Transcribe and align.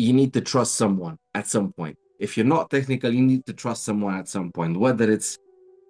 you 0.00 0.14
need 0.14 0.32
to 0.32 0.40
trust 0.40 0.76
someone 0.76 1.18
at 1.34 1.46
some 1.46 1.72
point. 1.72 1.96
If 2.18 2.36
you're 2.36 2.46
not 2.46 2.70
technical, 2.70 3.12
you 3.12 3.22
need 3.22 3.44
to 3.46 3.52
trust 3.52 3.84
someone 3.84 4.14
at 4.14 4.28
some 4.28 4.50
point, 4.50 4.78
whether 4.78 5.10
it's 5.10 5.38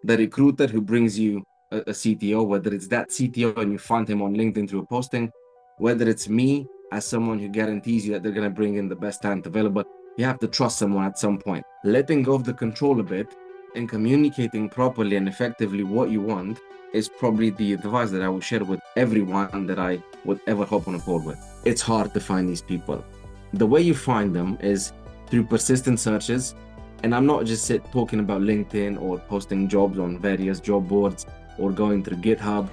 the 0.02 0.16
recruiter 0.16 0.66
who 0.66 0.80
brings 0.80 1.18
you 1.18 1.44
a, 1.70 1.78
a 1.78 1.94
CTO, 2.00 2.44
whether 2.44 2.74
it's 2.74 2.88
that 2.88 3.10
CTO 3.10 3.56
and 3.58 3.72
you 3.72 3.78
find 3.78 4.08
him 4.08 4.20
on 4.22 4.34
LinkedIn 4.34 4.68
through 4.68 4.80
a 4.80 4.86
posting, 4.86 5.30
whether 5.78 6.08
it's 6.08 6.28
me 6.28 6.66
as 6.90 7.04
someone 7.04 7.38
who 7.38 7.48
guarantees 7.48 8.04
you 8.04 8.12
that 8.12 8.24
they're 8.24 8.32
going 8.32 8.50
to 8.50 8.54
bring 8.54 8.76
in 8.76 8.88
the 8.88 8.96
best 8.96 9.22
talent 9.22 9.46
available, 9.46 9.84
you 10.16 10.24
have 10.24 10.40
to 10.40 10.48
trust 10.48 10.78
someone 10.78 11.04
at 11.04 11.18
some 11.18 11.38
point. 11.38 11.64
Letting 11.84 12.24
go 12.24 12.34
of 12.34 12.42
the 12.42 12.52
control 12.52 12.98
a 12.98 13.04
bit 13.04 13.36
and 13.76 13.88
communicating 13.88 14.68
properly 14.68 15.14
and 15.16 15.28
effectively 15.28 15.84
what 15.84 16.10
you 16.10 16.20
want 16.20 16.58
is 16.92 17.08
probably 17.08 17.50
the 17.50 17.74
advice 17.74 18.10
that 18.10 18.22
I 18.22 18.28
would 18.28 18.42
share 18.42 18.64
with 18.64 18.80
everyone 18.96 19.66
that 19.66 19.78
I 19.78 20.02
would 20.24 20.40
ever 20.48 20.64
hop 20.64 20.88
on 20.88 20.96
a 20.96 20.98
call 20.98 21.20
with. 21.20 21.38
It's 21.64 21.80
hard 21.80 22.12
to 22.14 22.20
find 22.20 22.48
these 22.48 22.62
people. 22.62 23.04
The 23.52 23.66
way 23.66 23.80
you 23.80 23.94
find 23.94 24.34
them 24.34 24.56
is 24.60 24.92
through 25.26 25.44
persistent 25.44 25.98
searches. 25.98 26.54
And 27.02 27.12
I'm 27.12 27.26
not 27.26 27.46
just 27.46 27.70
talking 27.90 28.20
about 28.20 28.42
LinkedIn 28.42 29.00
or 29.00 29.18
posting 29.18 29.68
jobs 29.68 29.98
on 29.98 30.18
various 30.18 30.60
job 30.60 30.88
boards 30.88 31.26
or 31.58 31.72
going 31.72 32.04
through 32.04 32.18
GitHub. 32.18 32.68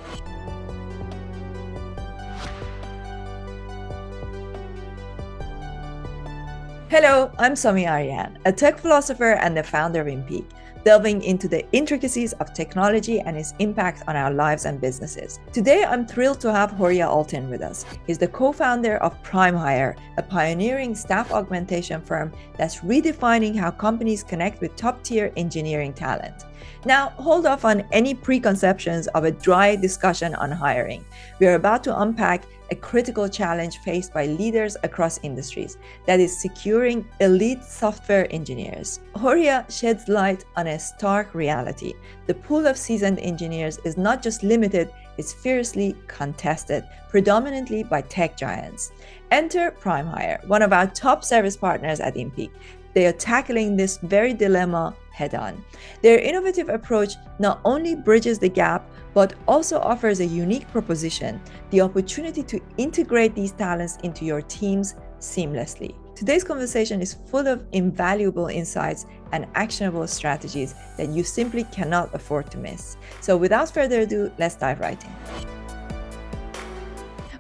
Hello, 6.90 7.32
I'm 7.40 7.56
Sami 7.56 7.88
Aryan, 7.88 8.38
a 8.46 8.52
tech 8.52 8.78
philosopher 8.78 9.34
and 9.34 9.58
the 9.58 9.64
founder 9.64 10.02
of 10.02 10.08
InPeak 10.08 10.46
delving 10.88 11.22
into 11.24 11.50
the 11.50 11.70
intricacies 11.74 12.32
of 12.40 12.54
technology 12.54 13.20
and 13.20 13.36
its 13.36 13.54
impact 13.60 14.04
on 14.08 14.16
our 14.16 14.32
lives 14.32 14.64
and 14.64 14.80
businesses. 14.80 15.38
Today, 15.52 15.84
I'm 15.84 16.08
thrilled 16.08 16.40
to 16.40 16.54
have 16.54 16.72
Horia 16.72 17.06
Oltean 17.10 17.50
with 17.50 17.62
us. 17.62 17.86
He's 18.06 18.18
the 18.18 18.30
co 18.30 18.54
founder 18.54 18.96
of 19.00 19.22
PrimeHire, 19.22 19.98
a 20.18 20.24
pioneering 20.24 20.96
staff 20.96 21.34
augmentation 21.34 22.00
firm 22.00 22.32
that's 22.58 22.78
redefining 22.92 23.54
how 23.54 23.70
companies 23.70 24.24
connect 24.24 24.62
with 24.62 24.78
top 24.78 25.04
tier 25.04 25.34
engineering 25.36 25.92
talent. 25.92 26.46
Now, 26.86 27.10
hold 27.18 27.46
off 27.46 27.66
on 27.66 27.84
any 27.92 28.14
preconceptions 28.14 29.08
of 29.08 29.26
a 29.26 29.32
dry 29.32 29.76
discussion 29.76 30.36
on 30.36 30.52
hiring. 30.52 31.04
We 31.42 31.48
are 31.48 31.56
about 31.56 31.84
to 31.84 32.00
unpack 32.00 32.46
a 32.72 32.76
critical 32.76 33.28
challenge 33.28 33.78
faced 33.80 34.14
by 34.14 34.26
leaders 34.26 34.78
across 34.84 35.20
industries 35.24 35.78
that 36.06 36.20
is 36.20 36.42
securing 36.42 37.08
elite 37.20 37.64
software 37.64 38.28
engineers. 38.34 39.00
Horia 39.16 39.66
sheds 39.70 40.08
light 40.08 40.46
on 40.56 40.68
a 40.68 40.80
stark 40.80 41.34
reality. 41.34 41.94
The 42.26 42.34
pool 42.34 42.68
of 42.68 42.78
seasoned 42.78 43.20
engineers 43.20 43.80
is 43.84 43.98
not 43.98 44.22
just 44.22 44.44
limited, 44.44 44.90
it's 45.18 45.34
fiercely 45.34 45.96
contested, 46.08 46.84
predominantly 47.10 47.84
by 47.84 48.02
tech 48.02 48.38
giants. 48.38 48.92
Enter 49.32 49.72
PrimeHire, 49.72 50.46
one 50.48 50.62
of 50.62 50.72
our 50.72 50.88
top 50.88 51.24
service 51.24 51.58
partners 51.58 52.00
at 52.00 52.16
InPeak. 52.16 52.52
They 52.94 53.06
are 53.06 53.14
tackling 53.14 53.76
this 53.76 53.98
very 53.98 54.34
dilemma 54.34 54.96
head 55.12 55.36
on. 55.36 55.64
Their 56.02 56.20
innovative 56.20 56.70
approach 56.70 57.14
not 57.40 57.60
only 57.66 57.96
bridges 57.96 58.40
the 58.40 58.50
gap, 58.50 58.90
but 59.14 59.34
also 59.48 59.80
offers 59.80 60.20
a 60.20 60.26
unique 60.26 60.68
proposition 60.72 61.42
the 61.72 61.82
opportunity 61.82 62.44
to 62.44 62.62
integrate 62.78 63.34
these 63.34 63.52
talents 63.52 63.98
into 64.04 64.26
your 64.26 64.42
teams 64.44 64.96
seamlessly. 65.20 65.96
Today's 66.16 66.44
conversation 66.44 67.02
is 67.02 67.14
full 67.14 67.48
of 67.48 67.64
invaluable 67.72 68.48
insights 68.48 69.06
and 69.32 69.46
actionable 69.56 70.08
strategies 70.08 70.74
that 70.98 71.10
you 71.10 71.24
simply 71.24 71.64
cannot 71.66 72.14
afford 72.14 72.50
to 72.52 72.58
miss. 72.58 72.98
So, 73.22 73.38
without 73.38 73.72
further 73.72 74.02
ado, 74.02 74.32
let's 74.38 74.56
dive 74.56 74.80
right 74.80 75.04
in. 75.04 75.57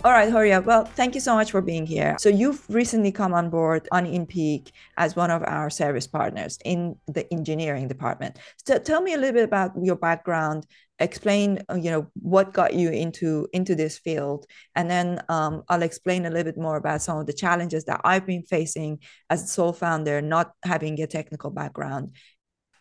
All 0.08 0.14
right, 0.14 0.32
Horia. 0.32 0.64
Well, 0.64 0.86
thank 0.86 1.16
you 1.16 1.20
so 1.20 1.36
much 1.36 1.52
for 1.52 1.62
being 1.62 1.86
here. 1.86 2.16
So 2.18 2.30
you've 2.30 2.64
recently 2.70 3.12
come 3.12 3.34
on 3.34 3.50
board 3.50 3.90
on 3.92 4.06
InPeak 4.06 4.72
as 4.96 5.18
one 5.18 5.30
of 5.30 5.44
our 5.44 5.70
service 5.70 6.08
partners 6.08 6.58
in 6.64 6.96
the 7.08 7.30
engineering 7.34 7.90
department. 7.90 8.40
So 8.66 8.80
tell 8.80 9.02
me 9.02 9.16
a 9.16 9.18
little 9.18 9.34
bit 9.34 9.44
about 9.44 9.72
your 9.84 9.98
background. 9.98 10.66
Explain, 11.00 11.60
uh, 11.70 11.76
you 11.76 11.92
know, 11.92 12.08
what 12.14 12.54
got 12.54 12.74
you 12.74 12.90
into 12.90 13.50
into 13.52 13.76
this 13.76 13.98
field, 13.98 14.46
and 14.76 14.90
then 14.90 15.22
um, 15.28 15.64
I'll 15.68 15.84
explain 15.84 16.26
a 16.26 16.30
little 16.30 16.54
bit 16.54 16.58
more 16.58 16.78
about 16.78 17.02
some 17.02 17.18
of 17.18 17.26
the 17.26 17.34
challenges 17.34 17.84
that 17.84 18.00
I've 18.06 18.26
been 18.26 18.44
facing 18.44 19.00
as 19.30 19.44
a 19.44 19.48
sole 19.48 19.74
founder, 19.74 20.22
not 20.22 20.54
having 20.64 21.02
a 21.02 21.08
technical 21.08 21.52
background. 21.52 22.16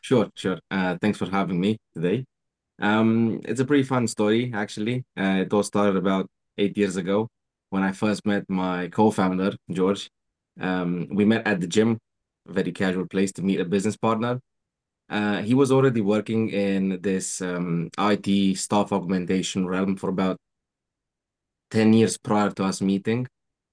Sure, 0.00 0.30
sure. 0.36 0.60
Uh, 0.70 0.96
thanks 1.00 1.18
for 1.18 1.28
having 1.28 1.58
me 1.58 1.76
today. 1.92 2.24
Um, 2.78 3.40
it's 3.44 3.58
a 3.58 3.64
pretty 3.64 3.82
fun 3.82 4.06
story, 4.06 4.52
actually. 4.54 5.04
Uh, 5.18 5.42
it 5.42 5.52
all 5.52 5.64
started 5.64 5.96
about 5.96 6.30
eight 6.58 6.76
years 6.76 6.96
ago 6.96 7.28
when 7.70 7.82
I 7.82 7.92
first 7.92 8.24
met 8.26 8.44
my 8.48 8.88
co-founder, 8.88 9.56
George. 9.70 10.10
Um, 10.60 11.08
we 11.10 11.24
met 11.24 11.46
at 11.46 11.60
the 11.60 11.66
gym, 11.66 11.98
a 12.48 12.52
very 12.52 12.72
casual 12.72 13.06
place 13.06 13.32
to 13.32 13.42
meet 13.42 13.60
a 13.60 13.64
business 13.64 13.96
partner. 13.96 14.40
Uh, 15.08 15.42
he 15.42 15.54
was 15.54 15.70
already 15.70 16.00
working 16.00 16.48
in 16.50 17.00
this 17.00 17.40
um, 17.40 17.90
IT 17.98 18.56
staff 18.58 18.92
augmentation 18.92 19.66
realm 19.66 19.96
for 19.96 20.08
about 20.08 20.36
10 21.70 21.92
years 21.92 22.16
prior 22.16 22.50
to 22.50 22.64
us 22.64 22.80
meeting. 22.80 23.26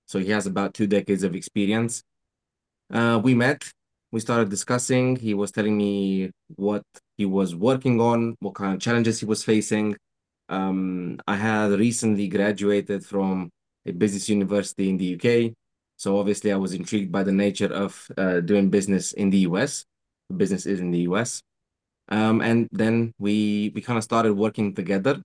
So 0.06 0.20
he 0.20 0.30
has 0.32 0.46
about 0.46 0.74
two 0.74 0.88
decades 0.88 1.24
of 1.24 1.36
experience. 1.36 2.04
Uh, 2.92 3.20
we 3.24 3.34
met, 3.34 3.72
we 4.12 4.20
started 4.20 4.50
discussing. 4.50 5.16
He 5.16 5.34
was 5.34 5.52
telling 5.52 5.78
me 5.78 6.32
what 6.56 6.84
he 7.18 7.26
was 7.26 7.56
working 7.56 8.00
on, 8.00 8.36
what 8.40 8.56
kind 8.56 8.76
of 8.76 8.80
challenges 8.80 9.20
he 9.20 9.26
was 9.26 9.44
facing. 9.44 9.96
Um, 10.50 11.20
I 11.28 11.36
had 11.36 11.72
recently 11.72 12.28
graduated 12.28 13.06
from 13.06 13.50
a 13.86 13.92
business 13.92 14.30
university 14.30 14.90
in 14.90 14.98
the 14.98 15.16
UK. 15.16 15.54
So 15.98 16.18
obviously, 16.18 16.52
I 16.52 16.58
was 16.58 16.74
intrigued 16.74 17.12
by 17.12 17.24
the 17.24 17.32
nature 17.32 17.72
of 17.74 18.08
uh, 18.18 18.40
doing 18.42 18.70
business 18.70 19.14
in 19.14 19.30
the 19.30 19.40
US. 19.40 19.86
Business 20.36 20.66
is 20.66 20.80
in 20.80 20.92
the 20.92 21.00
US. 21.10 21.42
Um, 22.10 22.42
and 22.42 22.68
then 22.72 23.14
we 23.20 23.72
we 23.74 23.82
kind 23.82 23.98
of 23.98 24.04
started 24.04 24.34
working 24.34 24.74
together. 24.76 25.22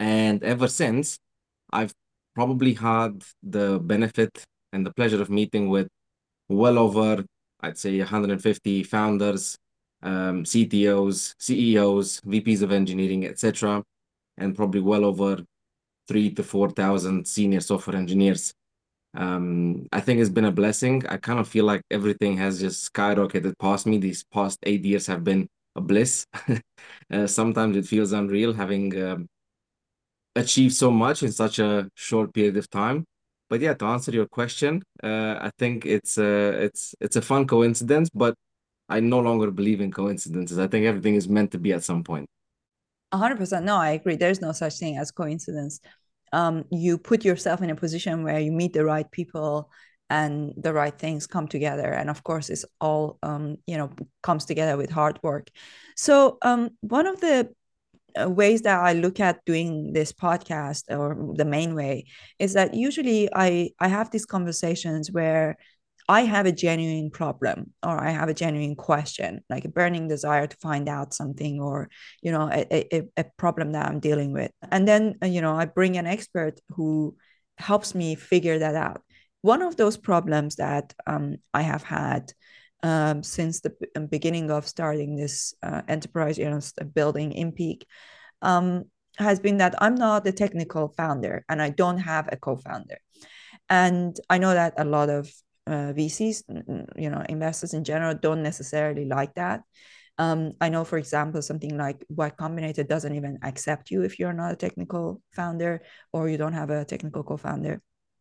And 0.00 0.42
ever 0.42 0.68
since, 0.68 1.18
I've 1.70 1.92
probably 2.34 2.74
had 2.74 3.22
the 3.42 3.78
benefit 3.78 4.44
and 4.72 4.86
the 4.86 4.92
pleasure 4.92 5.20
of 5.20 5.30
meeting 5.30 5.68
with 5.68 5.88
well 6.48 6.78
over, 6.78 7.24
I'd 7.60 7.78
say, 7.78 7.98
150 7.98 8.82
founders, 8.84 9.56
um, 10.02 10.44
CTOs, 10.44 11.34
CEOs, 11.38 12.20
VPs 12.22 12.62
of 12.62 12.72
engineering, 12.72 13.26
etc 13.26 13.82
and 14.38 14.56
probably 14.56 14.80
well 14.80 15.04
over 15.04 15.38
three 16.08 16.30
to 16.34 16.42
4,000 16.42 17.26
senior 17.26 17.60
software 17.60 17.96
engineers. 17.96 18.52
Um, 19.14 19.86
I 19.92 20.00
think 20.00 20.20
it's 20.20 20.30
been 20.30 20.46
a 20.46 20.52
blessing. 20.52 21.06
I 21.08 21.18
kind 21.18 21.38
of 21.38 21.48
feel 21.48 21.64
like 21.64 21.82
everything 21.90 22.36
has 22.38 22.60
just 22.60 22.92
skyrocketed 22.92 23.54
past 23.58 23.86
me. 23.86 23.98
These 23.98 24.24
past 24.24 24.58
eight 24.64 24.84
years 24.84 25.06
have 25.06 25.22
been 25.22 25.48
a 25.76 25.80
bliss. 25.80 26.26
uh, 27.12 27.26
sometimes 27.26 27.76
it 27.76 27.86
feels 27.86 28.12
unreal 28.12 28.52
having 28.52 29.00
um, 29.02 29.28
achieved 30.34 30.74
so 30.74 30.90
much 30.90 31.22
in 31.22 31.32
such 31.32 31.58
a 31.58 31.88
short 31.94 32.32
period 32.32 32.56
of 32.56 32.68
time. 32.70 33.04
But 33.50 33.60
yeah, 33.60 33.74
to 33.74 33.84
answer 33.84 34.12
your 34.12 34.26
question, 34.26 34.82
uh, 35.02 35.36
I 35.40 35.50
think 35.58 35.84
it's 35.84 36.16
a, 36.16 36.64
it's 36.64 36.94
it's 37.00 37.16
a 37.16 37.22
fun 37.22 37.46
coincidence, 37.46 38.08
but 38.14 38.34
I 38.88 39.00
no 39.00 39.20
longer 39.20 39.50
believe 39.50 39.80
in 39.82 39.92
coincidences. 39.92 40.58
I 40.58 40.68
think 40.68 40.86
everything 40.86 41.16
is 41.16 41.28
meant 41.28 41.50
to 41.52 41.58
be 41.58 41.72
at 41.72 41.84
some 41.84 42.02
point. 42.02 42.28
100% 43.12 43.64
no 43.64 43.76
i 43.76 43.90
agree. 43.90 44.16
There's 44.16 44.40
no 44.40 44.52
such 44.52 44.78
thing 44.78 44.96
as 44.98 45.10
coincidence. 45.10 45.80
Um, 46.32 46.64
you 46.70 46.96
put 46.98 47.24
yourself 47.24 47.60
in 47.62 47.70
a 47.70 47.76
position 47.76 48.22
where 48.22 48.40
you 48.40 48.52
meet 48.52 48.72
the 48.72 48.84
right 48.84 49.10
people 49.10 49.70
and 50.08 50.54
the 50.56 50.72
right 50.72 50.98
things 50.98 51.26
come 51.26 51.46
together. 51.46 51.92
And 51.92 52.08
of 52.08 52.22
course 52.24 52.50
it's 52.50 52.64
all 52.80 53.18
um, 53.22 53.56
you 53.66 53.76
know 53.76 53.90
comes 54.22 54.44
together 54.44 54.76
with 54.76 54.90
hard 54.90 55.18
work. 55.22 55.48
So 55.96 56.38
um, 56.42 56.70
one 56.80 57.06
of 57.06 57.20
the 57.20 57.50
uh, 58.20 58.28
ways 58.28 58.60
that 58.62 58.78
i 58.78 58.92
look 58.92 59.20
at 59.20 59.42
doing 59.46 59.92
this 59.94 60.12
podcast 60.12 60.84
or 60.90 61.34
the 61.34 61.46
main 61.46 61.74
way 61.74 62.04
is 62.38 62.52
that 62.52 62.74
usually 62.74 63.28
i 63.34 63.70
i 63.80 63.88
have 63.88 64.10
these 64.10 64.26
conversations 64.26 65.10
where 65.10 65.56
I 66.08 66.22
have 66.22 66.46
a 66.46 66.52
genuine 66.52 67.10
problem 67.10 67.72
or 67.82 68.02
I 68.02 68.10
have 68.10 68.28
a 68.28 68.34
genuine 68.34 68.76
question, 68.76 69.42
like 69.48 69.64
a 69.64 69.68
burning 69.68 70.08
desire 70.08 70.46
to 70.46 70.56
find 70.56 70.88
out 70.88 71.14
something 71.14 71.60
or, 71.60 71.88
you 72.22 72.32
know, 72.32 72.48
a, 72.50 72.94
a, 72.94 73.08
a 73.16 73.24
problem 73.36 73.72
that 73.72 73.86
I'm 73.86 74.00
dealing 74.00 74.32
with. 74.32 74.50
And 74.70 74.86
then, 74.86 75.16
uh, 75.22 75.26
you 75.26 75.40
know, 75.40 75.54
I 75.54 75.66
bring 75.66 75.96
an 75.96 76.06
expert 76.06 76.60
who 76.70 77.16
helps 77.58 77.94
me 77.94 78.14
figure 78.14 78.58
that 78.58 78.74
out. 78.74 79.02
One 79.42 79.62
of 79.62 79.76
those 79.76 79.96
problems 79.96 80.56
that 80.56 80.92
um, 81.06 81.36
I 81.54 81.62
have 81.62 81.82
had 81.82 82.32
um, 82.82 83.22
since 83.22 83.60
the 83.60 83.72
um, 83.96 84.06
beginning 84.06 84.50
of 84.50 84.66
starting 84.66 85.16
this 85.16 85.54
uh, 85.62 85.82
enterprise, 85.88 86.38
you 86.38 86.50
know, 86.50 86.60
building 86.94 87.30
InPeak, 87.32 87.82
um, 88.42 88.84
has 89.18 89.40
been 89.40 89.58
that 89.58 89.74
I'm 89.78 89.94
not 89.94 90.24
the 90.24 90.32
technical 90.32 90.88
founder 90.96 91.44
and 91.48 91.60
I 91.62 91.70
don't 91.70 91.98
have 91.98 92.28
a 92.32 92.36
co-founder. 92.36 92.98
And 93.68 94.18
I 94.28 94.38
know 94.38 94.52
that 94.52 94.74
a 94.78 94.84
lot 94.84 95.10
of 95.10 95.30
uh, 95.66 95.92
VCs, 95.92 96.42
you 96.96 97.10
know, 97.10 97.24
investors 97.28 97.74
in 97.74 97.84
general 97.84 98.14
don't 98.14 98.42
necessarily 98.42 99.04
like 99.04 99.34
that. 99.34 99.62
Um, 100.18 100.52
I 100.60 100.68
know, 100.68 100.84
for 100.84 100.98
example, 100.98 101.40
something 101.42 101.76
like 101.76 102.04
Y 102.10 102.30
Combinator 102.30 102.86
doesn't 102.86 103.14
even 103.14 103.38
accept 103.42 103.90
you 103.90 104.02
if 104.02 104.18
you're 104.18 104.32
not 104.32 104.52
a 104.52 104.56
technical 104.56 105.22
founder 105.32 105.82
or 106.12 106.28
you 106.28 106.36
don't 106.36 106.52
have 106.52 106.70
a 106.70 106.84
technical 106.84 107.22
co-founder. 107.22 107.80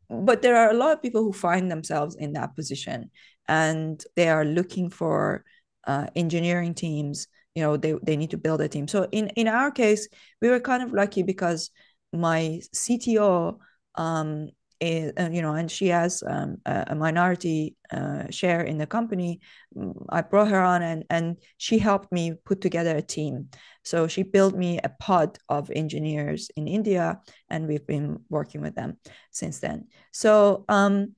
but 0.09 0.41
there 0.41 0.57
are 0.57 0.71
a 0.71 0.73
lot 0.73 0.91
of 0.93 1.01
people 1.01 1.23
who 1.23 1.31
find 1.33 1.71
themselves 1.71 2.15
in 2.15 2.33
that 2.33 2.55
position 2.55 3.09
and 3.47 4.03
they 4.15 4.29
are 4.29 4.45
looking 4.45 4.89
for 4.89 5.43
uh, 5.87 6.07
engineering 6.15 6.73
teams 6.73 7.27
you 7.55 7.63
know 7.63 7.77
they, 7.77 7.95
they 8.03 8.17
need 8.17 8.29
to 8.29 8.37
build 8.37 8.61
a 8.61 8.67
team 8.67 8.87
so 8.87 9.07
in 9.11 9.29
in 9.29 9.47
our 9.47 9.71
case 9.71 10.07
we 10.41 10.49
were 10.49 10.59
kind 10.59 10.83
of 10.83 10.93
lucky 10.93 11.23
because 11.23 11.69
my 12.13 12.59
cto 12.73 13.57
um, 13.95 14.49
uh, 14.81 15.29
you 15.31 15.41
know, 15.41 15.53
and 15.53 15.69
she 15.69 15.87
has 15.87 16.23
um, 16.25 16.57
a, 16.65 16.95
minority 16.95 17.75
uh, 17.91 18.23
share 18.31 18.61
in 18.61 18.79
the 18.79 18.87
company. 18.87 19.39
Mm, 19.77 20.05
I 20.09 20.21
brought 20.21 20.47
her 20.49 20.61
on, 20.61 20.81
and 20.81 21.05
and 21.09 21.37
she 21.57 21.77
helped 21.77 22.11
me 22.11 22.33
put 22.45 22.61
together 22.61 22.97
a 22.97 23.01
team. 23.01 23.49
So 23.83 24.07
she 24.07 24.23
built 24.23 24.55
me 24.55 24.79
a 24.83 24.89
pod 24.89 25.37
of 25.49 25.69
engineers 25.69 26.49
in 26.55 26.67
India, 26.67 27.21
and 27.49 27.67
we've 27.67 27.85
been 27.85 28.21
working 28.29 28.61
with 28.61 28.75
them 28.75 28.97
since 29.29 29.59
then. 29.59 29.87
So 30.11 30.65
um, 30.67 31.15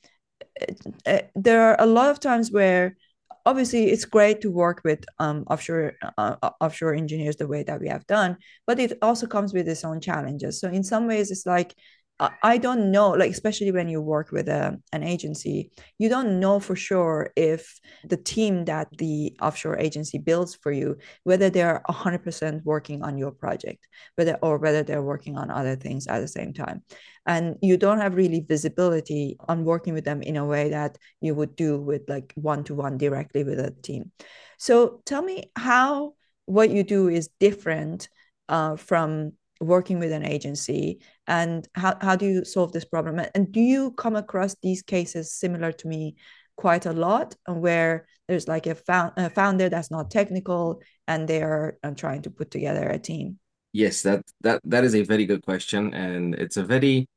uh, 1.06 1.19
there 1.36 1.62
are 1.63 1.77
a 1.80 1.86
lot 1.86 2.10
of 2.10 2.19
times 2.19 2.51
where 2.51 2.98
obviously 3.45 3.92
it's 3.92 4.06
great 4.06 4.42
to 4.42 4.51
work 4.51 4.81
with 4.83 5.04
um, 5.19 5.44
offshore 5.50 5.94
uh, 6.18 6.36
offshore 6.62 6.94
engineers 6.94 7.36
the 7.36 7.48
way 7.48 7.63
that 7.63 7.80
we 7.81 7.89
have 7.89 8.07
done 8.07 8.38
but 8.65 8.80
it 8.80 8.98
also 9.01 9.27
comes 9.27 9.54
with 9.54 9.68
its 9.68 9.83
own 9.83 10.00
challenges 10.00 10.62
so 10.62 10.69
in 10.69 10.81
some 10.81 11.07
ways 11.07 11.30
it's 11.30 11.45
like 11.45 11.75
I 12.19 12.57
don't 12.57 12.92
know, 12.92 13.10
like 13.10 13.31
especially 13.31 13.71
when 13.71 13.89
you 13.89 14.00
work 14.00 14.31
with 14.31 14.48
a, 14.48 14.80
an 14.92 15.04
agency, 15.04 15.71
you 15.98 16.10
don't 16.10 16.39
know 16.39 16.60
for 16.60 16.75
sure 16.75 17.31
if 17.36 17.80
the 18.06 18.18
team 18.18 18.65
that 18.65 18.88
the 18.98 19.36
offshore 19.42 19.77
agency 19.77 20.19
builds 20.19 20.56
for 20.56 20.71
you, 20.71 20.98
whether 21.24 21.50
they're 21.50 21.81
100% 21.89 22.63
working 22.63 23.04
on 23.04 23.18
your 23.18 23.31
project, 23.31 23.88
whether 24.15 24.38
or 24.42 24.57
whether 24.57 24.83
they're 24.83 25.01
working 25.01 25.38
on 25.38 25.50
other 25.50 25.75
things 25.75 26.07
at 26.07 26.19
the 26.19 26.27
same 26.27 26.54
time. 26.54 26.83
And 27.25 27.57
you 27.62 27.77
don't 27.77 28.00
have 28.00 28.15
really 28.15 28.45
visibility 28.48 29.36
on 29.48 29.65
working 29.65 29.94
with 29.94 30.06
them 30.06 30.21
in 30.21 30.38
a 30.38 30.45
way 30.45 30.69
that 30.69 30.98
you 31.19 31.33
would 31.33 31.56
do 31.56 31.81
with 31.81 32.04
like 32.07 32.31
one 32.36 32.63
to 32.65 32.75
one 32.75 32.98
directly 32.98 33.44
with 33.44 33.60
a 33.60 33.71
team. 33.81 34.12
So 34.60 35.01
tell 35.06 35.24
me 35.24 35.51
how 35.56 36.13
what 36.45 36.69
you 36.69 36.83
do 36.83 37.10
is 37.10 37.30
different 37.39 38.07
uh, 38.50 38.75
from 38.75 39.33
working 39.60 40.00
with 40.00 40.12
an 40.12 40.25
agency 40.25 41.00
and 41.28 41.68
how, 41.75 41.96
how 42.02 42.16
do 42.16 42.25
you 42.25 42.46
solve 42.46 42.72
this 42.72 42.86
problem? 42.86 43.22
And 43.34 43.52
do 43.52 43.60
you 43.60 43.92
come 43.92 44.16
across 44.16 44.56
these 44.62 44.81
cases 44.81 45.34
similar 45.34 45.72
to 45.72 45.88
me 45.88 46.16
quite 46.56 46.86
a 46.86 46.94
lot 46.94 47.36
where 47.48 48.06
there's 48.28 48.48
like 48.48 48.68
a, 48.68 48.75
found, 48.75 49.14
a 49.18 49.30
founder 49.30 49.70
that's 49.70 49.92
not 49.92 50.12
technical 50.12 50.81
and 51.08 51.28
they 51.28 51.42
are 51.42 51.78
uh, 51.84 51.92
trying 51.92 52.22
to 52.24 52.30
put 52.30 52.52
together 52.52 52.88
a 52.90 53.00
team? 53.00 53.40
Yes 53.74 54.04
that 54.04 54.24
that 54.42 54.62
that 54.66 54.84
is 54.84 54.94
a 54.94 55.02
very 55.02 55.25
good 55.25 55.44
question 55.44 55.96
and 55.96 56.36
it's 56.36 56.58
a 56.58 56.64
very 56.64 57.08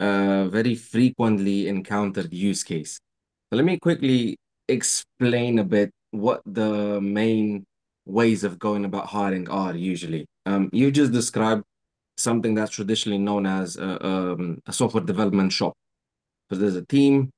uh 0.00 0.48
very 0.48 0.74
frequently 0.74 1.66
encountered 1.66 2.30
use 2.32 2.62
case. 2.62 2.98
So 3.48 3.56
let 3.56 3.64
me 3.64 3.78
quickly 3.78 4.36
explain 4.68 5.58
a 5.58 5.64
bit 5.64 5.90
what 6.10 6.42
the 6.44 7.00
main 7.00 7.64
ways 8.04 8.44
of 8.44 8.58
going 8.58 8.84
about 8.84 9.06
hiring 9.06 9.48
are 9.48 9.74
usually. 9.74 10.26
Um 10.44 10.68
you 10.72 10.90
just 10.90 11.12
described 11.12 11.64
something 12.16 12.54
that's 12.54 12.70
traditionally 12.70 13.18
known 13.18 13.46
as 13.46 13.76
a, 13.76 14.06
um, 14.06 14.60
a 14.66 14.72
software 14.72 15.04
development 15.04 15.52
shop. 15.52 15.74
So 16.50 16.56
there's 16.56 16.76
a 16.76 16.84
team 16.86 17.30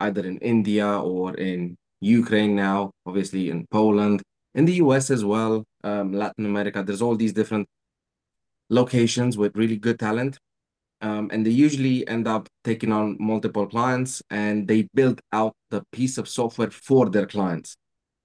either 0.00 0.24
in 0.26 0.38
India 0.38 0.86
or 0.86 1.34
in 1.34 1.76
Ukraine 2.00 2.56
now, 2.56 2.90
obviously 3.06 3.50
in 3.50 3.66
Poland, 3.70 4.22
in 4.54 4.64
the 4.64 4.74
US 4.74 5.10
as 5.10 5.24
well, 5.24 5.64
um, 5.82 6.12
Latin 6.12 6.46
America. 6.46 6.82
There's 6.82 7.02
all 7.02 7.16
these 7.16 7.32
different 7.32 7.66
locations 8.70 9.36
with 9.36 9.56
really 9.56 9.76
good 9.76 9.98
talent. 9.98 10.38
Um, 11.00 11.28
and 11.32 11.44
they 11.44 11.50
usually 11.50 12.06
end 12.08 12.26
up 12.26 12.48
taking 12.62 12.92
on 12.92 13.16
multiple 13.20 13.66
clients 13.66 14.22
and 14.30 14.66
they 14.66 14.88
build 14.94 15.20
out 15.32 15.52
the 15.70 15.82
piece 15.92 16.16
of 16.18 16.28
software 16.28 16.70
for 16.70 17.10
their 17.10 17.26
clients. 17.26 17.76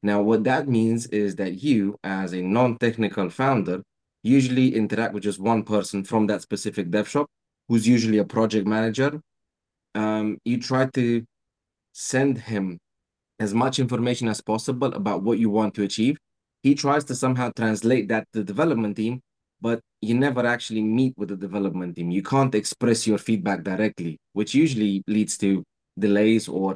Now, 0.01 0.21
what 0.21 0.45
that 0.45 0.69
means 0.69 1.07
is 1.07 1.35
that 1.35 1.61
you, 1.61 1.97
as 2.03 2.33
a 2.33 2.41
non 2.41 2.77
technical 2.77 3.29
founder, 3.29 3.81
usually 4.23 4.75
interact 4.75 5.13
with 5.13 5.23
just 5.23 5.39
one 5.39 5.63
person 5.63 6.03
from 6.03 6.27
that 6.27 6.41
specific 6.41 6.91
dev 6.91 7.07
shop 7.07 7.27
who's 7.67 7.87
usually 7.87 8.17
a 8.17 8.25
project 8.25 8.67
manager. 8.67 9.21
Um, 9.95 10.37
you 10.43 10.59
try 10.59 10.85
to 10.87 11.23
send 11.93 12.37
him 12.37 12.79
as 13.39 13.53
much 13.53 13.79
information 13.79 14.27
as 14.27 14.41
possible 14.41 14.93
about 14.93 15.23
what 15.23 15.39
you 15.39 15.49
want 15.49 15.73
to 15.75 15.83
achieve. 15.83 16.17
He 16.63 16.75
tries 16.75 17.05
to 17.05 17.15
somehow 17.15 17.51
translate 17.55 18.09
that 18.09 18.27
to 18.33 18.39
the 18.39 18.45
development 18.45 18.97
team, 18.97 19.21
but 19.61 19.79
you 20.01 20.13
never 20.13 20.45
actually 20.45 20.81
meet 20.81 21.13
with 21.17 21.29
the 21.29 21.37
development 21.37 21.95
team. 21.95 22.11
You 22.11 22.21
can't 22.21 22.53
express 22.53 23.07
your 23.07 23.17
feedback 23.17 23.63
directly, 23.63 24.17
which 24.33 24.53
usually 24.53 25.03
leads 25.07 25.37
to 25.37 25.63
delays 25.97 26.47
or 26.47 26.75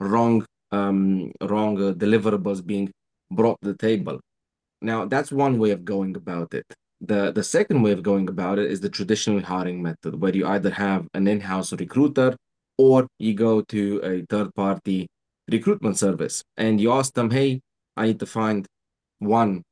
wrong 0.00 0.44
um, 0.72 1.32
wrong 1.40 1.76
uh, 1.80 1.92
deliverables 1.92 2.64
being 2.64 2.90
brought 3.30 3.60
to 3.62 3.72
the 3.72 3.78
table. 3.78 4.20
Now, 4.80 5.06
that's 5.06 5.30
one 5.32 5.58
way 5.58 5.70
of 5.70 5.84
going 5.84 6.16
about 6.16 6.52
it. 6.54 6.66
The, 7.06 7.32
the 7.32 7.42
second 7.42 7.82
way 7.82 7.92
of 7.92 8.02
going 8.02 8.28
about 8.28 8.58
it 8.58 8.70
is 8.70 8.80
the 8.80 8.88
traditional 8.88 9.40
hiring 9.40 9.82
method, 9.82 10.20
where 10.20 10.34
you 10.34 10.46
either 10.46 10.70
have 10.70 11.06
an 11.14 11.26
in-house 11.26 11.72
recruiter 11.72 12.36
or 12.78 13.06
you 13.18 13.34
go 13.34 13.60
to 13.62 14.00
a 14.02 14.26
third-party 14.26 15.08
recruitment 15.50 15.98
service 15.98 16.42
and 16.56 16.80
you 16.80 16.92
ask 16.92 17.12
them, 17.14 17.30
hey, 17.30 17.60
I 17.96 18.06
need 18.06 18.20
to 18.20 18.26
find 18.26 18.66
one 19.18 19.62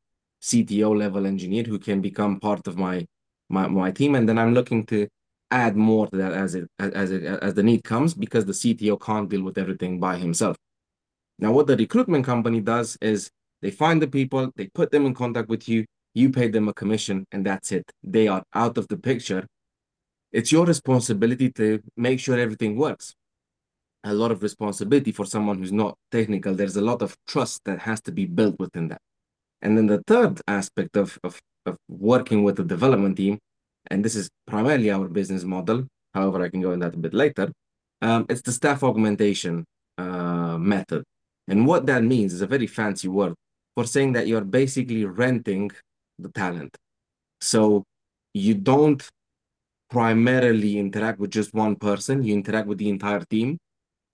CTO 0.43 0.97
level 0.97 1.27
engineer 1.27 1.65
who 1.65 1.79
can 1.79 2.01
become 2.01 2.41
part 2.41 2.67
of 2.67 2.77
my 2.77 3.07
my, 3.49 3.69
my 3.69 3.91
team, 3.91 4.15
and 4.15 4.27
then 4.27 4.39
I'm 4.39 4.55
looking 4.55 4.87
to 4.87 5.07
add 5.51 5.77
more 5.77 6.07
to 6.09 6.17
that 6.17 6.33
as 6.33 6.55
it 6.55 6.67
as 6.79 7.11
it 7.11 7.23
as 7.25 7.55
the 7.55 7.63
need 7.63 7.85
comes 7.85 8.15
because 8.15 8.47
the 8.47 8.53
CTO 8.53 9.01
can't 9.01 9.29
deal 9.29 9.43
with 9.43 9.59
everything 9.59 10.01
by 10.01 10.17
himself. 10.17 10.57
Now, 11.39 11.53
what 11.53 11.67
the 11.67 11.77
recruitment 11.77 12.25
company 12.25 12.61
does 12.61 12.97
is 13.01 13.31
they 13.61 13.71
find 13.71 14.01
the 14.01 14.09
people, 14.09 14.51
they 14.57 14.69
put 14.69 14.91
them 14.91 15.07
in 15.07 15.15
contact 15.15 15.49
with 15.49 15.69
you, 15.69 15.85
you 16.15 16.31
pay 16.31 16.49
them 16.49 16.69
a 16.69 16.75
commission 16.75 17.27
and 17.33 17.45
that's 17.47 17.73
it. 17.73 17.91
They 18.03 18.29
are 18.29 18.43
out 18.55 18.79
of 18.79 18.89
the 18.89 18.97
picture. 18.97 19.47
It's 20.33 20.53
your 20.53 20.67
responsibility 20.67 21.51
to 21.53 21.83
make 21.97 22.21
sure 22.21 22.39
everything 22.39 22.77
works. 22.77 23.15
A 24.05 24.13
lot 24.13 24.33
of 24.33 24.43
responsibility 24.43 25.13
for 25.13 25.25
someone 25.25 25.59
who's 25.59 25.73
not 25.73 25.97
technical. 26.11 26.55
There's 26.55 26.77
a 26.77 26.83
lot 26.83 27.03
of 27.03 27.17
trust 27.27 27.61
that 27.65 27.81
has 27.81 28.01
to 28.03 28.13
be 28.13 28.27
built 28.27 28.59
within 28.59 28.89
that. 28.89 29.01
And 29.61 29.77
then 29.77 29.87
the 29.87 30.03
third 30.07 30.41
aspect 30.49 30.97
of, 30.97 31.19
of, 31.23 31.41
of 31.67 31.77
working 31.89 32.43
with 32.43 32.57
the 32.57 32.65
development 32.65 33.17
team, 33.17 33.39
and 33.91 34.05
this 34.05 34.17
is 34.17 34.29
primarily 34.47 34.91
our 34.91 35.07
business 35.09 35.45
model, 35.45 35.87
however, 36.15 36.43
I 36.43 36.49
can 36.49 36.61
go 36.61 36.73
in 36.73 36.81
that 36.81 36.95
a 36.95 36.99
bit 36.99 37.15
later, 37.15 37.53
um, 38.01 38.27
it's 38.29 38.43
the 38.43 38.53
staff 38.53 38.83
augmentation 38.83 39.65
uh, 39.99 40.59
method. 40.59 41.05
And 41.47 41.67
what 41.67 41.87
that 41.87 42.03
means 42.03 42.33
is 42.33 42.43
a 42.43 42.47
very 42.47 42.67
fancy 42.67 43.09
word 43.09 43.35
for 43.75 43.85
saying 43.85 44.13
that 44.13 44.27
you're 44.27 44.45
basically 44.45 45.05
renting 45.05 45.71
the 46.19 46.31
talent. 46.31 46.77
So 47.41 47.85
you 48.35 48.55
don't 48.55 49.03
primarily 49.91 50.79
interact 50.79 51.19
with 51.19 51.31
just 51.31 51.53
one 51.53 51.77
person, 51.77 52.23
you 52.23 52.35
interact 52.35 52.67
with 52.67 52.79
the 52.79 52.89
entire 52.89 53.21
team. 53.21 53.59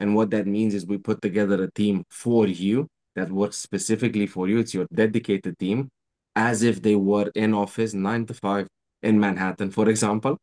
And 0.00 0.14
what 0.14 0.30
that 0.30 0.46
means 0.46 0.74
is 0.74 0.86
we 0.86 0.98
put 0.98 1.22
together 1.22 1.62
a 1.62 1.70
team 1.70 2.04
for 2.10 2.46
you 2.46 2.88
that 3.16 3.30
works 3.30 3.56
specifically 3.56 4.26
for 4.26 4.48
you. 4.48 4.58
It's 4.58 4.74
your 4.74 4.86
dedicated 4.92 5.58
team, 5.58 5.88
as 6.36 6.62
if 6.62 6.82
they 6.82 6.94
were 6.94 7.30
in 7.34 7.54
office 7.54 7.94
nine 7.94 8.26
to 8.26 8.34
five 8.34 8.66
in 9.02 9.18
Manhattan, 9.18 9.70
for 9.70 9.88
example. 9.88 10.36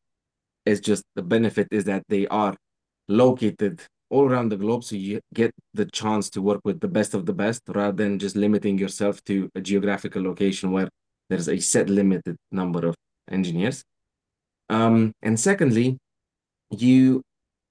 It's 0.66 0.82
just 0.82 1.04
the 1.16 1.22
benefit 1.22 1.68
is 1.72 1.84
that 1.86 2.04
they 2.10 2.28
are 2.28 2.56
located 3.08 3.82
all 4.10 4.30
around 4.30 4.50
the 4.50 4.58
globe. 4.58 4.84
So 4.84 4.96
you 4.96 5.20
get 5.34 5.52
the 5.74 5.86
chance 5.86 6.30
to 6.32 6.42
work 6.42 6.62
with 6.64 6.80
the 6.80 6.88
best 6.88 7.14
of 7.14 7.26
the 7.26 7.34
best 7.34 7.62
rather 7.68 7.92
than 8.04 8.20
just 8.20 8.36
limiting 8.36 8.78
yourself 8.78 9.24
to 9.26 9.50
a 9.56 9.62
geographical 9.62 10.24
location 10.24 10.72
where 10.72 10.90
there's 11.30 11.50
a 11.50 11.60
set 11.60 11.90
limited 11.90 12.38
number 12.52 12.86
of 12.88 12.96
engineers. 13.32 13.84
Um, 14.70 15.14
and 15.22 15.40
secondly, 15.40 15.98
you 16.72 17.22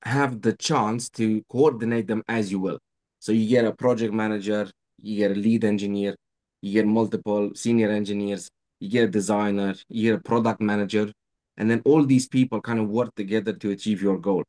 have 0.03 0.43
the 0.43 0.53
chance 0.55 1.09
to 1.11 1.43
coordinate 1.51 2.07
them 2.07 2.23
as 2.29 2.51
you 2.51 2.61
will. 2.61 2.79
So 3.21 3.33
you 3.33 3.49
get 3.49 3.65
a 3.65 3.73
project 3.73 4.13
manager, 4.13 4.71
you 5.01 5.17
get 5.17 5.31
a 5.31 5.35
lead 5.35 5.65
engineer, 5.65 6.15
you 6.61 6.73
get 6.73 6.87
multiple 6.87 7.51
senior 7.55 7.91
engineers, 7.91 8.49
you 8.81 8.91
get 8.91 9.05
a 9.05 9.09
designer, 9.09 9.75
you 9.89 10.11
get 10.11 10.21
a 10.21 10.23
product 10.23 10.61
manager, 10.61 11.11
and 11.57 11.71
then 11.71 11.81
all 11.85 12.05
these 12.05 12.29
people 12.29 12.61
kind 12.61 12.79
of 12.79 12.89
work 12.89 13.15
together 13.15 13.53
to 13.53 13.71
achieve 13.71 14.03
your 14.03 14.19
goal. 14.19 14.45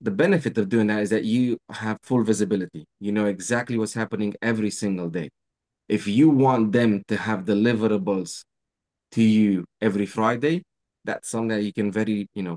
The 0.00 0.10
benefit 0.10 0.58
of 0.58 0.68
doing 0.68 0.88
that 0.88 1.02
is 1.02 1.10
that 1.10 1.24
you 1.24 1.58
have 1.70 1.98
full 2.02 2.24
visibility. 2.24 2.84
You 3.00 3.12
know 3.12 3.26
exactly 3.26 3.78
what's 3.78 3.94
happening 3.94 4.34
every 4.42 4.70
single 4.70 5.08
day 5.08 5.30
if 5.96 6.02
you 6.18 6.26
want 6.44 6.64
them 6.78 6.90
to 7.10 7.16
have 7.26 7.40
deliverables 7.54 8.30
to 9.14 9.22
you 9.22 9.64
every 9.86 10.06
Friday, 10.06 10.56
that's 11.04 11.28
something 11.32 11.54
that 11.54 11.62
you 11.62 11.72
can 11.78 11.88
very, 12.00 12.18
you 12.38 12.44
know, 12.46 12.56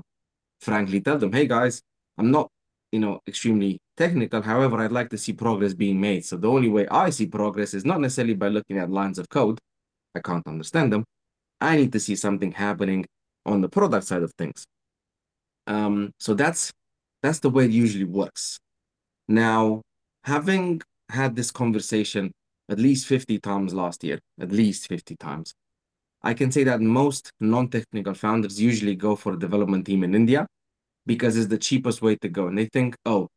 frankly 0.66 1.00
tell 1.06 1.18
them, 1.18 1.32
hey 1.38 1.46
guys, 1.56 1.74
I'm 2.18 2.30
not, 2.36 2.46
you 2.94 3.00
know, 3.04 3.14
extremely 3.28 3.72
technical. 4.02 4.40
However, 4.52 4.76
I'd 4.78 4.98
like 5.00 5.10
to 5.10 5.18
see 5.24 5.34
progress 5.34 5.74
being 5.74 6.00
made. 6.08 6.22
So 6.24 6.34
the 6.36 6.48
only 6.56 6.70
way 6.76 6.84
I 7.04 7.10
see 7.10 7.26
progress 7.40 7.74
is 7.78 7.84
not 7.84 8.00
necessarily 8.00 8.34
by 8.34 8.48
looking 8.48 8.78
at 8.78 8.90
lines 9.00 9.18
of 9.18 9.26
code. 9.28 9.58
I 10.14 10.20
can't 10.28 10.46
understand 10.54 10.88
them. 10.92 11.04
I 11.60 11.76
need 11.76 11.92
to 11.92 12.00
see 12.00 12.16
something 12.16 12.52
happening 12.52 13.04
on 13.44 13.60
the 13.60 13.68
product 13.68 14.04
side 14.06 14.22
of 14.22 14.32
things. 14.38 14.64
Um, 15.66 15.96
so 16.26 16.32
that's 16.42 16.72
That's 17.22 17.40
the 17.40 17.50
way 17.50 17.64
it 17.64 17.74
usually 17.84 18.10
works. 18.22 18.44
Now, 19.28 19.82
having 20.22 20.80
had 21.18 21.30
this 21.38 21.50
conversation 21.50 22.24
at 22.68 22.78
least 22.78 23.06
50 23.06 23.38
times 23.38 23.74
last 23.74 24.02
year, 24.04 24.18
at 24.40 24.52
least 24.52 24.88
50 24.88 25.16
times, 25.16 25.54
I 26.22 26.34
can 26.34 26.50
say 26.50 26.64
that 26.64 26.80
most 26.80 27.30
non-technical 27.40 28.14
founders 28.14 28.60
usually 28.60 28.96
go 28.96 29.14
for 29.14 29.34
a 29.34 29.38
development 29.38 29.86
team 29.86 30.02
in 30.02 30.14
India 30.14 30.46
because 31.06 31.36
it's 31.36 31.46
the 31.46 31.58
cheapest 31.58 32.02
way 32.02 32.16
to 32.16 32.28
go. 32.28 32.48
And 32.48 32.58
they 32.58 32.66
think, 32.66 32.96
oh, 33.04 33.28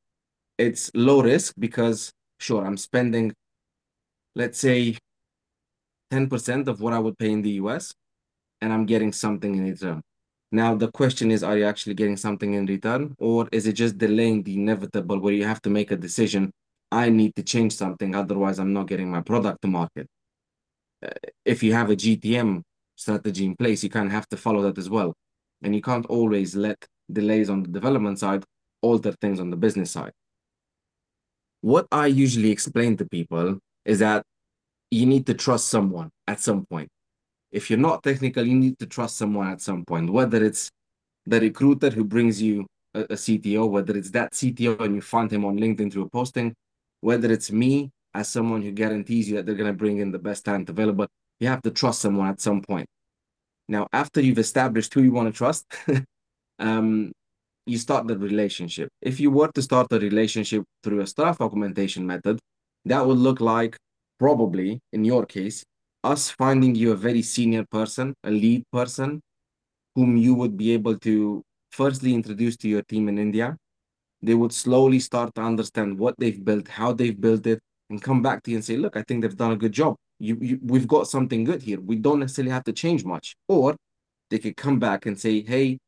it's 0.58 0.90
low 0.96 1.22
risk 1.22 1.54
because 1.60 2.12
sure, 2.40 2.66
I'm 2.66 2.78
spending, 2.78 3.34
let's 4.36 4.60
say, 4.60 4.98
10% 6.12 6.68
of 6.68 6.82
what 6.82 6.94
I 6.94 7.00
would 7.00 7.18
pay 7.18 7.32
in 7.32 7.42
the 7.42 7.52
US, 7.52 7.94
and 8.62 8.74
I'm 8.74 8.86
getting 8.86 9.12
something 9.12 9.56
in 9.56 9.64
return. 9.64 10.02
Now, 10.52 10.74
the 10.74 10.92
question 10.92 11.30
is, 11.30 11.44
are 11.44 11.58
you 11.58 11.66
actually 11.66 11.94
getting 11.94 12.18
something 12.18 12.56
in 12.56 12.66
return, 12.66 13.14
or 13.20 13.48
is 13.52 13.68
it 13.68 13.74
just 13.74 13.98
delaying 13.98 14.42
the 14.44 14.56
inevitable 14.56 15.20
where 15.20 15.34
you 15.34 15.46
have 15.46 15.62
to 15.62 15.70
make 15.70 15.92
a 15.92 15.96
decision? 15.96 16.52
I 16.92 17.10
need 17.10 17.36
to 17.36 17.44
change 17.44 17.76
something, 17.76 18.16
otherwise, 18.16 18.60
I'm 18.60 18.74
not 18.74 18.88
getting 18.88 19.12
my 19.12 19.22
product 19.22 19.62
to 19.62 19.68
market. 19.68 20.08
Uh, 21.06 21.10
if 21.46 21.64
you 21.64 21.74
have 21.74 21.90
a 21.90 21.96
GTM 21.96 22.62
strategy 22.96 23.46
in 23.46 23.56
place, 23.56 23.84
you 23.84 23.90
kind 23.90 24.08
of 24.08 24.12
have 24.12 24.28
to 24.30 24.38
follow 24.38 24.62
that 24.64 24.78
as 24.78 24.90
well. 24.90 25.14
And 25.62 25.76
you 25.76 25.82
can't 25.82 26.06
always 26.08 26.56
let 26.56 26.84
delays 27.12 27.50
on 27.50 27.64
the 27.64 27.70
development 27.70 28.20
side 28.20 28.44
alter 28.82 29.14
things 29.22 29.40
on 29.40 29.50
the 29.50 29.58
business 29.58 29.92
side. 29.92 30.12
What 31.62 31.88
I 31.92 32.08
usually 32.08 32.52
explain 32.52 32.96
to 32.98 33.06
people 33.06 33.60
is 33.84 34.00
that 34.00 34.24
you 34.90 35.06
need 35.06 35.26
to 35.28 35.34
trust 35.34 35.68
someone 35.68 36.10
at 36.28 36.40
some 36.40 36.66
point 36.66 36.90
if 37.52 37.70
you're 37.70 37.80
not 37.80 38.04
technical, 38.04 38.46
you 38.46 38.56
need 38.56 38.78
to 38.80 38.86
trust 38.86 39.18
someone 39.18 39.48
at 39.48 39.62
some 39.62 39.86
point, 39.86 40.12
whether 40.12 40.44
it's 40.44 40.70
the 41.26 41.40
recruiter 41.40 41.90
who 41.90 42.04
brings 42.04 42.42
you 42.42 42.66
a, 42.94 43.02
a 43.02 43.16
CTO, 43.16 43.70
whether 43.70 43.98
it's 43.98 44.12
that 44.12 44.34
CTO 44.34 44.80
and 44.82 44.96
you 44.96 45.02
find 45.02 45.32
him 45.32 45.46
on 45.46 45.58
LinkedIn 45.58 45.92
through 45.92 46.04
a 46.04 46.10
posting, 46.10 46.54
whether 47.02 47.32
it's 47.32 47.52
me 47.52 47.92
as 48.14 48.28
someone 48.28 48.62
who 48.62 48.72
guarantees 48.72 49.30
you 49.30 49.36
that 49.36 49.46
they're 49.46 49.56
going 49.56 49.72
to 49.72 49.78
bring 49.78 50.00
in 50.00 50.12
the 50.12 50.20
best 50.20 50.46
talent 50.46 50.70
available, 50.70 51.08
you 51.40 51.48
have 51.48 51.62
to 51.62 51.72
trust 51.72 52.02
someone 52.02 52.28
at 52.28 52.42
some 52.42 52.62
point. 52.62 52.88
Now, 53.68 53.88
after 53.94 54.20
you've 54.20 54.40
established 54.40 54.94
who 54.94 55.04
you 55.04 55.12
want 55.12 55.32
to 55.32 55.38
trust, 55.38 55.66
um, 56.60 57.12
you 57.66 57.78
start 57.78 58.08
the 58.08 58.18
relationship. 58.18 58.90
If 59.02 59.20
you 59.20 59.30
were 59.30 59.52
to 59.54 59.62
start 59.62 59.92
a 59.92 60.00
relationship 60.00 60.64
through 60.84 61.02
a 61.02 61.08
staff 61.08 61.40
augmentation 61.40 62.06
method, 62.06 62.40
that 62.86 63.06
would 63.06 63.18
look 63.18 63.40
like 63.40 63.78
probably, 64.20 64.80
in 64.92 65.06
your 65.06 65.26
case, 65.26 65.64
us 66.04 66.30
finding 66.32 66.76
you 66.76 66.92
a 66.92 66.96
very 66.96 67.22
senior 67.22 67.66
person, 67.70 68.16
a 68.24 68.32
lead 68.32 68.64
person, 68.72 69.22
whom 69.96 70.18
you 70.18 70.34
would 70.34 70.58
be 70.58 70.72
able 70.72 70.98
to 71.00 71.44
firstly 71.72 72.14
introduce 72.14 72.58
to 72.58 72.68
your 72.68 72.82
team 72.84 73.10
in 73.10 73.18
India. 73.18 73.56
They 74.22 74.34
would 74.34 74.54
slowly 74.54 75.00
start 75.00 75.34
to 75.36 75.42
understand 75.42 75.98
what 75.98 76.16
they've 76.18 76.44
built, 76.44 76.68
how 76.68 76.94
they've 76.94 77.20
built 77.20 77.48
it, 77.48 77.60
and 77.90 78.02
come 78.02 78.22
back 78.22 78.44
to 78.44 78.52
you 78.52 78.58
and 78.58 78.66
say, 78.66 78.78
look, 78.78 78.98
I 78.98 79.04
think 79.04 79.22
they've 79.22 79.36
done 79.36 79.52
a 79.52 79.58
good 79.58 79.72
job. 79.72 79.96
You, 80.20 80.38
you, 80.42 80.60
we've 80.62 80.88
got 80.88 81.08
something 81.08 81.44
good 81.44 81.62
here. 81.62 81.80
We 81.80 81.96
don't 81.96 82.20
necessarily 82.20 82.52
have 82.52 82.66
to 82.66 82.74
change 82.74 83.06
much. 83.06 83.36
Or 83.48 83.76
they 84.30 84.38
could 84.38 84.58
come 84.58 84.78
back 84.78 85.06
and 85.06 85.20
say, 85.20 85.42
hey, 85.42 85.80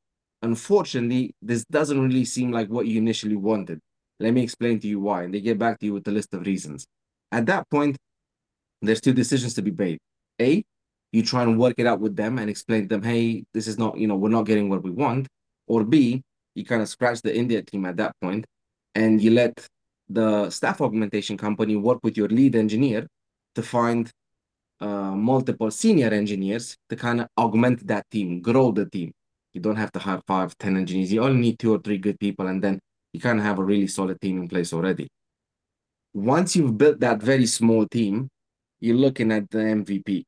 unfortunately, 0.41 1.35
this 1.41 1.65
doesn't 1.65 2.01
really 2.01 2.25
seem 2.25 2.51
like 2.51 2.69
what 2.69 2.87
you 2.87 2.97
initially 2.97 3.35
wanted. 3.35 3.79
Let 4.19 4.33
me 4.33 4.41
explain 4.41 4.79
to 4.79 4.87
you 4.87 4.99
why. 4.99 5.23
And 5.23 5.33
they 5.33 5.41
get 5.41 5.59
back 5.59 5.79
to 5.79 5.85
you 5.85 5.93
with 5.93 6.07
a 6.07 6.11
list 6.11 6.33
of 6.33 6.45
reasons. 6.45 6.87
At 7.31 7.45
that 7.47 7.69
point, 7.69 7.97
there's 8.81 9.01
two 9.01 9.13
decisions 9.13 9.53
to 9.55 9.61
be 9.61 9.71
made. 9.71 9.99
A, 10.39 10.63
you 11.11 11.23
try 11.23 11.43
and 11.43 11.59
work 11.59 11.75
it 11.77 11.85
out 11.85 11.99
with 11.99 12.15
them 12.15 12.39
and 12.39 12.49
explain 12.49 12.83
to 12.83 12.87
them, 12.87 13.03
hey, 13.03 13.43
this 13.53 13.67
is 13.67 13.77
not, 13.77 13.97
you 13.97 14.07
know, 14.07 14.15
we're 14.15 14.29
not 14.29 14.45
getting 14.45 14.69
what 14.69 14.81
we 14.81 14.91
want. 14.91 15.27
Or 15.67 15.83
B, 15.83 16.23
you 16.55 16.65
kind 16.65 16.81
of 16.81 16.89
scratch 16.89 17.21
the 17.21 17.35
India 17.35 17.61
team 17.61 17.85
at 17.85 17.97
that 17.97 18.15
point 18.21 18.45
and 18.95 19.21
you 19.21 19.31
let 19.31 19.67
the 20.09 20.49
staff 20.49 20.81
augmentation 20.81 21.37
company 21.37 21.75
work 21.75 21.99
with 22.03 22.17
your 22.17 22.27
lead 22.27 22.55
engineer 22.55 23.07
to 23.55 23.63
find 23.63 24.11
uh, 24.81 25.11
multiple 25.11 25.71
senior 25.71 26.09
engineers 26.09 26.75
to 26.89 26.95
kind 26.95 27.21
of 27.21 27.27
augment 27.37 27.85
that 27.87 28.05
team, 28.11 28.41
grow 28.41 28.71
the 28.71 28.89
team. 28.89 29.11
You 29.53 29.61
don't 29.61 29.75
have 29.75 29.91
to 29.93 29.99
hire 29.99 30.21
five, 30.27 30.57
ten 30.57 30.77
engineers. 30.77 31.11
You 31.11 31.23
only 31.23 31.39
need 31.39 31.59
two 31.59 31.73
or 31.73 31.79
three 31.79 31.97
good 31.97 32.19
people, 32.19 32.47
and 32.47 32.63
then 32.63 32.79
you 33.13 33.19
kind 33.19 33.37
of 33.37 33.45
have 33.45 33.59
a 33.59 33.63
really 33.63 33.87
solid 33.87 34.19
team 34.21 34.41
in 34.41 34.47
place 34.47 34.73
already. 34.73 35.07
Once 36.13 36.55
you've 36.55 36.77
built 36.77 36.99
that 37.01 37.21
very 37.21 37.45
small 37.45 37.85
team, 37.87 38.29
you're 38.79 38.95
looking 38.95 39.31
at 39.31 39.49
the 39.49 39.59
MVP, 39.59 40.23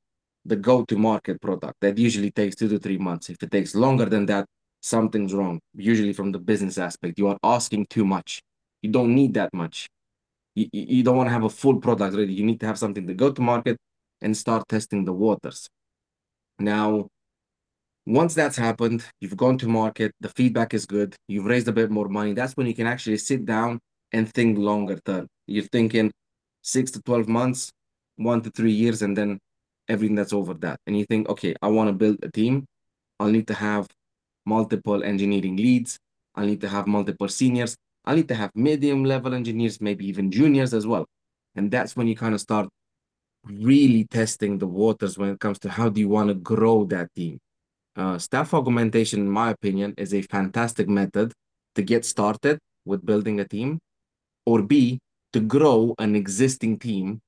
the 0.45 0.55
go-to-market 0.55 1.41
product. 1.41 1.75
That 1.81 1.97
usually 1.97 2.31
takes 2.31 2.55
two 2.55 2.67
to 2.69 2.79
three 2.79 2.97
months. 2.97 3.29
If 3.29 3.41
it 3.41 3.51
takes 3.51 3.75
longer 3.75 4.05
than 4.05 4.25
that, 4.27 4.45
something's 4.83 5.33
wrong. 5.33 5.59
Usually 5.73 6.13
from 6.13 6.31
the 6.31 6.39
business 6.39 6.77
aspect, 6.77 7.17
you 7.17 7.27
are 7.27 7.37
asking 7.43 7.87
too 7.89 8.05
much. 8.05 8.41
You 8.81 8.91
don't 8.91 9.15
need 9.15 9.33
that 9.35 9.53
much. 9.53 9.87
You, 10.55 10.67
you 10.73 11.03
don't 11.03 11.17
want 11.17 11.27
to 11.27 11.33
have 11.33 11.45
a 11.45 11.49
full 11.49 11.79
product 11.79 12.15
ready. 12.15 12.33
You 12.33 12.45
need 12.45 12.59
to 12.59 12.67
have 12.67 12.77
something 12.77 13.07
to 13.07 13.13
go 13.13 13.31
to 13.31 13.41
market 13.41 13.77
and 14.21 14.35
start 14.35 14.67
testing 14.67 15.05
the 15.05 15.13
waters. 15.13 15.67
Now, 16.59 17.07
once 18.05 18.33
that's 18.33 18.57
happened, 18.57 19.05
you've 19.21 19.37
gone 19.37 19.57
to 19.59 19.67
market, 19.67 20.11
the 20.19 20.29
feedback 20.29 20.73
is 20.73 20.85
good, 20.85 21.15
you've 21.27 21.45
raised 21.45 21.69
a 21.69 21.71
bit 21.71 21.89
more 21.89 22.09
money. 22.09 22.33
That's 22.33 22.53
when 22.53 22.67
you 22.67 22.75
can 22.75 22.85
actually 22.85 23.17
sit 23.17 23.45
down 23.45 23.79
and 24.11 24.31
think 24.31 24.57
longer 24.57 24.99
term. 25.05 25.27
You're 25.47 25.63
thinking 25.71 26.11
six 26.61 26.91
to 26.91 27.01
12 27.01 27.29
months, 27.29 27.71
one 28.17 28.41
to 28.41 28.49
three 28.51 28.73
years, 28.73 29.01
and 29.01 29.17
then 29.17 29.39
everything 29.87 30.15
that's 30.15 30.33
over 30.33 30.53
that. 30.55 30.77
And 30.85 30.97
you 30.97 31.05
think, 31.05 31.29
okay, 31.29 31.55
I 31.61 31.67
want 31.67 31.87
to 31.87 31.93
build 31.93 32.19
a 32.23 32.29
team. 32.29 32.65
I'll 33.19 33.31
need 33.31 33.47
to 33.47 33.53
have 33.53 33.87
multiple 34.45 35.03
engineering 35.03 35.57
leads. 35.57 35.97
I'll 36.35 36.45
need 36.45 36.61
to 36.61 36.69
have 36.69 36.87
multiple 36.87 37.27
seniors. 37.27 37.75
I'll 38.05 38.15
need 38.15 38.27
to 38.29 38.35
have 38.35 38.51
medium 38.55 39.03
level 39.05 39.33
engineers, 39.33 39.79
maybe 39.79 40.05
even 40.07 40.31
juniors 40.31 40.73
as 40.73 40.85
well. 40.85 41.05
And 41.55 41.71
that's 41.71 41.95
when 41.95 42.07
you 42.07 42.15
kind 42.15 42.33
of 42.33 42.41
start 42.41 42.67
really 43.45 44.05
testing 44.05 44.57
the 44.57 44.67
waters 44.67 45.17
when 45.17 45.29
it 45.29 45.39
comes 45.39 45.59
to 45.59 45.69
how 45.69 45.89
do 45.89 45.99
you 45.99 46.09
want 46.09 46.29
to 46.29 46.35
grow 46.35 46.85
that 46.85 47.09
team. 47.15 47.39
Uh, 47.95 48.17
staff 48.17 48.53
augmentation, 48.53 49.19
in 49.19 49.29
my 49.29 49.51
opinion, 49.51 49.93
is 49.97 50.13
a 50.13 50.21
fantastic 50.23 50.89
method 50.89 51.31
to 51.75 51.81
get 51.81 52.05
started 52.05 52.57
with 52.85 53.05
building 53.05 53.39
a 53.39 53.47
team, 53.47 53.79
or 54.45 54.61
B, 54.61 54.99
to 55.31 55.39
grow 55.39 55.93
an 55.99 56.15
existing 56.15 56.79
team 56.79 57.21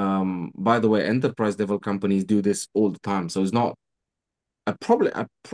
um, 0.00 0.52
by 0.54 0.78
the 0.78 0.88
way, 0.88 1.04
enterprise 1.04 1.58
level 1.58 1.78
companies 1.78 2.24
do 2.24 2.40
this 2.40 2.68
all 2.74 2.90
the 2.90 2.98
time. 3.00 3.28
So 3.28 3.42
it's 3.42 3.52
not 3.52 3.74
probably 4.80 5.10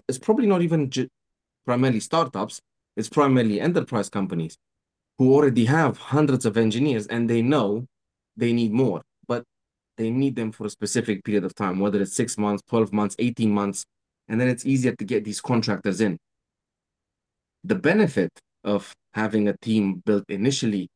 it's 0.09 0.19
probably 0.19 0.47
not 0.47 0.63
even 0.63 0.91
primarily 1.65 2.01
startups. 2.01 2.61
It's 2.97 3.09
primarily 3.09 3.61
enterprise 3.61 4.09
companies 4.09 4.57
who 5.19 5.35
already 5.35 5.65
have 5.67 5.99
hundreds 5.99 6.47
of 6.47 6.57
engineers 6.57 7.07
and 7.07 7.29
they 7.29 7.43
know 7.43 7.87
they 8.37 8.53
need 8.53 8.73
more, 8.73 9.03
but 9.27 9.45
they 9.97 10.11
need 10.11 10.37
them 10.37 10.53
for 10.53 10.67
a 10.67 10.71
specific 10.71 11.25
period 11.25 11.45
of 11.45 11.55
time, 11.55 11.79
whether 11.79 12.01
it's 12.01 12.15
six 12.15 12.37
months, 12.37 12.63
12 12.69 12.93
months, 12.93 13.17
18 13.19 13.51
months, 13.51 13.85
and 14.29 14.41
then 14.41 14.49
it's 14.49 14.67
easier 14.67 14.95
to 14.97 15.05
get 15.05 15.25
these 15.25 15.41
contractors 15.41 16.01
in. 16.01 16.19
The 17.65 17.75
benefit 17.75 18.31
of 18.65 18.93
having 19.15 19.49
a 19.49 19.57
team 19.59 20.03
built 20.05 20.25
initially 20.29 20.89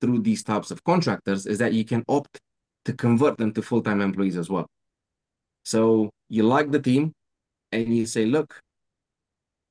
through 0.00 0.20
these 0.20 0.42
types 0.42 0.70
of 0.70 0.84
contractors 0.84 1.46
is 1.46 1.58
that 1.58 1.72
you 1.72 1.84
can 1.84 2.04
opt 2.08 2.38
to 2.84 2.92
convert 2.92 3.38
them 3.38 3.52
to 3.52 3.62
full-time 3.62 4.00
employees 4.00 4.36
as 4.36 4.50
well. 4.50 4.66
So 5.64 6.10
you 6.28 6.42
like 6.42 6.70
the 6.70 6.80
team 6.80 7.12
and 7.72 7.96
you 7.96 8.06
say, 8.06 8.26
look, 8.26 8.60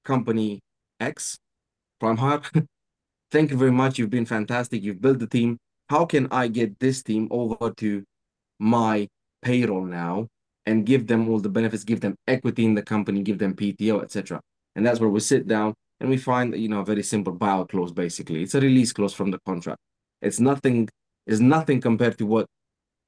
company 0.03 0.60
X, 1.00 1.38
Prime 2.00 2.17
Hire, 2.17 2.41
thank 3.31 3.51
you 3.51 3.58
very 3.58 3.72
much. 3.72 3.98
You've 3.98 4.10
been 4.10 4.25
fantastic. 4.25 4.84
You've 4.84 5.01
built 5.01 5.20
the 5.20 5.27
team. 5.27 5.58
How 5.89 6.05
can 6.05 6.27
I 6.31 6.48
get 6.48 6.79
this 6.79 7.03
team 7.03 7.27
over 7.31 7.72
to 7.77 8.03
my 8.60 9.08
payroll 9.41 9.86
now 9.86 10.27
and 10.65 10.86
give 10.86 11.08
them 11.08 11.29
all 11.29 11.39
the 11.39 11.50
benefits, 11.50 11.84
give 11.84 12.01
them 12.01 12.15
equity 12.27 12.65
in 12.65 12.75
the 12.75 12.84
company, 12.84 13.22
give 13.22 13.39
them 13.39 13.55
PTO, 13.55 14.03
etc. 14.03 14.39
And 14.75 14.86
that's 14.86 15.00
where 15.00 15.10
we 15.10 15.20
sit 15.20 15.48
down 15.48 15.74
and 16.00 16.10
we 16.10 16.17
find, 16.17 16.55
you 16.55 16.70
know, 16.70 16.81
a 16.81 16.86
very 16.86 17.03
simple 17.03 17.36
buyout 17.36 17.70
clause, 17.70 17.91
basically. 17.91 18.43
It's 18.43 18.55
a 18.55 18.62
release 18.62 18.93
clause 18.93 19.13
from 19.13 19.31
the 19.31 19.39
contract. 19.46 19.79
It's 20.22 20.39
nothing, 20.39 20.89
it's 21.25 21.39
nothing 21.39 21.81
compared 21.81 22.17
to 22.20 22.25
what 22.25 22.46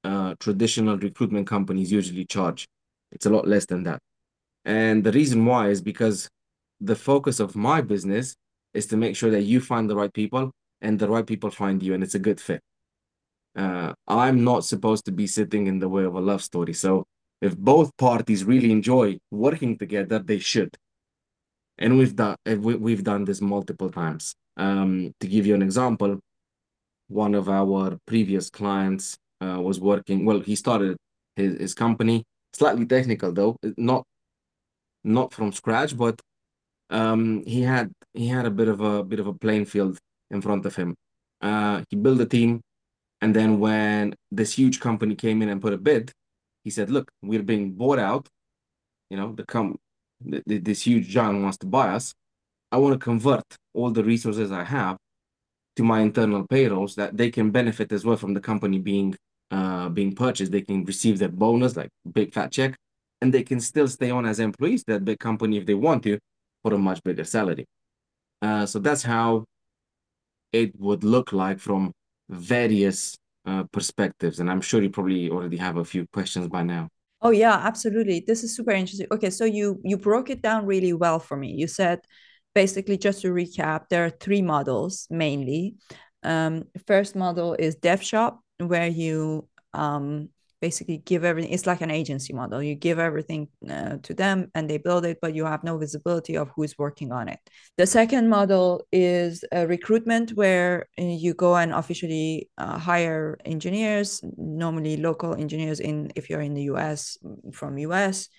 uh, 0.03 0.35
traditional 0.39 0.97
recruitment 0.97 1.47
companies 1.47 1.91
usually 1.91 2.25
charge. 2.25 2.67
It's 3.11 3.25
a 3.25 3.29
lot 3.29 3.47
less 3.47 3.65
than 3.65 3.83
that. 3.83 3.99
And 4.65 5.03
the 5.03 5.11
reason 5.11 5.45
why 5.45 5.69
is 5.69 5.81
because 5.81 6.29
the 6.79 6.95
focus 6.95 7.39
of 7.39 7.55
my 7.55 7.81
business 7.81 8.35
is 8.73 8.87
to 8.87 8.97
make 8.97 9.15
sure 9.15 9.31
that 9.31 9.43
you 9.43 9.59
find 9.59 9.89
the 9.89 9.95
right 9.95 10.13
people 10.13 10.51
and 10.81 10.99
the 10.99 11.09
right 11.09 11.25
people 11.25 11.49
find 11.49 11.81
you 11.81 11.93
and 11.93 12.03
it's 12.03 12.15
a 12.15 12.19
good 12.19 12.39
fit. 12.39 12.61
Uh, 13.55 13.93
I'm 14.07 14.43
not 14.43 14.65
supposed 14.65 15.05
to 15.05 15.11
be 15.11 15.27
sitting 15.27 15.67
in 15.67 15.79
the 15.79 15.89
way 15.89 16.03
of 16.03 16.15
a 16.15 16.19
love 16.19 16.41
story. 16.41 16.73
So 16.73 17.05
if 17.41 17.57
both 17.57 17.95
parties 17.97 18.43
really 18.45 18.71
enjoy 18.71 19.19
working 19.31 19.77
together, 19.77 20.19
they 20.19 20.39
should. 20.39 20.75
And 21.77 21.97
we've 21.97 22.15
done 22.15 22.37
we've 22.45 23.03
done 23.03 23.25
this 23.25 23.41
multiple 23.41 23.89
times. 23.89 24.35
Um, 24.57 25.13
to 25.19 25.27
give 25.27 25.45
you 25.45 25.55
an 25.55 25.61
example, 25.61 26.19
one 27.07 27.35
of 27.35 27.49
our 27.49 27.97
previous 28.05 28.49
clients 28.49 29.17
uh, 29.41 29.59
was 29.59 29.79
working. 29.79 30.25
Well, 30.25 30.39
he 30.39 30.55
started 30.55 30.97
his, 31.35 31.59
his 31.59 31.73
company, 31.73 32.23
slightly 32.53 32.85
technical 32.85 33.31
though, 33.31 33.57
not 33.77 34.03
not 35.03 35.33
from 35.33 35.51
scratch, 35.51 35.97
but 35.97 36.19
um, 36.89 37.43
he 37.45 37.61
had 37.61 37.91
he 38.13 38.27
had 38.27 38.45
a 38.45 38.51
bit 38.51 38.67
of 38.67 38.81
a 38.81 39.03
bit 39.03 39.19
of 39.19 39.27
a 39.27 39.33
playing 39.33 39.65
field 39.65 39.97
in 40.31 40.41
front 40.41 40.65
of 40.65 40.75
him. 40.75 40.95
Uh, 41.41 41.83
he 41.89 41.95
built 41.95 42.21
a 42.21 42.25
team, 42.25 42.61
and 43.21 43.35
then 43.35 43.59
when 43.59 44.15
this 44.31 44.53
huge 44.53 44.79
company 44.79 45.15
came 45.15 45.41
in 45.41 45.49
and 45.49 45.61
put 45.61 45.73
a 45.73 45.77
bid, 45.77 46.11
he 46.63 46.69
said, 46.69 46.89
"Look, 46.89 47.11
we're 47.21 47.43
being 47.43 47.73
bought 47.73 47.99
out. 47.99 48.27
You 49.09 49.17
know, 49.17 49.33
the 49.33 49.45
com 49.45 49.77
this 50.21 50.83
huge 50.83 51.07
giant 51.09 51.41
wants 51.43 51.57
to 51.57 51.65
buy 51.65 51.89
us. 51.89 52.13
I 52.71 52.77
want 52.77 52.93
to 52.93 52.99
convert 52.99 53.43
all 53.73 53.91
the 53.91 54.03
resources 54.03 54.51
I 54.51 54.63
have 54.63 54.97
to 55.75 55.83
my 55.83 56.01
internal 56.01 56.45
payrolls 56.47 56.95
that 56.95 57.17
they 57.17 57.29
can 57.31 57.51
benefit 57.51 57.91
as 57.91 58.05
well 58.05 58.17
from 58.17 58.33
the 58.33 58.39
company 58.39 58.79
being 58.79 59.15
uh, 59.51 59.89
being 59.89 60.13
purchased. 60.15 60.51
They 60.51 60.61
can 60.61 60.85
receive 60.85 61.19
their 61.19 61.29
bonus, 61.29 61.75
like 61.75 61.89
big 62.11 62.33
fat 62.33 62.51
check, 62.51 62.75
and 63.23 63.33
they 63.33 63.41
can 63.41 63.61
still 63.61 63.87
stay 63.87 64.11
on 64.11 64.25
as 64.25 64.41
employees 64.41 64.83
that 64.83 65.05
big 65.05 65.17
company 65.17 65.55
if 65.57 65.65
they 65.65 65.73
want 65.73 66.03
to 66.03 66.19
for 66.61 66.73
a 66.73 66.77
much 66.77 67.01
bigger 67.03 67.23
salary. 67.23 67.65
Uh, 68.41 68.65
so 68.65 68.79
that's 68.79 69.01
how 69.01 69.45
it 70.51 70.77
would 70.77 71.05
look 71.05 71.31
like 71.31 71.57
from 71.57 71.93
various 72.27 73.15
uh, 73.45 73.63
perspectives. 73.71 74.41
And 74.41 74.51
I'm 74.51 74.59
sure 74.59 74.81
you 74.81 74.89
probably 74.89 75.29
already 75.29 75.55
have 75.55 75.77
a 75.77 75.85
few 75.85 76.05
questions 76.11 76.49
by 76.49 76.63
now. 76.63 76.89
Oh 77.21 77.29
yeah, 77.29 77.53
absolutely. 77.53 78.25
This 78.27 78.43
is 78.43 78.53
super 78.53 78.71
interesting. 78.71 79.07
Okay, 79.09 79.29
so 79.29 79.45
you 79.45 79.79
you 79.85 79.95
broke 79.95 80.29
it 80.29 80.41
down 80.41 80.65
really 80.65 80.91
well 80.91 81.19
for 81.19 81.37
me. 81.37 81.51
You 81.51 81.67
said 81.67 81.99
basically 82.53 82.97
just 82.97 83.21
to 83.21 83.29
recap, 83.29 83.87
there 83.89 84.03
are 84.03 84.09
three 84.25 84.41
models 84.41 85.07
mainly. 85.09 85.75
Um, 86.23 86.65
first 86.87 87.15
model 87.15 87.55
is 87.57 87.75
dev 87.75 88.03
shop, 88.03 88.41
where 88.57 88.87
you 88.87 89.47
um, 89.73 90.27
basically 90.67 90.99
give 91.11 91.23
everything 91.29 91.51
it's 91.51 91.67
like 91.71 91.81
an 91.81 91.91
agency 92.01 92.31
model. 92.41 92.63
You 92.69 92.75
give 92.75 92.99
everything 93.09 93.41
uh, 93.75 93.97
to 94.07 94.13
them 94.21 94.37
and 94.55 94.63
they 94.69 94.79
build 94.87 95.03
it 95.11 95.17
but 95.23 95.35
you 95.37 95.43
have 95.53 95.63
no 95.69 95.73
visibility 95.85 96.35
of 96.37 96.47
who's 96.55 96.73
working 96.85 97.11
on 97.19 97.25
it. 97.33 97.41
The 97.81 97.87
second 97.99 98.25
model 98.37 98.67
is 98.91 99.43
a 99.51 99.67
recruitment 99.75 100.27
where 100.41 100.73
uh, 101.01 101.17
you 101.23 101.33
go 101.33 101.51
and 101.61 101.73
officially 101.81 102.49
uh, 102.57 102.77
hire 102.89 103.37
engineers 103.53 104.09
normally 104.65 104.95
local 105.09 105.31
engineers 105.45 105.79
in 105.89 105.95
if 106.15 106.23
you're 106.29 106.47
in 106.49 106.53
the 106.53 106.67
us 106.87 107.17
from 107.59 107.71
us 107.91 108.29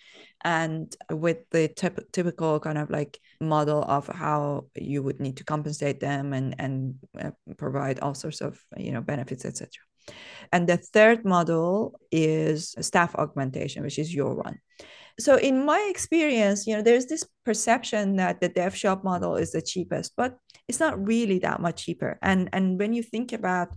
and 0.45 0.95
with 1.25 1.40
the 1.50 1.64
typ- 1.81 2.07
typical 2.16 2.61
kind 2.66 2.78
of 2.78 2.88
like 2.99 3.12
model 3.40 3.83
of 3.97 4.07
how 4.07 4.66
you 4.75 5.02
would 5.02 5.21
need 5.21 5.37
to 5.40 5.45
compensate 5.45 5.99
them 6.00 6.33
and 6.33 6.49
and 6.64 6.95
uh, 7.23 7.33
provide 7.62 7.99
all 8.00 8.14
sorts 8.14 8.40
of 8.40 8.52
you 8.87 8.93
know 8.93 9.02
benefits 9.12 9.45
etc 9.45 9.69
and 10.52 10.68
the 10.68 10.76
third 10.76 11.25
model 11.25 11.99
is 12.11 12.75
staff 12.80 13.14
augmentation, 13.14 13.82
which 13.82 13.99
is 13.99 14.14
your 14.14 14.34
one. 14.34 14.58
So 15.18 15.37
in 15.37 15.64
my 15.64 15.87
experience, 15.90 16.66
you 16.66 16.75
know, 16.75 16.82
there's 16.82 17.06
this 17.06 17.25
perception 17.44 18.16
that 18.16 18.40
the 18.40 18.49
dev 18.49 18.76
shop 18.76 19.04
model 19.04 19.37
is 19.37 19.52
the 19.52 19.62
cheapest, 19.62 20.12
but 20.16 20.37
it's 20.66 20.80
not 20.80 21.06
really 21.06 21.38
that 21.40 21.61
much 21.61 21.84
cheaper. 21.84 22.18
And 22.23 22.49
and 22.52 22.78
when 22.78 22.92
you 22.92 23.02
think 23.02 23.32
about 23.32 23.68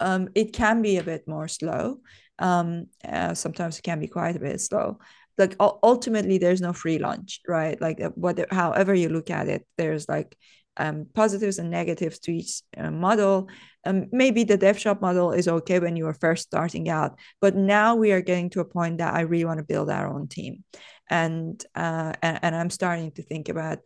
um, 0.00 0.28
it 0.34 0.52
can 0.52 0.82
be 0.82 0.98
a 0.98 1.02
bit 1.02 1.26
more 1.26 1.48
slow. 1.48 2.00
Um, 2.38 2.86
uh, 3.06 3.34
sometimes 3.34 3.78
it 3.78 3.82
can 3.82 4.00
be 4.00 4.08
quite 4.08 4.36
a 4.36 4.40
bit 4.40 4.60
slow. 4.60 4.98
Like 5.38 5.56
ultimately, 5.58 6.38
there's 6.38 6.60
no 6.60 6.72
free 6.72 6.98
lunch, 6.98 7.40
right? 7.48 7.80
Like 7.80 8.00
whatever, 8.14 8.54
however 8.54 8.94
you 8.94 9.08
look 9.08 9.30
at 9.30 9.48
it, 9.48 9.66
there's 9.76 10.08
like 10.08 10.36
um, 10.76 11.06
positives 11.14 11.58
and 11.58 11.70
negatives 11.70 12.18
to 12.20 12.32
each 12.32 12.62
uh, 12.76 12.90
model. 12.90 13.48
Um, 13.86 14.06
maybe 14.12 14.44
the 14.44 14.56
dev 14.56 14.78
shop 14.78 15.00
model 15.00 15.32
is 15.32 15.46
okay 15.46 15.78
when 15.78 15.96
you 15.96 16.06
are 16.06 16.14
first 16.14 16.44
starting 16.44 16.88
out, 16.88 17.18
but 17.40 17.54
now 17.54 17.94
we 17.96 18.12
are 18.12 18.22
getting 18.22 18.50
to 18.50 18.60
a 18.60 18.64
point 18.64 18.98
that 18.98 19.14
I 19.14 19.20
really 19.20 19.44
want 19.44 19.58
to 19.58 19.64
build 19.64 19.90
our 19.90 20.08
own 20.08 20.26
team, 20.26 20.64
and 21.10 21.62
uh, 21.74 22.14
and, 22.22 22.38
and 22.42 22.56
I'm 22.56 22.70
starting 22.70 23.12
to 23.12 23.22
think 23.22 23.48
about 23.48 23.80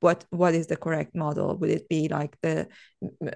what 0.00 0.24
what 0.30 0.54
is 0.54 0.66
the 0.66 0.76
correct 0.76 1.14
model. 1.14 1.56
Would 1.58 1.70
it 1.70 1.88
be 1.88 2.08
like 2.08 2.36
the 2.42 2.66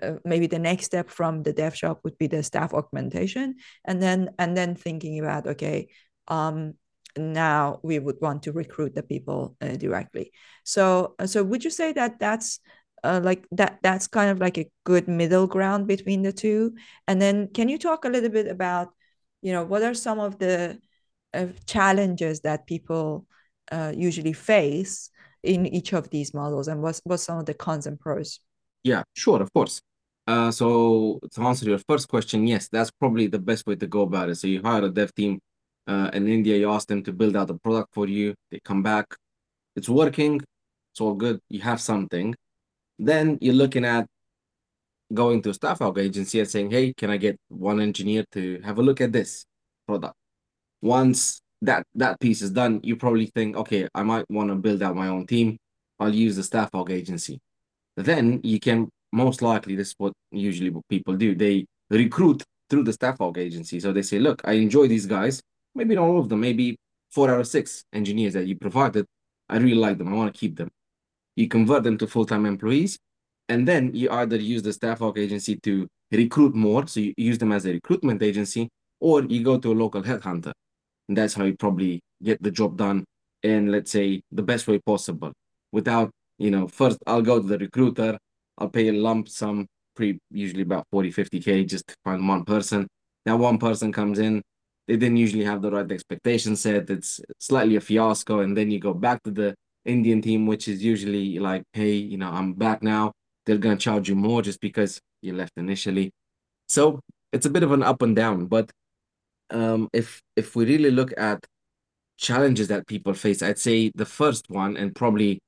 uh, 0.02 0.14
maybe 0.24 0.48
the 0.48 0.58
next 0.58 0.86
step 0.86 1.10
from 1.10 1.42
the 1.44 1.52
dev 1.52 1.76
shop 1.76 2.00
would 2.02 2.18
be 2.18 2.26
the 2.26 2.42
staff 2.42 2.74
augmentation, 2.74 3.56
and 3.84 4.02
then 4.02 4.30
and 4.38 4.56
then 4.56 4.74
thinking 4.74 5.20
about 5.20 5.46
okay. 5.46 5.88
Um, 6.26 6.74
now 7.16 7.80
we 7.82 7.98
would 7.98 8.20
want 8.20 8.44
to 8.44 8.52
recruit 8.52 8.94
the 8.94 9.02
people 9.02 9.56
uh, 9.60 9.74
directly 9.74 10.30
so 10.62 11.16
so 11.26 11.42
would 11.42 11.64
you 11.64 11.70
say 11.70 11.92
that 11.92 12.20
that's 12.20 12.60
uh, 13.04 13.20
like 13.22 13.46
that 13.52 13.78
that's 13.82 14.06
kind 14.06 14.30
of 14.30 14.38
like 14.38 14.58
a 14.58 14.70
good 14.84 15.08
middle 15.08 15.46
ground 15.46 15.86
between 15.86 16.22
the 16.22 16.32
two. 16.32 16.74
And 17.06 17.20
then 17.20 17.48
can 17.48 17.68
you 17.68 17.78
talk 17.78 18.04
a 18.04 18.08
little 18.08 18.30
bit 18.30 18.46
about 18.46 18.88
you 19.42 19.52
know 19.52 19.64
what 19.64 19.82
are 19.82 19.94
some 19.94 20.18
of 20.18 20.38
the 20.38 20.78
uh, 21.34 21.46
challenges 21.66 22.40
that 22.40 22.66
people 22.66 23.26
uh, 23.72 23.92
usually 23.96 24.32
face 24.32 25.10
in 25.42 25.66
each 25.66 25.92
of 25.92 26.10
these 26.10 26.34
models? 26.34 26.68
And 26.68 26.82
what's 26.82 27.00
what's 27.04 27.22
some 27.22 27.38
of 27.38 27.46
the 27.46 27.54
cons 27.54 27.86
and 27.86 27.98
pros? 27.98 28.40
Yeah 28.82 29.02
sure 29.14 29.40
of 29.42 29.52
course. 29.52 29.80
Uh, 30.26 30.50
so 30.50 31.18
to 31.32 31.42
answer 31.42 31.66
your 31.68 31.80
first 31.88 32.08
question 32.08 32.46
yes 32.46 32.68
that's 32.68 32.90
probably 32.90 33.26
the 33.26 33.38
best 33.38 33.66
way 33.66 33.76
to 33.76 33.86
go 33.86 34.02
about 34.02 34.28
it. 34.28 34.36
So 34.36 34.46
you 34.46 34.62
hire 34.62 34.84
a 34.84 34.90
dev 34.90 35.14
team 35.14 35.40
uh, 35.86 36.10
in 36.12 36.28
india 36.28 36.56
you 36.56 36.70
ask 36.70 36.86
them 36.86 37.02
to 37.02 37.12
build 37.12 37.36
out 37.36 37.50
a 37.50 37.54
product 37.54 37.88
for 37.94 38.06
you. 38.06 38.34
They 38.50 38.60
come 38.60 38.82
back. 38.82 39.06
It's 39.76 39.88
working. 39.88 40.40
It's 40.92 41.00
all 41.00 41.14
good. 41.14 41.40
You 41.48 41.60
have 41.60 41.80
something 41.80 42.34
then 43.00 43.38
you're 43.40 43.54
looking 43.54 43.84
at 43.84 44.06
going 45.12 45.42
to 45.42 45.50
a 45.50 45.54
staff 45.54 45.78
aug 45.80 45.98
agency 45.98 46.38
and 46.38 46.48
saying, 46.48 46.70
hey, 46.70 46.92
can 46.92 47.10
I 47.10 47.16
get 47.16 47.38
one 47.48 47.80
engineer 47.80 48.24
to 48.32 48.60
have 48.62 48.78
a 48.78 48.82
look 48.82 49.00
at 49.00 49.12
this 49.12 49.46
product? 49.86 50.14
Once 50.82 51.40
that 51.62 51.84
that 51.94 52.20
piece 52.20 52.42
is 52.42 52.50
done, 52.50 52.80
you 52.82 52.96
probably 52.96 53.26
think, 53.26 53.56
okay, 53.56 53.88
I 53.94 54.02
might 54.02 54.30
want 54.30 54.50
to 54.50 54.54
build 54.54 54.82
out 54.82 54.96
my 54.96 55.08
own 55.08 55.26
team. 55.26 55.58
I'll 55.98 56.14
use 56.14 56.36
the 56.36 56.42
staff 56.42 56.70
aug 56.72 56.90
agency. 56.90 57.40
Then 57.96 58.40
you 58.42 58.60
can 58.60 58.88
most 59.12 59.42
likely, 59.42 59.76
this 59.76 59.88
is 59.88 59.94
what 59.98 60.12
usually 60.30 60.70
what 60.70 60.86
people 60.88 61.16
do. 61.16 61.34
They 61.34 61.66
recruit 61.90 62.42
through 62.68 62.84
the 62.84 62.92
staff 62.92 63.18
aug 63.18 63.38
agency. 63.38 63.80
So 63.80 63.92
they 63.92 64.02
say, 64.02 64.18
look, 64.18 64.40
I 64.44 64.52
enjoy 64.52 64.88
these 64.88 65.06
guys. 65.06 65.42
Maybe 65.74 65.94
not 65.94 66.04
all 66.04 66.20
of 66.20 66.28
them, 66.28 66.40
maybe 66.40 66.76
four 67.10 67.30
out 67.30 67.40
of 67.40 67.46
six 67.46 67.84
engineers 67.92 68.34
that 68.34 68.46
you 68.46 68.56
provided. 68.56 69.06
I 69.48 69.56
really 69.56 69.74
like 69.74 69.98
them. 69.98 70.08
I 70.08 70.16
want 70.16 70.32
to 70.32 70.38
keep 70.38 70.56
them 70.56 70.70
you 71.36 71.48
convert 71.48 71.84
them 71.84 71.98
to 71.98 72.06
full-time 72.06 72.46
employees, 72.46 72.98
and 73.48 73.66
then 73.66 73.94
you 73.94 74.10
either 74.10 74.36
use 74.36 74.62
the 74.62 74.72
staff 74.72 75.00
aug 75.00 75.18
agency 75.18 75.56
to 75.56 75.86
recruit 76.12 76.54
more, 76.54 76.86
so 76.86 77.00
you 77.00 77.14
use 77.16 77.38
them 77.38 77.52
as 77.52 77.66
a 77.66 77.72
recruitment 77.72 78.22
agency, 78.22 78.68
or 79.00 79.24
you 79.24 79.42
go 79.42 79.58
to 79.58 79.72
a 79.72 79.74
local 79.74 80.02
headhunter. 80.02 80.52
And 81.08 81.16
that's 81.16 81.34
how 81.34 81.44
you 81.44 81.56
probably 81.56 82.00
get 82.22 82.42
the 82.42 82.50
job 82.50 82.76
done 82.76 83.04
in, 83.42 83.72
let's 83.72 83.90
say, 83.90 84.22
the 84.30 84.42
best 84.42 84.68
way 84.68 84.78
possible. 84.78 85.32
Without, 85.72 86.10
you 86.38 86.50
know, 86.50 86.68
first 86.68 86.98
I'll 87.06 87.22
go 87.22 87.40
to 87.40 87.46
the 87.46 87.58
recruiter, 87.58 88.18
I'll 88.58 88.68
pay 88.68 88.88
a 88.88 88.92
lump 88.92 89.28
sum, 89.28 89.66
pretty 89.96 90.18
usually 90.30 90.62
about 90.62 90.86
40, 90.92 91.12
50K 91.12 91.66
just 91.66 91.86
to 91.88 91.94
find 92.04 92.26
one 92.28 92.44
person. 92.44 92.86
That 93.24 93.38
one 93.38 93.58
person 93.58 93.92
comes 93.92 94.18
in, 94.18 94.42
they 94.86 94.96
didn't 94.96 95.16
usually 95.16 95.44
have 95.44 95.62
the 95.62 95.70
right 95.70 95.90
expectation 95.90 96.56
set. 96.56 96.90
It's 96.90 97.20
slightly 97.38 97.76
a 97.76 97.80
fiasco. 97.80 98.40
And 98.40 98.56
then 98.56 98.70
you 98.70 98.80
go 98.80 98.94
back 98.94 99.22
to 99.24 99.30
the 99.30 99.54
Indian 99.90 100.22
team, 100.22 100.46
which 100.46 100.68
is 100.68 100.82
usually 100.82 101.38
like, 101.38 101.62
hey, 101.72 101.92
you 101.92 102.16
know, 102.18 102.30
I'm 102.30 102.54
back 102.54 102.82
now. 102.82 103.12
They're 103.46 103.58
gonna 103.58 103.76
charge 103.76 104.08
you 104.08 104.16
more 104.16 104.42
just 104.42 104.60
because 104.60 105.00
you 105.22 105.34
left 105.34 105.52
initially. 105.56 106.12
So 106.68 107.00
it's 107.32 107.46
a 107.46 107.50
bit 107.50 107.62
of 107.62 107.72
an 107.72 107.82
up 107.82 108.02
and 108.02 108.14
down. 108.16 108.46
But 108.46 108.70
um, 109.50 109.88
if 109.92 110.20
if 110.36 110.56
we 110.56 110.64
really 110.66 110.90
look 110.90 111.12
at 111.18 111.46
challenges 112.18 112.68
that 112.68 112.86
people 112.86 113.14
face, 113.14 113.42
I'd 113.42 113.58
say 113.58 113.90
the 113.94 114.06
first 114.06 114.48
one 114.48 114.76
and 114.76 114.94
probably 114.94 115.40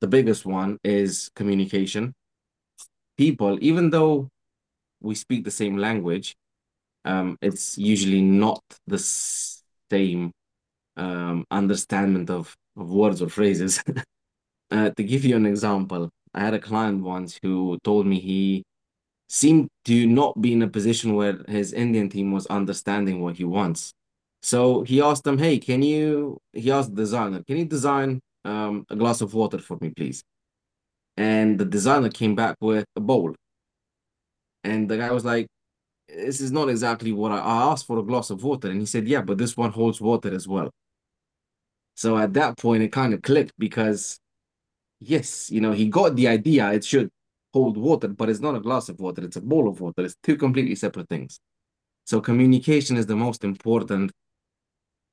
the 0.00 0.08
biggest 0.08 0.46
one 0.46 0.78
is 0.84 1.30
communication. 1.34 2.12
People, 3.16 3.58
even 3.60 3.90
though 3.90 4.28
we 5.00 5.14
speak 5.14 5.44
the 5.44 5.50
same 5.50 5.76
language, 5.76 6.34
um, 7.04 7.36
it's 7.42 7.78
usually 7.78 8.22
not 8.22 8.62
the 8.86 8.98
same 9.90 10.32
um, 10.96 11.44
understanding 11.50 12.30
of 12.30 12.54
of 12.76 12.90
words 12.90 13.22
or 13.22 13.28
phrases. 13.28 13.82
uh, 14.70 14.90
to 14.90 15.02
give 15.02 15.24
you 15.24 15.36
an 15.36 15.46
example, 15.46 16.10
I 16.34 16.40
had 16.40 16.54
a 16.54 16.58
client 16.58 17.02
once 17.02 17.38
who 17.42 17.78
told 17.84 18.06
me 18.06 18.20
he 18.20 18.64
seemed 19.28 19.68
to 19.84 20.06
not 20.06 20.40
be 20.40 20.52
in 20.52 20.62
a 20.62 20.68
position 20.68 21.14
where 21.14 21.38
his 21.48 21.72
Indian 21.72 22.08
team 22.08 22.32
was 22.32 22.46
understanding 22.46 23.20
what 23.22 23.36
he 23.36 23.44
wants. 23.44 23.92
So 24.42 24.82
he 24.82 25.00
asked 25.00 25.24
them, 25.24 25.38
"Hey, 25.38 25.58
can 25.58 25.82
you?" 25.82 26.38
He 26.52 26.70
asked 26.70 26.90
the 26.90 27.02
designer, 27.02 27.42
"Can 27.44 27.56
you 27.58 27.64
design 27.64 28.20
um, 28.44 28.84
a 28.90 28.96
glass 28.96 29.20
of 29.20 29.34
water 29.34 29.58
for 29.58 29.78
me, 29.80 29.90
please?" 29.90 30.22
And 31.16 31.58
the 31.58 31.64
designer 31.64 32.10
came 32.10 32.34
back 32.34 32.56
with 32.60 32.84
a 32.96 33.00
bowl. 33.00 33.34
And 34.64 34.88
the 34.88 34.98
guy 34.98 35.10
was 35.12 35.24
like, 35.24 35.46
"This 36.08 36.40
is 36.40 36.52
not 36.52 36.68
exactly 36.68 37.12
what 37.12 37.32
I, 37.32 37.38
I 37.38 37.62
asked 37.72 37.86
for 37.86 37.98
a 37.98 38.02
glass 38.02 38.30
of 38.30 38.42
water." 38.44 38.68
And 38.70 38.80
he 38.80 38.86
said, 38.86 39.08
"Yeah, 39.08 39.22
but 39.22 39.38
this 39.38 39.56
one 39.56 39.70
holds 39.72 40.00
water 40.00 40.34
as 40.34 40.48
well." 40.48 40.70
So 41.94 42.16
at 42.18 42.32
that 42.34 42.58
point, 42.58 42.82
it 42.82 42.92
kind 42.92 43.14
of 43.14 43.22
clicked 43.22 43.52
because, 43.58 44.18
yes, 45.00 45.50
you 45.50 45.60
know, 45.60 45.72
he 45.72 45.88
got 45.88 46.16
the 46.16 46.28
idea 46.28 46.70
it 46.72 46.84
should 46.84 47.10
hold 47.52 47.76
water, 47.76 48.08
but 48.08 48.28
it's 48.28 48.40
not 48.40 48.54
a 48.54 48.60
glass 48.60 48.88
of 48.88 48.98
water, 48.98 49.24
it's 49.24 49.36
a 49.36 49.40
bowl 49.40 49.68
of 49.68 49.80
water. 49.80 50.04
It's 50.04 50.16
two 50.22 50.36
completely 50.36 50.74
separate 50.74 51.08
things. 51.08 51.38
So 52.04 52.20
communication 52.20 52.96
is 52.96 53.06
the 53.06 53.16
most 53.16 53.44
important 53.44 54.10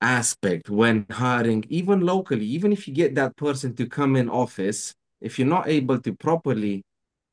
aspect 0.02 0.70
when 0.70 1.06
hiring, 1.12 1.66
even 1.70 2.02
locally, 2.02 2.46
even 2.46 2.72
if 2.72 2.88
you 2.88 2.94
get 2.94 3.16
that 3.16 3.36
person 3.36 3.76
to 3.76 3.86
come 3.86 4.16
in 4.16 4.30
office 4.30 4.96
if 5.22 5.38
you're 5.38 5.48
not 5.48 5.68
able 5.68 6.00
to 6.00 6.14
properly 6.14 6.84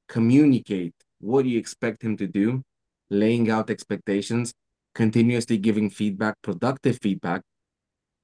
communicate 0.09 0.95
what 1.21 1.45
you 1.45 1.59
expect 1.59 2.03
him 2.03 2.17
to 2.17 2.27
do, 2.27 2.63
laying 3.11 3.51
out 3.51 3.71
expectations, 3.71 4.53
continuously 4.95 5.59
giving 5.59 5.89
feedback, 5.91 6.35
productive 6.43 6.99
feedback, 7.01 7.43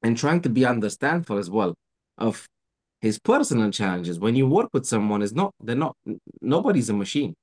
and 0.02 0.16
trying 0.16 0.40
to 0.42 0.48
be 0.48 0.64
understandful 0.64 1.38
as 1.38 1.48
well 1.50 1.74
of 2.18 2.46
his 3.00 3.18
personal 3.18 3.70
challenges. 3.70 4.18
When 4.18 4.36
you 4.36 4.46
work 4.46 4.70
with 4.72 4.86
someone, 4.86 5.22
is 5.22 5.34
not 5.34 5.52
they're 5.62 5.76
not 5.76 5.96
nobody's 6.40 6.90
a 6.90 6.92
machine. 6.92 7.34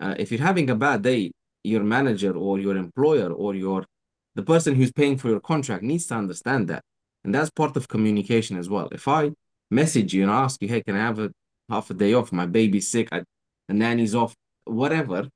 Uh, 0.00 0.14
if 0.18 0.30
you're 0.30 0.40
having 0.40 0.70
a 0.70 0.74
bad 0.74 1.02
day, 1.02 1.32
your 1.62 1.82
manager 1.82 2.36
or 2.36 2.58
your 2.58 2.76
employer 2.76 3.30
or 3.30 3.54
your 3.54 3.84
the 4.34 4.42
person 4.42 4.74
who's 4.74 4.92
paying 4.92 5.16
for 5.16 5.28
your 5.28 5.40
contract 5.40 5.82
needs 5.82 6.06
to 6.06 6.14
understand 6.14 6.68
that. 6.68 6.82
And 7.24 7.34
that's 7.34 7.50
part 7.50 7.76
of 7.76 7.88
communication 7.88 8.56
as 8.56 8.68
well. 8.68 8.88
If 8.92 9.06
I 9.06 9.32
message 9.70 10.14
you 10.14 10.22
and 10.22 10.30
ask 10.30 10.62
you, 10.62 10.68
hey, 10.68 10.82
can 10.82 10.96
I 10.96 11.00
have 11.00 11.18
a 11.18 11.30
half 11.68 11.90
a 11.90 11.94
day 11.94 12.14
off? 12.14 12.32
My 12.32 12.46
baby's 12.46 12.88
sick, 12.88 13.08
I, 13.12 13.22
the 13.68 13.74
nanny's 13.74 14.14
off, 14.14 14.34
whatever. 14.64 15.28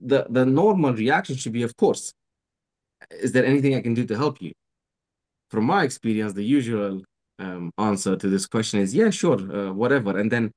The 0.00 0.26
the 0.28 0.44
normal 0.44 0.92
reaction 0.94 1.36
should 1.36 1.52
be, 1.52 1.62
of 1.62 1.76
course. 1.76 2.12
Is 3.10 3.32
there 3.32 3.46
anything 3.46 3.74
I 3.74 3.82
can 3.82 3.94
do 3.94 4.04
to 4.06 4.16
help 4.16 4.42
you? 4.42 4.52
From 5.50 5.64
my 5.64 5.84
experience, 5.84 6.32
the 6.32 6.44
usual 6.44 7.02
um, 7.38 7.70
answer 7.78 8.16
to 8.16 8.28
this 8.28 8.46
question 8.46 8.80
is, 8.80 8.94
yeah, 8.94 9.10
sure, 9.10 9.38
uh, 9.38 9.72
whatever. 9.72 10.18
And 10.18 10.30
then 10.30 10.50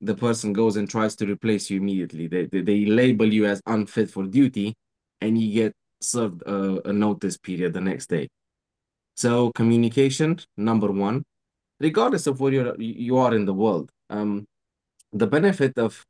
the 0.00 0.14
person 0.14 0.52
goes 0.52 0.76
and 0.76 0.88
tries 0.88 1.16
to 1.16 1.26
replace 1.26 1.70
you 1.70 1.78
immediately. 1.78 2.26
They, 2.26 2.46
they, 2.46 2.60
they 2.60 2.84
label 2.84 3.32
you 3.32 3.46
as 3.46 3.60
unfit 3.66 4.10
for 4.10 4.24
duty, 4.24 4.74
and 5.20 5.40
you 5.40 5.52
get 5.52 5.72
served 6.00 6.42
a, 6.42 6.88
a 6.88 6.92
notice 6.92 7.36
period 7.36 7.72
the 7.72 7.80
next 7.80 8.06
day. 8.08 8.28
So 9.16 9.52
communication, 9.52 10.38
number 10.56 10.90
one, 10.90 11.22
regardless 11.80 12.26
of 12.26 12.40
where 12.40 12.52
you're, 12.52 12.80
you 12.80 13.18
are 13.18 13.34
in 13.34 13.44
the 13.44 13.54
world. 13.54 13.90
Um, 14.10 14.44
the 15.12 15.26
benefit 15.26 15.78
of 15.78 16.04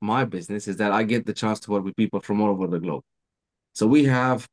my 0.00 0.24
business 0.24 0.68
is 0.68 0.76
that 0.76 0.92
I 0.92 1.02
get 1.02 1.26
the 1.26 1.32
chance 1.32 1.60
to 1.60 1.70
work 1.70 1.84
with 1.84 1.96
people 1.96 2.20
from 2.20 2.40
all 2.40 2.50
over 2.50 2.66
the 2.66 2.78
globe. 2.78 3.02
So 3.74 3.86
we 3.86 4.04
have 4.04 4.46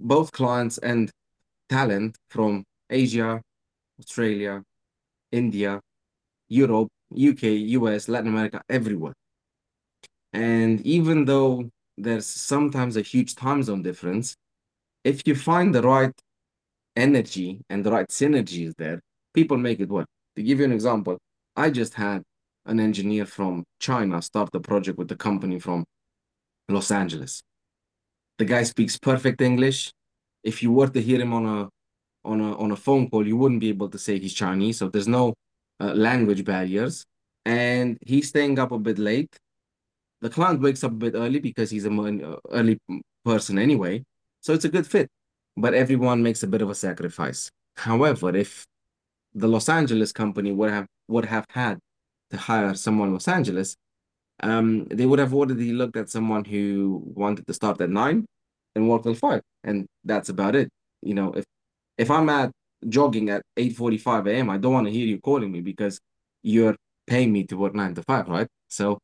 both 0.00 0.32
clients 0.32 0.78
and 0.78 1.10
talent 1.68 2.16
from 2.28 2.64
Asia, 2.90 3.40
Australia, 3.98 4.62
India, 5.30 5.80
Europe, 6.48 6.88
UK, 7.12 7.42
US, 7.78 8.08
Latin 8.08 8.28
America, 8.28 8.62
everywhere. 8.68 9.14
And 10.32 10.80
even 10.86 11.24
though 11.24 11.70
there's 11.96 12.26
sometimes 12.26 12.96
a 12.96 13.02
huge 13.02 13.34
time 13.34 13.62
zone 13.62 13.82
difference, 13.82 14.34
if 15.04 15.26
you 15.26 15.34
find 15.34 15.74
the 15.74 15.82
right 15.82 16.12
energy 16.96 17.60
and 17.68 17.84
the 17.84 17.90
right 17.90 18.08
synergies 18.08 18.72
there, 18.76 19.00
people 19.34 19.56
make 19.56 19.80
it 19.80 19.88
work. 19.88 20.06
To 20.36 20.42
give 20.42 20.58
you 20.58 20.64
an 20.64 20.72
example, 20.72 21.18
I 21.56 21.70
just 21.70 21.94
had 21.94 22.22
an 22.66 22.80
engineer 22.80 23.26
from 23.26 23.64
China 23.80 24.22
start 24.22 24.50
the 24.52 24.60
project 24.60 24.98
with 24.98 25.10
a 25.12 25.16
company 25.16 25.58
from 25.58 25.84
Los 26.68 26.90
Angeles. 26.90 27.42
The 28.38 28.44
guy 28.44 28.62
speaks 28.62 28.98
perfect 28.98 29.40
English. 29.40 29.92
If 30.42 30.62
you 30.62 30.72
were 30.72 30.88
to 30.88 31.00
hear 31.00 31.20
him 31.20 31.32
on 31.32 31.46
a 31.46 31.68
on 32.24 32.40
a 32.40 32.56
on 32.56 32.70
a 32.72 32.76
phone 32.76 33.08
call, 33.10 33.26
you 33.26 33.36
wouldn't 33.36 33.60
be 33.60 33.68
able 33.68 33.88
to 33.90 33.98
say 33.98 34.18
he's 34.18 34.34
Chinese. 34.34 34.78
So 34.78 34.88
there's 34.88 35.08
no 35.08 35.34
uh, 35.80 35.94
language 35.94 36.44
barriers. 36.44 37.04
And 37.44 37.98
he's 38.06 38.28
staying 38.28 38.58
up 38.58 38.72
a 38.72 38.78
bit 38.78 38.98
late. 38.98 39.36
The 40.20 40.30
client 40.30 40.60
wakes 40.60 40.84
up 40.84 40.92
a 40.92 40.94
bit 40.94 41.14
early 41.14 41.40
because 41.40 41.70
he's 41.70 41.84
a 41.84 41.90
uh, 41.90 42.36
early 42.50 42.78
person 43.24 43.58
anyway. 43.58 44.04
So 44.40 44.52
it's 44.52 44.64
a 44.64 44.68
good 44.68 44.86
fit. 44.86 45.08
But 45.56 45.74
everyone 45.74 46.22
makes 46.22 46.42
a 46.44 46.46
bit 46.46 46.62
of 46.62 46.70
a 46.70 46.74
sacrifice. 46.74 47.50
However, 47.76 48.34
if 48.36 48.64
the 49.34 49.48
Los 49.48 49.68
Angeles 49.68 50.12
company 50.12 50.52
would 50.52 50.70
have 50.70 50.86
would 51.08 51.24
have 51.24 51.46
had 51.50 51.78
to 52.30 52.36
hire 52.36 52.74
someone 52.74 53.08
in 53.08 53.14
Los 53.14 53.28
Angeles, 53.28 53.76
um, 54.42 54.86
they 54.86 55.06
would 55.06 55.18
have 55.18 55.34
already 55.34 55.72
looked 55.72 55.96
at 55.96 56.08
someone 56.08 56.44
who 56.44 57.02
wanted 57.14 57.46
to 57.46 57.54
start 57.54 57.80
at 57.80 57.90
nine 57.90 58.24
and 58.74 58.88
work 58.88 59.02
till 59.02 59.14
five, 59.14 59.42
and 59.64 59.86
that's 60.04 60.28
about 60.28 60.54
it. 60.56 60.68
You 61.02 61.14
know, 61.14 61.32
if 61.32 61.44
if 61.98 62.10
I'm 62.10 62.28
at 62.28 62.50
jogging 62.88 63.30
at 63.30 63.42
8:45 63.56 64.26
a.m., 64.26 64.50
I 64.50 64.58
don't 64.58 64.72
want 64.72 64.86
to 64.86 64.92
hear 64.92 65.06
you 65.06 65.20
calling 65.20 65.52
me 65.52 65.60
because 65.60 65.98
you're 66.42 66.76
paying 67.06 67.32
me 67.32 67.44
to 67.44 67.56
work 67.56 67.74
nine 67.74 67.94
to 67.94 68.02
five, 68.02 68.28
right? 68.28 68.48
So 68.68 68.98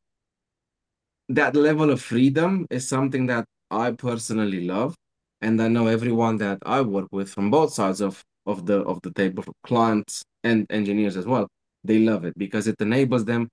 that 1.29 1.55
level 1.55 1.89
of 1.91 2.01
freedom 2.01 2.65
is 2.69 2.87
something 2.87 3.27
that 3.27 3.45
I 3.71 3.91
personally 3.91 4.65
love. 4.65 4.95
And 5.41 5.61
I 5.61 5.67
know 5.67 5.87
everyone 5.87 6.37
that 6.37 6.59
I 6.65 6.81
work 6.81 7.07
with 7.11 7.29
from 7.29 7.49
both 7.51 7.73
sides 7.73 8.01
of, 8.01 8.21
of 8.45 8.65
the 8.65 8.79
of 8.81 9.01
the 9.03 9.11
table, 9.13 9.43
clients 9.63 10.23
and 10.43 10.65
engineers 10.69 11.15
as 11.15 11.25
well, 11.25 11.47
they 11.83 11.99
love 11.99 12.25
it 12.25 12.37
because 12.37 12.67
it 12.67 12.75
enables 12.81 13.25
them 13.25 13.47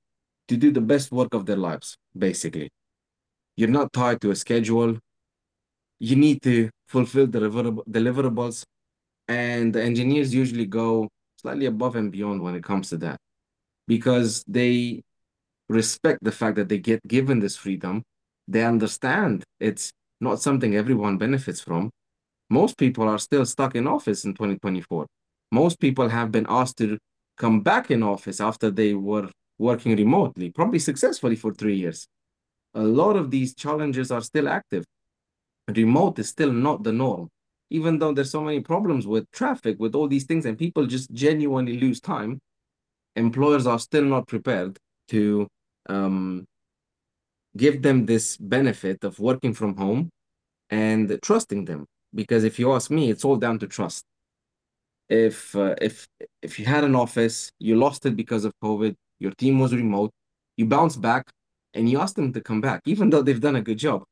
to 0.49 0.57
do 0.57 0.73
the 0.73 0.81
best 0.81 1.13
work 1.13 1.35
of 1.35 1.47
their 1.47 1.57
lives, 1.57 1.97
basically. 2.17 2.71
You're 3.57 3.71
not 3.71 3.93
tied 3.93 4.21
to 4.23 4.31
a 4.31 4.37
schedule. 4.37 4.99
You 5.99 6.17
need 6.17 6.43
to 6.43 6.71
fulfill 6.89 7.27
the 7.27 7.41
deliverables 7.41 8.65
and 9.29 9.73
the 9.73 9.83
engineers 9.83 10.35
usually 10.35 10.67
go 10.67 11.09
slightly 11.41 11.67
above 11.67 11.97
and 11.97 12.13
beyond 12.13 12.43
when 12.43 12.55
it 12.55 12.63
comes 12.65 12.91
to 12.91 12.97
that 12.99 13.19
because 13.87 14.45
they 14.47 15.03
respect 15.69 16.19
the 16.23 16.33
fact 16.33 16.57
that 16.57 16.69
they 16.69 16.79
get 16.79 17.01
given 17.07 17.41
this 17.41 17.57
freedom. 17.57 18.03
They 18.49 18.65
understand 18.65 19.45
it's 19.59 19.91
not 20.21 20.41
something 20.41 20.77
everyone 20.77 21.19
benefits 21.19 21.61
from. 21.61 21.91
Most 22.49 22.79
people 22.79 23.09
are 23.09 23.19
still 23.19 23.45
stuck 23.45 23.75
in 23.75 23.87
office 23.87 24.25
in 24.25 24.35
2024. 24.35 25.07
Most 25.51 25.81
people 25.81 26.09
have 26.09 26.31
been 26.31 26.47
asked 26.49 26.79
to 26.79 26.99
come 27.37 27.61
back 27.61 27.91
in 27.91 28.03
office 28.03 28.41
after 28.41 28.71
they 28.71 28.95
were 28.95 29.29
working 29.59 29.97
remotely, 29.97 30.51
probably 30.51 30.79
successfully 30.79 31.37
for 31.37 31.53
three 31.53 31.77
years. 31.77 32.07
A 32.75 32.83
lot 32.83 33.17
of 33.17 33.31
these 33.31 33.55
challenges 33.55 34.11
are 34.11 34.21
still 34.21 34.49
active. 34.49 34.85
Remote 35.69 36.19
is 36.19 36.29
still 36.29 36.53
not 36.53 36.83
the 36.83 36.93
norm 36.93 37.29
even 37.71 37.99
though 37.99 38.13
there's 38.13 38.31
so 38.31 38.43
many 38.43 38.61
problems 38.61 39.07
with 39.07 39.31
traffic, 39.33 39.79
with 39.79 39.95
all 39.95 40.09
these 40.09 40.25
things, 40.25 40.47
and 40.47 40.59
people 40.59 40.87
just 40.87 41.13
genuinely 41.13 41.79
lose 41.79 42.01
time, 42.01 42.41
employers 43.17 43.67
are 43.67 43.79
still 43.79 44.05
not 44.05 44.29
prepared 44.29 44.79
to 45.09 45.49
um, 45.89 46.47
give 47.57 47.83
them 47.83 48.07
this 48.07 48.37
benefit 48.37 49.03
of 49.05 49.19
working 49.19 49.53
from 49.53 49.77
home 49.77 50.11
and 50.71 51.19
trusting 51.23 51.65
them. 51.65 51.87
Because 52.15 52.45
if 52.45 52.59
you 52.59 52.73
ask 52.73 52.91
me, 52.91 53.11
it's 53.11 53.25
all 53.25 53.37
down 53.37 53.59
to 53.59 53.67
trust. 53.67 54.05
If 55.09 55.55
uh, 55.55 55.75
if 55.81 56.07
if 56.43 56.59
you 56.59 56.65
had 56.65 56.83
an 56.83 56.97
office, 56.97 57.51
you 57.61 57.77
lost 57.77 58.07
it 58.07 58.17
because 58.17 58.45
of 58.45 58.53
COVID, 58.63 58.95
your 59.21 59.33
team 59.33 59.61
was 59.61 59.73
remote, 59.73 60.11
you 60.57 60.67
bounce 60.67 60.97
back 60.97 61.31
and 61.75 61.89
you 61.89 62.01
ask 62.01 62.17
them 62.17 62.33
to 62.33 62.41
come 62.41 62.61
back, 62.61 62.81
even 62.87 63.11
though 63.11 63.23
they've 63.23 63.41
done 63.41 63.57
a 63.57 63.63
good 63.63 63.79
job 63.79 64.05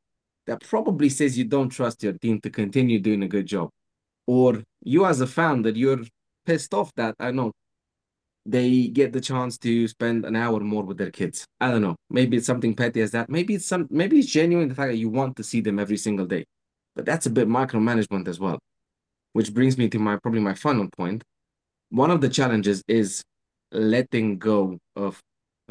that 0.46 0.60
probably 0.60 1.08
says 1.08 1.38
you 1.38 1.44
don't 1.44 1.70
trust 1.70 2.02
your 2.02 2.12
team 2.14 2.40
to 2.42 2.50
continue 2.50 2.98
doing 2.98 3.22
a 3.22 3.28
good 3.28 3.46
job. 3.46 3.70
Or 4.26 4.62
you 4.82 5.06
as 5.06 5.20
a 5.20 5.26
fan 5.26 5.62
that 5.62 5.76
you're 5.76 6.00
pissed 6.46 6.74
off 6.74 6.92
that 6.96 7.14
I 7.18 7.30
know 7.30 7.52
they 8.46 8.88
get 8.88 9.12
the 9.12 9.20
chance 9.20 9.56
to 9.58 9.88
spend 9.88 10.24
an 10.26 10.36
hour 10.36 10.60
more 10.60 10.82
with 10.82 10.98
their 10.98 11.10
kids. 11.10 11.46
I 11.60 11.70
don't 11.70 11.80
know. 11.80 11.96
Maybe 12.10 12.36
it's 12.36 12.46
something 12.46 12.74
petty 12.74 13.00
as 13.00 13.10
that. 13.12 13.30
Maybe 13.30 13.54
it's 13.54 13.66
some 13.66 13.86
maybe 13.90 14.18
it's 14.18 14.28
genuine 14.28 14.68
the 14.68 14.74
fact 14.74 14.92
that 14.92 14.98
you 14.98 15.08
want 15.08 15.36
to 15.36 15.42
see 15.42 15.60
them 15.60 15.78
every 15.78 15.96
single 15.96 16.26
day. 16.26 16.44
But 16.94 17.06
that's 17.06 17.26
a 17.26 17.30
bit 17.30 17.48
micromanagement 17.48 18.28
as 18.28 18.38
well. 18.38 18.58
Which 19.32 19.52
brings 19.52 19.78
me 19.78 19.88
to 19.88 19.98
my 19.98 20.16
probably 20.16 20.40
my 20.40 20.54
final 20.54 20.88
point. 20.96 21.24
One 21.90 22.10
of 22.10 22.20
the 22.20 22.28
challenges 22.28 22.82
is 22.86 23.22
letting 23.72 24.38
go 24.38 24.78
of 24.94 25.20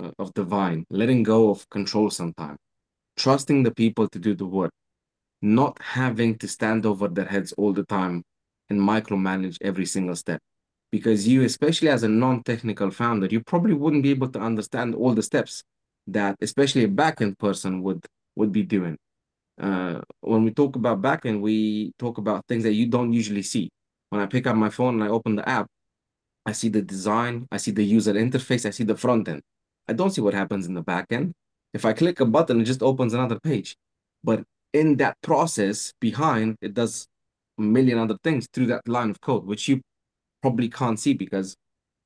uh, 0.01 0.11
of 0.17 0.31
the 0.33 0.43
vine, 0.43 0.83
letting 0.89 1.21
go 1.21 1.51
of 1.51 1.69
control 1.69 2.09
sometimes 2.09 2.57
trusting 3.17 3.63
the 3.63 3.71
people 3.71 4.07
to 4.09 4.19
do 4.19 4.35
the 4.35 4.45
work, 4.45 4.71
not 5.41 5.77
having 5.81 6.37
to 6.37 6.47
stand 6.47 6.85
over 6.85 7.07
their 7.07 7.25
heads 7.25 7.53
all 7.53 7.73
the 7.73 7.83
time 7.85 8.23
and 8.69 8.79
micromanage 8.79 9.57
every 9.61 9.85
single 9.85 10.15
step. 10.15 10.39
Because 10.91 11.27
you, 11.27 11.43
especially 11.43 11.89
as 11.89 12.03
a 12.03 12.07
non-technical 12.07 12.91
founder, 12.91 13.27
you 13.27 13.41
probably 13.41 13.73
wouldn't 13.73 14.03
be 14.03 14.11
able 14.11 14.29
to 14.29 14.39
understand 14.39 14.93
all 14.95 15.13
the 15.13 15.23
steps 15.23 15.63
that 16.07 16.35
especially 16.41 16.83
a 16.83 16.87
backend 16.87 17.37
person 17.37 17.81
would 17.81 18.05
would 18.35 18.51
be 18.51 18.63
doing. 18.63 18.97
Uh, 19.59 20.01
when 20.21 20.43
we 20.43 20.51
talk 20.51 20.75
about 20.75 21.01
backend, 21.01 21.39
we 21.41 21.93
talk 21.99 22.17
about 22.17 22.45
things 22.47 22.63
that 22.63 22.73
you 22.73 22.87
don't 22.87 23.13
usually 23.13 23.43
see. 23.43 23.69
When 24.09 24.21
I 24.21 24.25
pick 24.25 24.47
up 24.47 24.55
my 24.55 24.69
phone 24.69 24.95
and 24.95 25.03
I 25.03 25.07
open 25.07 25.35
the 25.35 25.47
app, 25.47 25.67
I 26.45 26.51
see 26.51 26.69
the 26.69 26.81
design, 26.81 27.47
I 27.51 27.57
see 27.57 27.71
the 27.71 27.85
user 27.85 28.13
interface, 28.13 28.65
I 28.65 28.71
see 28.71 28.83
the 28.83 28.97
front 28.97 29.27
end. 29.27 29.41
I 29.87 29.93
don't 29.93 30.11
see 30.11 30.21
what 30.21 30.33
happens 30.33 30.65
in 30.65 30.73
the 30.73 30.81
back 30.81 31.07
end. 31.11 31.33
If 31.73 31.85
I 31.85 31.93
click 31.93 32.19
a 32.19 32.25
button, 32.25 32.61
it 32.61 32.65
just 32.65 32.83
opens 32.83 33.13
another 33.13 33.39
page. 33.39 33.75
But 34.23 34.43
in 34.73 34.97
that 34.97 35.17
process 35.21 35.93
behind, 35.99 36.57
it 36.61 36.73
does 36.73 37.07
a 37.57 37.61
million 37.61 37.97
other 37.99 38.17
things 38.23 38.47
through 38.53 38.67
that 38.67 38.87
line 38.87 39.09
of 39.09 39.21
code, 39.21 39.45
which 39.45 39.67
you 39.67 39.81
probably 40.41 40.69
can't 40.69 40.99
see 40.99 41.13
because 41.13 41.55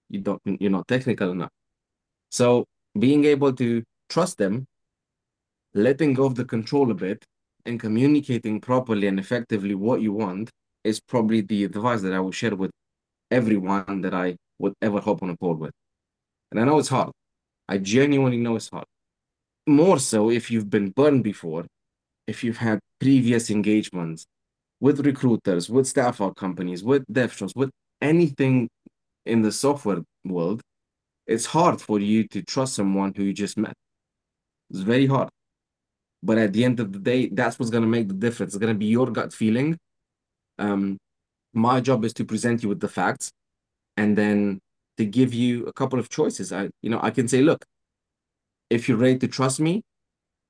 you 0.09 0.19
don't 0.21 0.41
you're 0.45 0.71
not 0.71 0.87
technical 0.87 1.31
enough. 1.31 1.51
So 2.29 2.65
being 2.97 3.25
able 3.25 3.53
to 3.53 3.83
trust 4.09 4.37
them, 4.37 4.65
letting 5.73 6.13
go 6.13 6.25
of 6.25 6.35
the 6.35 6.45
control 6.45 6.91
a 6.91 6.93
bit, 6.93 7.25
and 7.65 7.79
communicating 7.79 8.61
properly 8.61 9.07
and 9.07 9.19
effectively 9.19 9.75
what 9.75 10.01
you 10.01 10.13
want 10.13 10.49
is 10.83 10.99
probably 10.99 11.41
the 11.41 11.65
advice 11.65 12.01
that 12.01 12.13
I 12.13 12.19
will 12.19 12.31
share 12.31 12.55
with 12.55 12.71
everyone 13.29 14.01
that 14.01 14.13
I 14.13 14.37
would 14.59 14.73
ever 14.81 15.01
hop 15.01 15.21
on 15.21 15.29
a 15.29 15.37
call 15.37 15.55
with. 15.55 15.73
And 16.51 16.59
I 16.59 16.63
know 16.63 16.79
it's 16.79 16.87
hard 16.87 17.11
I 17.69 17.77
genuinely 17.77 18.37
know 18.37 18.55
it's 18.55 18.69
hard. 18.69 18.85
More 19.67 19.99
so 19.99 20.31
if 20.31 20.49
you've 20.49 20.69
been 20.69 20.91
burned 20.91 21.23
before, 21.23 21.65
if 22.25 22.43
you've 22.43 22.57
had 22.57 22.79
previous 22.99 23.49
engagements 23.49 24.25
with 24.79 25.05
recruiters, 25.05 25.69
with 25.69 25.87
staff 25.87 26.19
aug 26.19 26.35
companies, 26.35 26.83
with 26.83 27.03
dev 27.11 27.33
shops, 27.33 27.53
with 27.55 27.69
anything 28.01 28.69
in 29.25 29.41
the 29.41 29.51
software 29.51 30.01
world, 30.23 30.61
it's 31.25 31.45
hard 31.45 31.81
for 31.81 31.99
you 31.99 32.25
to 32.29 32.41
trust 32.41 32.75
someone 32.75 33.13
who 33.13 33.23
you 33.23 33.33
just 33.33 33.57
met. 33.57 33.73
It's 34.69 34.79
very 34.79 35.05
hard. 35.05 35.29
But 36.23 36.37
at 36.37 36.53
the 36.53 36.63
end 36.63 36.79
of 36.79 36.93
the 36.93 36.99
day, 36.99 37.27
that's 37.27 37.59
what's 37.59 37.69
going 37.69 37.83
to 37.83 37.89
make 37.89 38.07
the 38.07 38.13
difference. 38.13 38.53
It's 38.53 38.59
going 38.59 38.73
to 38.73 38.79
be 38.79 38.85
your 38.85 39.11
gut 39.11 39.33
feeling. 39.33 39.77
Um, 40.57 40.97
my 41.53 41.81
job 41.81 42.05
is 42.05 42.13
to 42.13 42.25
present 42.25 42.63
you 42.63 42.69
with 42.69 42.79
the 42.79 42.87
facts 42.87 43.31
and 43.97 44.17
then 44.17 44.59
to 44.97 45.05
give 45.05 45.33
you 45.33 45.65
a 45.65 45.73
couple 45.73 45.99
of 45.99 46.09
choices. 46.09 46.53
I, 46.53 46.69
you 46.81 46.89
know, 46.89 46.99
I 47.03 47.11
can 47.11 47.27
say, 47.27 47.41
look, 47.41 47.65
if 48.69 48.87
you're 48.87 48.97
ready 48.97 49.17
to 49.19 49.27
trust 49.27 49.59
me, 49.59 49.81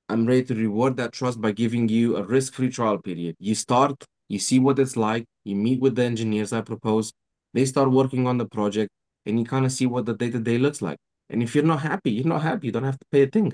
I'm 0.08 0.26
ready 0.26 0.44
to 0.44 0.54
reward 0.54 0.96
that 0.96 1.12
trust 1.12 1.40
by 1.40 1.52
giving 1.52 1.88
you 1.88 2.16
a 2.16 2.22
risk-free 2.22 2.70
trial 2.70 2.98
period. 2.98 3.36
You 3.38 3.54
start, 3.54 4.04
you 4.28 4.38
see 4.38 4.58
what 4.58 4.78
it's 4.78 4.96
like, 4.96 5.24
you 5.44 5.54
meet 5.54 5.80
with 5.80 5.96
the 5.96 6.04
engineers 6.04 6.52
I 6.52 6.62
propose, 6.62 7.12
they 7.54 7.64
start 7.64 7.90
working 7.90 8.26
on 8.26 8.38
the 8.38 8.46
project, 8.46 8.90
and 9.26 9.38
you 9.38 9.44
kind 9.44 9.66
of 9.66 9.72
see 9.72 9.86
what 9.86 10.06
the 10.06 10.14
day-to-day 10.14 10.58
looks 10.58 10.80
like. 10.80 10.98
And 11.30 11.42
if 11.42 11.54
you're 11.54 11.64
not 11.64 11.82
happy, 11.82 12.10
you're 12.10 12.26
not 12.26 12.42
happy. 12.42 12.68
You 12.68 12.72
don't 12.72 12.84
have 12.84 12.98
to 12.98 13.06
pay 13.12 13.22
a 13.22 13.26
thing. 13.26 13.52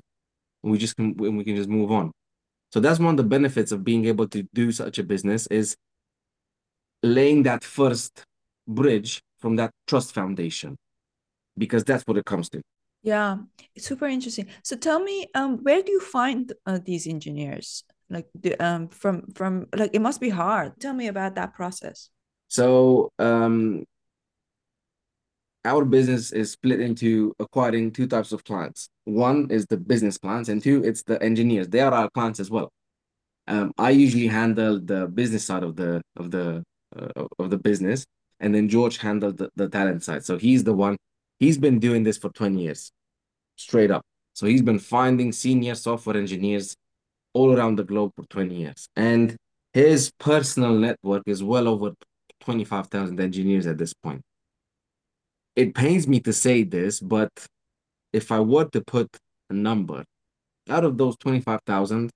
And 0.63 0.73
we 0.73 0.79
just 0.79 0.95
can 0.97 1.17
we 1.17 1.43
can 1.43 1.57
just 1.57 1.69
move 1.69 1.91
on. 1.91 2.13
So 2.73 2.79
that's 2.81 3.01
one 3.01 3.11
of 3.11 3.17
the 3.17 3.25
benefits 3.25 3.73
of 3.73 3.83
being 3.83 4.05
able 4.05 4.29
to 4.29 4.47
do 4.55 4.71
such 4.71 4.99
a 4.99 5.03
business 5.03 5.49
is 5.49 5.77
laying 7.03 7.43
that 7.45 7.65
first 7.65 8.23
bridge 8.69 9.21
from 9.39 9.57
that 9.57 9.73
trust 9.87 10.15
foundation, 10.15 10.77
because 11.59 11.83
that's 11.85 12.05
what 12.07 12.17
it 12.17 12.25
comes 12.25 12.49
to. 12.51 12.63
Yeah, 13.05 13.37
it's 13.75 13.87
super 13.87 14.07
interesting. 14.07 14.47
So 14.63 14.77
tell 14.77 14.99
me, 14.99 15.27
um, 15.35 15.59
where 15.63 15.83
do 15.83 15.93
you 15.93 16.01
find 16.01 16.51
uh, 16.65 16.79
these 16.83 17.07
engineers? 17.07 17.85
Like 18.09 18.27
the 18.35 18.57
um 18.63 18.89
from 18.89 19.33
from 19.35 19.67
like 19.77 19.91
it 19.95 20.01
must 20.01 20.21
be 20.21 20.31
hard. 20.31 20.79
Tell 20.81 20.95
me 20.95 21.09
about 21.09 21.35
that 21.37 21.55
process. 21.55 22.11
So 22.49 23.11
um 23.19 23.85
our 25.65 25.85
business 25.85 26.33
is 26.33 26.53
split 26.53 26.81
into 26.81 27.35
acquiring 27.39 27.93
two 27.93 28.07
types 28.07 28.33
of 28.33 28.45
clients. 28.45 28.89
One 29.05 29.51
is 29.51 29.67
the 29.67 29.79
business 29.79 30.19
clients, 30.19 30.49
and 30.49 30.63
two, 30.63 30.83
it's 30.85 31.03
the 31.03 31.23
engineers. 31.23 31.69
They 31.69 31.81
are 31.81 31.93
our 31.93 32.11
clients 32.11 32.41
as 32.41 32.51
well. 32.51 32.71
Um, 33.49 33.73
I 33.79 33.91
usually 33.91 34.27
handle 34.27 34.81
the 34.81 35.07
business 35.07 35.45
side 35.45 35.63
of 35.63 35.77
the 35.77 36.03
of 36.17 36.31
the 36.31 36.63
uh, 36.97 37.27
of 37.39 37.51
the 37.51 37.59
business, 37.59 38.07
and 38.41 38.55
then 38.55 38.69
George 38.69 38.99
handled 38.99 39.39
the, 39.39 39.51
the 39.57 39.69
talent 39.69 40.03
side. 40.03 40.25
So 40.25 40.39
he's 40.39 40.65
the 40.65 40.75
one. 40.75 40.97
He's 41.45 41.59
been 41.59 41.79
doing 41.79 42.03
this 42.03 42.19
for 42.19 42.31
20 42.31 42.63
years, 42.63 42.91
straight 43.57 43.91
up. 43.91 44.03
So 44.35 44.47
he's 44.47 44.63
been 44.63 44.79
finding 44.79 45.31
senior 45.33 45.75
software 45.75 46.17
engineers 46.17 46.75
all 47.35 47.57
around 47.57 47.77
the 47.77 47.85
globe 47.85 48.13
for 48.17 48.25
20 48.27 48.55
years, 48.55 48.89
and 48.97 49.37
his 49.73 50.11
personal 50.19 50.75
network 50.75 51.23
is 51.27 51.43
well 51.43 51.69
over 51.69 51.93
25,000 52.41 53.21
engineers 53.21 53.67
at 53.67 53.79
this 53.79 53.93
point 53.93 54.23
it 55.57 55.75
pains 55.75 56.09
me 56.09 56.21
to 56.21 56.33
say 56.33 56.65
this, 56.65 57.01
but 57.01 57.31
if 58.13 58.33
I 58.33 58.41
were 58.41 58.65
to 58.67 58.81
put 58.81 59.09
a 59.51 59.55
number, 59.55 60.05
out 60.69 60.85
of 60.85 60.99
those 60.99 61.17
25,000, 61.19 62.11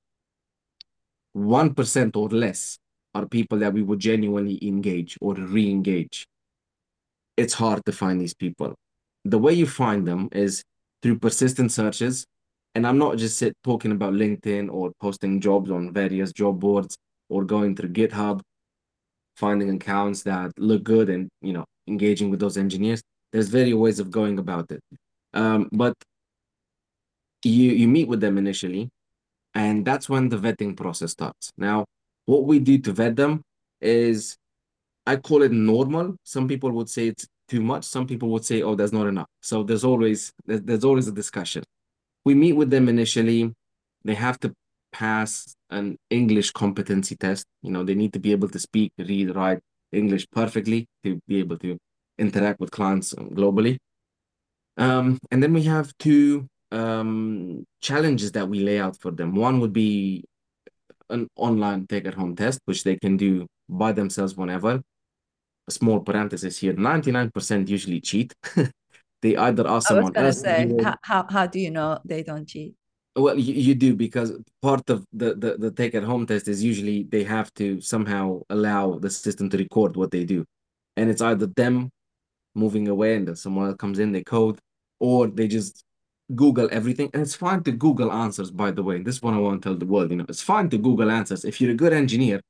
1% 1.37 2.17
or 2.17 2.29
less 2.29 2.79
are 3.15 3.27
people 3.27 3.59
that 3.59 3.73
we 3.73 3.83
would 3.83 4.01
genuinely 4.01 4.59
engage 4.67 5.17
or 5.21 5.35
re-engage. 5.35 6.27
It's 7.37 7.55
hard 7.55 7.85
to 7.85 7.93
find 7.93 8.21
these 8.21 8.35
people. 8.35 8.75
The 9.25 9.39
way 9.39 9.53
you 9.53 9.67
find 9.67 10.07
them 10.07 10.29
is 10.33 10.63
through 11.03 11.19
persistent 11.19 11.73
searches. 11.73 12.25
And 12.75 12.87
I'm 12.87 12.99
not 12.99 13.17
just 13.17 13.39
sit, 13.39 13.57
talking 13.65 13.93
about 13.93 14.13
LinkedIn 14.13 14.71
or 14.73 14.93
posting 15.01 15.41
jobs 15.41 15.71
on 15.71 15.93
various 15.93 16.33
job 16.33 16.61
boards 16.61 16.97
or 17.29 17.45
going 17.45 17.75
through 17.77 17.91
GitHub, 17.91 18.41
finding 19.37 19.71
accounts 19.71 20.23
that 20.23 20.53
look 20.59 20.85
good 20.85 21.09
and, 21.11 21.29
you 21.41 21.53
know, 21.53 21.65
engaging 21.89 22.31
with 22.31 22.41
those 22.41 22.57
engineers. 22.57 23.03
There's 23.33 23.49
various 23.49 23.75
ways 23.75 23.99
of 23.99 24.11
going 24.11 24.39
about 24.39 24.71
it. 24.71 24.81
Um, 25.35 25.69
but 25.73 25.95
you 27.45 27.71
you 27.71 27.89
meet 27.89 28.09
with 28.09 28.21
them 28.21 28.39
initially 28.39 28.91
and 29.55 29.85
that's 29.85 30.09
when 30.09 30.29
the 30.29 30.37
vetting 30.37 30.77
process 30.77 31.13
starts. 31.13 31.53
Now 31.57 31.85
what 32.27 32.45
we 32.45 32.59
do 32.59 32.79
to 32.79 32.93
vet 32.93 33.17
them 33.17 33.43
is 33.81 34.37
i 35.07 35.17
call 35.17 35.43
it 35.43 35.53
normal. 35.53 36.17
Some 36.25 36.49
people 36.49 36.71
would 36.73 36.91
say 36.91 37.09
it's 37.09 37.27
too 37.49 37.61
much 37.61 37.85
some 37.85 38.07
people 38.07 38.29
would 38.29 38.45
say 38.45 38.63
oh 38.63 38.75
there's 38.75 38.93
not 38.93 39.07
enough 39.07 39.29
so 39.41 39.63
there's 39.63 39.85
always 39.85 40.33
there's, 40.47 40.85
always 40.85 41.09
a 41.09 41.13
discussion 41.13 41.63
we 42.25 42.35
meet 42.35 42.53
with 42.53 42.71
them 42.71 42.89
initially 42.89 43.53
they 44.05 44.15
have 44.15 44.39
to 44.39 44.53
pass 44.93 45.55
an 45.71 45.97
english 46.11 46.51
competency 46.51 47.15
test 47.17 47.45
you 47.63 47.71
know 47.71 47.85
they 47.85 47.95
need 47.95 48.13
to 48.13 48.19
be 48.19 48.33
able 48.33 48.49
to 48.49 48.59
speak 48.59 48.93
read 48.99 49.35
write 49.35 49.61
english 49.93 50.27
perfectly 50.31 50.87
to 51.05 51.21
be 51.27 51.39
able 51.39 51.59
to 51.59 51.79
interact 52.19 52.61
with 52.61 52.71
clients 52.71 53.15
globally. 53.15 53.79
Um, 54.77 55.19
and 55.31 55.43
then 55.43 55.53
we 55.53 55.63
have 55.65 55.93
two 55.99 56.47
um, 56.71 57.65
challenges 57.81 58.33
that 58.33 58.49
we 58.49 58.61
lay 58.61 58.79
out 58.79 58.97
for 59.01 59.11
them. 59.11 59.35
One 59.35 59.61
would 59.61 59.73
be 59.73 60.25
an 61.11 61.29
online 61.37 61.87
take-at-home 61.87 62.37
test, 62.37 62.61
which 62.67 62.85
they 62.85 62.97
can 62.97 63.17
do 63.17 63.47
by 63.69 63.93
themselves 63.93 64.37
whenever. 64.37 64.83
A 65.69 65.71
small 65.71 66.01
parenthesis 66.01 66.59
here: 66.59 66.73
ninety-nine 66.73 67.31
percent 67.31 67.69
usually 67.69 68.01
cheat. 68.01 68.35
they 69.23 69.37
either 69.37 69.69
ask 69.69 69.89
someone 69.89 70.17
I 70.17 70.23
was 70.23 70.43
gonna 70.43 70.69
say, 70.69 70.83
how, 70.83 70.97
how 71.03 71.27
how 71.29 71.47
do 71.47 71.61
you 71.61 71.71
know 71.71 71.99
they 72.05 72.23
don't 72.23 72.47
cheat? 72.47 72.75
Well, 73.19 73.39
you, 73.39 73.55
you 73.55 73.75
do 73.75 73.97
because 73.97 74.33
part 74.63 74.89
of 74.91 75.05
the, 75.13 75.35
the, 75.35 75.57
the 75.59 75.71
take 75.73 75.97
at 75.97 76.05
home 76.05 76.25
test 76.27 76.47
is 76.47 76.63
usually 76.63 77.03
they 77.03 77.25
have 77.25 77.53
to 77.55 77.81
somehow 77.81 78.43
allow 78.49 78.99
the 78.99 79.11
system 79.11 79.51
to 79.51 79.59
record 79.59 79.97
what 79.97 80.13
they 80.13 80.25
do. 80.25 80.45
And 80.97 81.11
it's 81.11 81.21
either 81.21 81.47
them 81.47 81.91
moving 82.55 82.87
away 82.89 83.17
and 83.17 83.27
then 83.27 83.37
someone 83.37 83.67
else 83.67 83.77
comes 83.77 83.99
in, 83.99 84.13
they 84.13 84.23
code, 84.23 84.61
or 85.01 85.27
they 85.27 85.49
just 85.49 85.85
Google 86.35 86.69
everything. 86.71 87.11
And 87.13 87.23
it's 87.23 87.35
fine 87.35 87.65
to 87.65 87.73
Google 87.73 88.13
answers, 88.13 88.53
by 88.53 88.71
the 88.71 88.85
way. 88.85 89.03
This 89.03 89.17
is 89.17 89.23
what 89.23 89.35
I 89.35 89.39
want 89.39 89.63
to 89.63 89.69
tell 89.69 89.79
the 89.79 89.87
world. 89.87 90.11
You 90.11 90.19
know, 90.19 90.27
it's 90.29 90.43
fine 90.43 90.69
to 90.71 90.79
Google 90.79 91.11
answers. 91.11 91.45
If 91.45 91.61
you're 91.61 91.73
a 91.73 91.75
good 91.75 91.93
engineer 91.93 92.41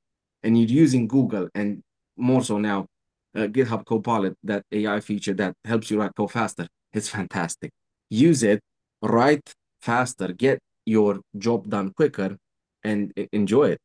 and 0.43 0.59
you're 0.59 0.69
using 0.69 1.09
Google 1.09 1.49
and 1.55 1.83
more 2.17 2.43
so 2.43 2.59
now, 2.59 2.87
uh, 3.37 3.41
GitHub 3.41 3.85
Copilot, 3.85 4.37
that 4.45 4.65
AI 4.73 5.01
feature 5.01 5.35
that 5.35 5.55
helps 5.65 5.91
you 5.91 6.01
write 6.01 6.13
code 6.17 6.33
faster, 6.33 6.67
it's 6.93 7.09
fantastic. 7.09 7.71
Use 8.11 8.43
it, 8.43 8.61
write 9.03 9.53
faster, 9.81 10.29
get 10.33 10.59
your 10.87 11.21
job 11.37 11.69
done 11.69 11.93
quicker, 11.93 12.37
and 12.85 13.13
enjoy 13.33 13.71
it. 13.71 13.79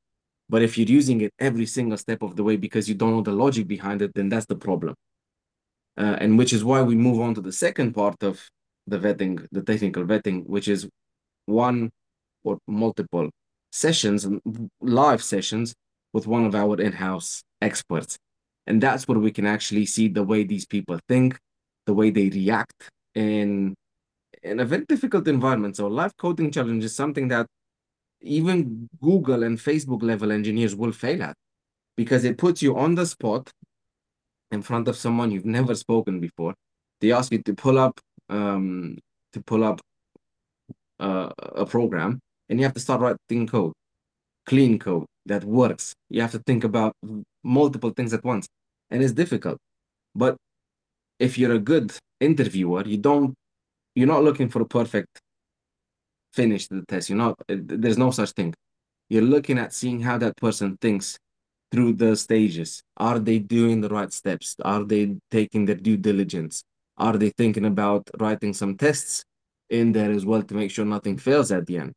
But 0.49 0.61
if 0.61 0.77
you're 0.77 0.87
using 0.87 1.21
it 1.21 1.33
every 1.39 1.65
single 1.65 1.97
step 1.97 2.21
of 2.21 2.35
the 2.35 2.43
way 2.43 2.57
because 2.57 2.87
you 2.87 2.95
don't 2.95 3.11
know 3.11 3.21
the 3.21 3.31
logic 3.31 3.67
behind 3.67 4.01
it, 4.01 4.13
then 4.13 4.29
that's 4.29 4.45
the 4.45 4.55
problem 4.55 4.95
uh, 5.97 6.17
and 6.19 6.37
which 6.37 6.53
is 6.53 6.63
why 6.63 6.81
we 6.81 6.95
move 6.95 7.19
on 7.19 7.33
to 7.35 7.41
the 7.41 7.51
second 7.51 7.93
part 7.93 8.21
of 8.23 8.49
the 8.87 8.97
vetting, 8.97 9.45
the 9.51 9.61
technical 9.61 10.03
vetting, 10.03 10.45
which 10.45 10.67
is 10.67 10.87
one 11.45 11.91
or 12.43 12.57
multiple 12.67 13.29
sessions, 13.71 14.27
live 14.81 15.23
sessions 15.23 15.73
with 16.11 16.27
one 16.27 16.45
of 16.45 16.55
our 16.55 16.79
in-house 16.79 17.43
experts. 17.61 18.17
And 18.67 18.81
that's 18.81 19.07
where 19.07 19.19
we 19.19 19.31
can 19.31 19.45
actually 19.45 19.85
see 19.85 20.07
the 20.07 20.23
way 20.23 20.43
these 20.43 20.65
people 20.65 20.99
think, 21.07 21.37
the 21.85 21.93
way 21.93 22.09
they 22.09 22.29
react 22.29 22.89
in 23.15 23.75
in 24.41 24.59
a 24.59 24.65
very 24.65 24.85
difficult 24.85 25.27
environment. 25.27 25.77
So 25.77 25.87
live 25.87 26.15
coding 26.17 26.51
challenge 26.51 26.83
is 26.83 26.95
something 26.95 27.29
that 27.29 27.47
even 28.21 28.89
Google 29.01 29.43
and 29.43 29.57
Facebook 29.57 30.01
level 30.03 30.31
engineers 30.31 30.75
will 30.75 30.91
fail 30.91 31.23
at 31.23 31.35
because 31.95 32.23
it 32.23 32.37
puts 32.37 32.61
you 32.61 32.77
on 32.77 32.95
the 32.95 33.05
spot 33.05 33.49
in 34.51 34.61
front 34.61 34.87
of 34.87 34.95
someone 34.95 35.31
you've 35.31 35.45
never 35.45 35.75
spoken 35.75 36.19
before. 36.19 36.53
They 37.01 37.11
ask 37.11 37.31
you 37.31 37.41
to 37.43 37.53
pull 37.53 37.77
up 37.77 37.99
um, 38.29 38.97
to 39.33 39.41
pull 39.41 39.63
up 39.63 39.81
uh, 40.99 41.29
a 41.37 41.65
program, 41.65 42.19
and 42.49 42.59
you 42.59 42.65
have 42.65 42.73
to 42.73 42.79
start 42.79 43.01
writing 43.01 43.47
code, 43.47 43.73
clean 44.45 44.79
code 44.79 45.05
that 45.25 45.43
works. 45.43 45.93
You 46.09 46.21
have 46.21 46.31
to 46.31 46.39
think 46.39 46.63
about 46.63 46.93
multiple 47.43 47.91
things 47.91 48.13
at 48.13 48.23
once, 48.23 48.47
and 48.89 49.01
it's 49.03 49.13
difficult. 49.13 49.57
But 50.15 50.37
if 51.19 51.37
you're 51.37 51.53
a 51.53 51.59
good 51.59 51.93
interviewer, 52.19 52.83
you 52.85 52.97
don't 52.97 53.33
you're 53.95 54.07
not 54.07 54.23
looking 54.23 54.49
for 54.49 54.61
a 54.61 54.65
perfect 54.65 55.19
finish 56.33 56.67
to 56.67 56.75
the 56.75 56.85
test. 56.87 57.09
You're 57.09 57.17
not. 57.17 57.35
There's 57.47 57.97
no 57.97 58.11
such 58.11 58.31
thing. 58.31 58.53
You're 59.09 59.21
looking 59.21 59.59
at 59.59 59.73
seeing 59.73 60.01
how 60.01 60.17
that 60.17 60.37
person 60.37 60.77
thinks 60.81 61.17
through 61.73 61.93
the 61.93 62.15
stages? 62.15 62.83
Are 62.97 63.17
they 63.17 63.39
doing 63.39 63.81
the 63.81 63.89
right 63.89 64.13
steps? 64.13 64.55
Are 64.63 64.83
they 64.83 65.15
taking 65.31 65.65
their 65.65 65.75
due 65.75 65.97
diligence? 65.97 66.63
Are 66.97 67.17
they 67.17 67.31
thinking 67.31 67.65
about 67.65 68.07
writing 68.19 68.53
some 68.53 68.77
tests 68.77 69.23
in 69.71 69.91
there 69.91 70.11
as 70.11 70.23
well 70.23 70.43
to 70.43 70.53
make 70.53 70.69
sure 70.69 70.85
nothing 70.85 71.17
fails 71.17 71.51
at 71.51 71.65
the 71.65 71.79
end? 71.79 71.93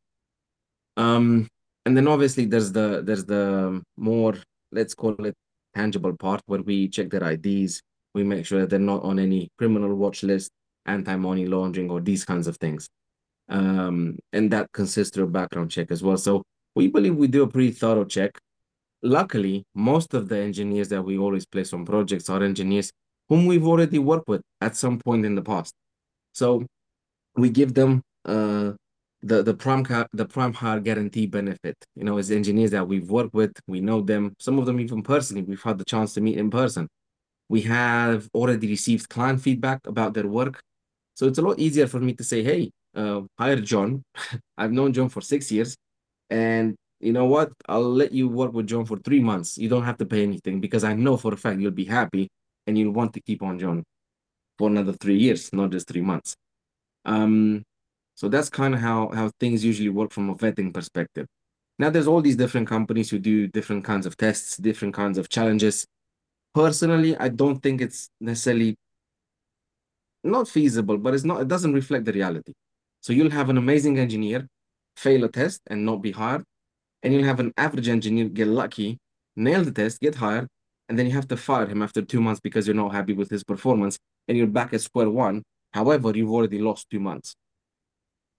Um, 0.97 1.47
and 1.87 1.95
then 1.95 2.05
obviously 2.05 2.43
there's 2.43 2.73
the 2.73 3.01
there's 3.01 3.23
the 3.23 3.81
more 3.95 4.35
let's 4.73 4.93
call 4.93 5.15
it 5.25 5.33
tangible 5.73 6.13
part 6.17 6.41
where 6.47 6.61
we 6.61 6.89
check 6.89 7.09
their 7.09 7.23
IDs, 7.31 7.81
we 8.13 8.23
make 8.25 8.45
sure 8.45 8.59
that 8.59 8.69
they're 8.69 8.91
not 8.93 9.03
on 9.03 9.19
any 9.19 9.47
criminal 9.57 9.95
watch 9.95 10.21
list, 10.21 10.51
anti-money 10.85 11.45
laundering, 11.45 11.89
or 11.89 12.01
these 12.01 12.25
kinds 12.25 12.45
of 12.45 12.57
things. 12.57 12.89
Um, 13.47 14.19
and 14.33 14.51
that 14.51 14.69
consists 14.73 15.13
through 15.13 15.25
a 15.25 15.35
background 15.39 15.71
check 15.71 15.89
as 15.89 16.03
well. 16.03 16.17
So 16.17 16.43
we 16.75 16.89
believe 16.89 17.15
we 17.15 17.27
do 17.27 17.43
a 17.43 17.47
pretty 17.47 17.71
thorough 17.71 18.03
check. 18.03 18.31
Luckily, 19.01 19.63
most 19.73 20.13
of 20.13 20.27
the 20.27 20.39
engineers 20.39 20.89
that 20.89 21.03
we 21.03 21.17
always 21.17 21.45
place 21.45 21.71
on 21.71 21.85
projects 21.85 22.29
are 22.29 22.43
engineers 22.43 22.91
whom 23.29 23.45
we've 23.45 23.67
already 23.67 23.99
worked 23.99 24.27
with 24.27 24.41
at 24.59 24.75
some 24.75 24.99
point 24.99 25.25
in 25.25 25.35
the 25.35 25.41
past. 25.41 25.73
So 26.33 26.65
we 27.37 27.49
give 27.49 27.73
them 27.73 28.01
uh, 28.25 28.73
the 29.23 29.41
the 29.43 29.53
prime 29.53 29.83
the 30.13 30.25
PrimeHire 30.25 30.83
guarantee 30.83 31.25
benefit. 31.25 31.75
You 31.95 32.03
know, 32.03 32.17
as 32.17 32.31
engineers 32.31 32.71
that 32.71 32.87
we've 32.87 33.09
worked 33.09 33.33
with, 33.33 33.51
we 33.67 33.79
know 33.81 34.01
them. 34.01 34.35
Some 34.39 34.59
of 34.59 34.65
them 34.65 34.79
even 34.79 35.01
personally, 35.01 35.43
we've 35.43 35.61
had 35.61 35.77
the 35.77 35.85
chance 35.85 36.13
to 36.13 36.21
meet 36.21 36.37
in 36.37 36.49
person. 36.49 36.87
We 37.49 37.61
have 37.61 38.27
already 38.33 38.67
received 38.67 39.09
client 39.09 39.41
feedback 39.41 39.79
about 39.87 40.13
their 40.13 40.27
work, 40.27 40.61
so 41.15 41.27
it's 41.27 41.39
a 41.39 41.41
lot 41.41 41.59
easier 41.59 41.87
for 41.87 41.99
me 41.99 42.13
to 42.13 42.23
say, 42.23 42.43
"Hey, 42.43 42.71
uh, 42.95 43.21
hire 43.39 43.61
John. 43.61 44.03
I've 44.57 44.71
known 44.71 44.93
John 44.93 45.09
for 45.09 45.21
six 45.21 45.51
years, 45.51 45.75
and 46.29 46.75
you 46.99 47.13
know 47.13 47.25
what? 47.25 47.51
I'll 47.67 47.91
let 47.91 48.11
you 48.11 48.27
work 48.27 48.53
with 48.53 48.67
John 48.67 48.85
for 48.85 48.97
three 48.99 49.21
months. 49.21 49.57
You 49.57 49.69
don't 49.69 49.83
have 49.83 49.97
to 49.99 50.05
pay 50.05 50.23
anything 50.23 50.59
because 50.61 50.83
I 50.83 50.93
know 50.93 51.17
for 51.17 51.33
a 51.33 51.37
fact 51.37 51.59
you'll 51.59 51.71
be 51.71 51.85
happy 51.85 52.29
and 52.65 52.77
you'll 52.77 52.93
want 52.93 53.13
to 53.13 53.21
keep 53.21 53.41
on 53.43 53.59
John 53.59 53.83
for 54.57 54.69
another 54.69 54.93
three 54.93 55.17
years, 55.17 55.51
not 55.53 55.71
just 55.71 55.87
three 55.87 56.01
months." 56.01 56.35
Um, 57.05 57.63
so 58.17 58.27
that's 58.27 58.49
kind 58.49 58.73
of 58.73 58.79
how 58.79 59.09
how 59.13 59.29
things 59.39 59.63
usually 59.63 59.89
work 59.89 60.11
from 60.11 60.31
a 60.31 60.35
vetting 60.35 60.73
perspective. 60.73 61.27
Now 61.77 61.91
there's 61.91 62.07
all 62.07 62.21
these 62.21 62.35
different 62.35 62.67
companies 62.67 63.11
who 63.11 63.19
do 63.19 63.47
different 63.47 63.83
kinds 63.83 64.07
of 64.07 64.17
tests, 64.17 64.57
different 64.57 64.95
kinds 64.95 65.19
of 65.19 65.29
challenges. 65.29 65.85
Personally, 66.55 67.15
I 67.15 67.29
don't 67.29 67.61
think 67.61 67.79
it's 67.79 68.09
necessarily 68.19 68.75
not 70.23 70.47
feasible, 70.47 70.97
but 70.97 71.13
it's 71.13 71.23
not, 71.23 71.41
it 71.41 71.47
doesn't 71.47 71.73
reflect 71.73 72.05
the 72.05 72.13
reality. 72.13 72.53
So 73.01 73.13
you'll 73.13 73.37
have 73.39 73.49
an 73.51 73.57
amazing 73.57 73.99
engineer 73.99 74.47
fail 74.95 75.23
a 75.23 75.29
test 75.29 75.61
and 75.67 75.85
not 75.85 76.01
be 76.01 76.11
hired, 76.11 76.43
and 77.03 77.13
you'll 77.13 77.29
have 77.31 77.39
an 77.39 77.53
average 77.55 77.87
engineer 77.87 78.29
get 78.29 78.47
lucky, 78.47 78.97
nail 79.35 79.63
the 79.63 79.71
test, 79.71 80.01
get 80.01 80.15
hired, 80.15 80.47
and 80.89 80.97
then 80.97 81.05
you 81.05 81.11
have 81.11 81.27
to 81.27 81.37
fire 81.37 81.67
him 81.67 81.83
after 81.83 82.01
two 82.01 82.19
months 82.19 82.41
because 82.41 82.65
you're 82.65 82.83
not 82.83 82.95
happy 82.95 83.13
with 83.13 83.29
his 83.29 83.43
performance, 83.43 83.99
and 84.27 84.35
you're 84.35 84.47
back 84.47 84.73
at 84.73 84.81
square 84.81 85.11
one. 85.11 85.43
However, 85.73 86.11
you've 86.15 86.31
already 86.31 86.57
lost 86.57 86.89
two 86.89 86.99
months. 86.99 87.35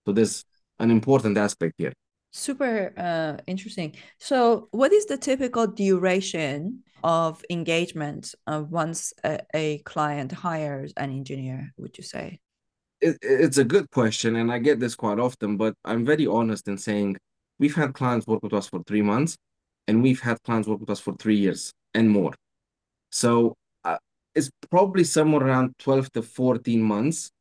So 0.05 0.13
there's 0.13 0.43
an 0.79 0.91
important 0.91 1.37
aspect 1.37 1.75
here. 1.77 1.93
Super 2.31 2.93
uh, 2.95 3.41
interesting. 3.47 3.95
So, 4.19 4.67
what 4.71 4.93
is 4.93 5.07
the 5.07 5.17
typical 5.17 5.65
duration 5.65 6.83
of 7.03 7.43
engagement 7.49 8.35
uh, 8.45 8.63
once 8.69 9.13
a, 9.23 9.39
a, 9.55 9.79
client 9.79 10.31
hires 10.31 10.93
an 10.95 11.09
engineer? 11.09 11.71
Would 11.77 11.97
you 11.97 12.03
say? 12.03 12.39
It, 13.01 13.17
it's 13.21 13.57
a 13.57 13.63
good 13.63 13.89
question, 13.89 14.35
and 14.35 14.51
I 14.51 14.59
get 14.59 14.79
this 14.79 14.93
quite 14.93 15.17
often. 15.17 15.57
But 15.57 15.73
I'm 15.85 16.05
very 16.05 16.27
honest 16.27 16.67
in 16.67 16.77
saying 16.77 17.17
we've 17.57 17.75
had 17.75 17.93
clients 17.93 18.27
work 18.27 18.43
with 18.43 18.53
us 18.53 18.67
for 18.67 18.83
three 18.83 19.01
months, 19.01 19.35
and 19.87 20.03
we've 20.03 20.21
had 20.21 20.37
clients 20.43 20.67
work 20.67 20.81
with 20.81 20.91
us 20.91 20.99
for 20.99 21.15
three 21.15 21.37
years 21.37 21.73
and 21.95 22.11
more. 22.11 22.33
So 23.11 23.55
uh, 23.83 23.97
it's 24.35 24.51
probably 24.69 25.03
somewhere 25.03 25.47
around 25.47 25.73
12 25.79 26.11
to 26.11 26.21
14 26.21 26.79
months 26.79 27.31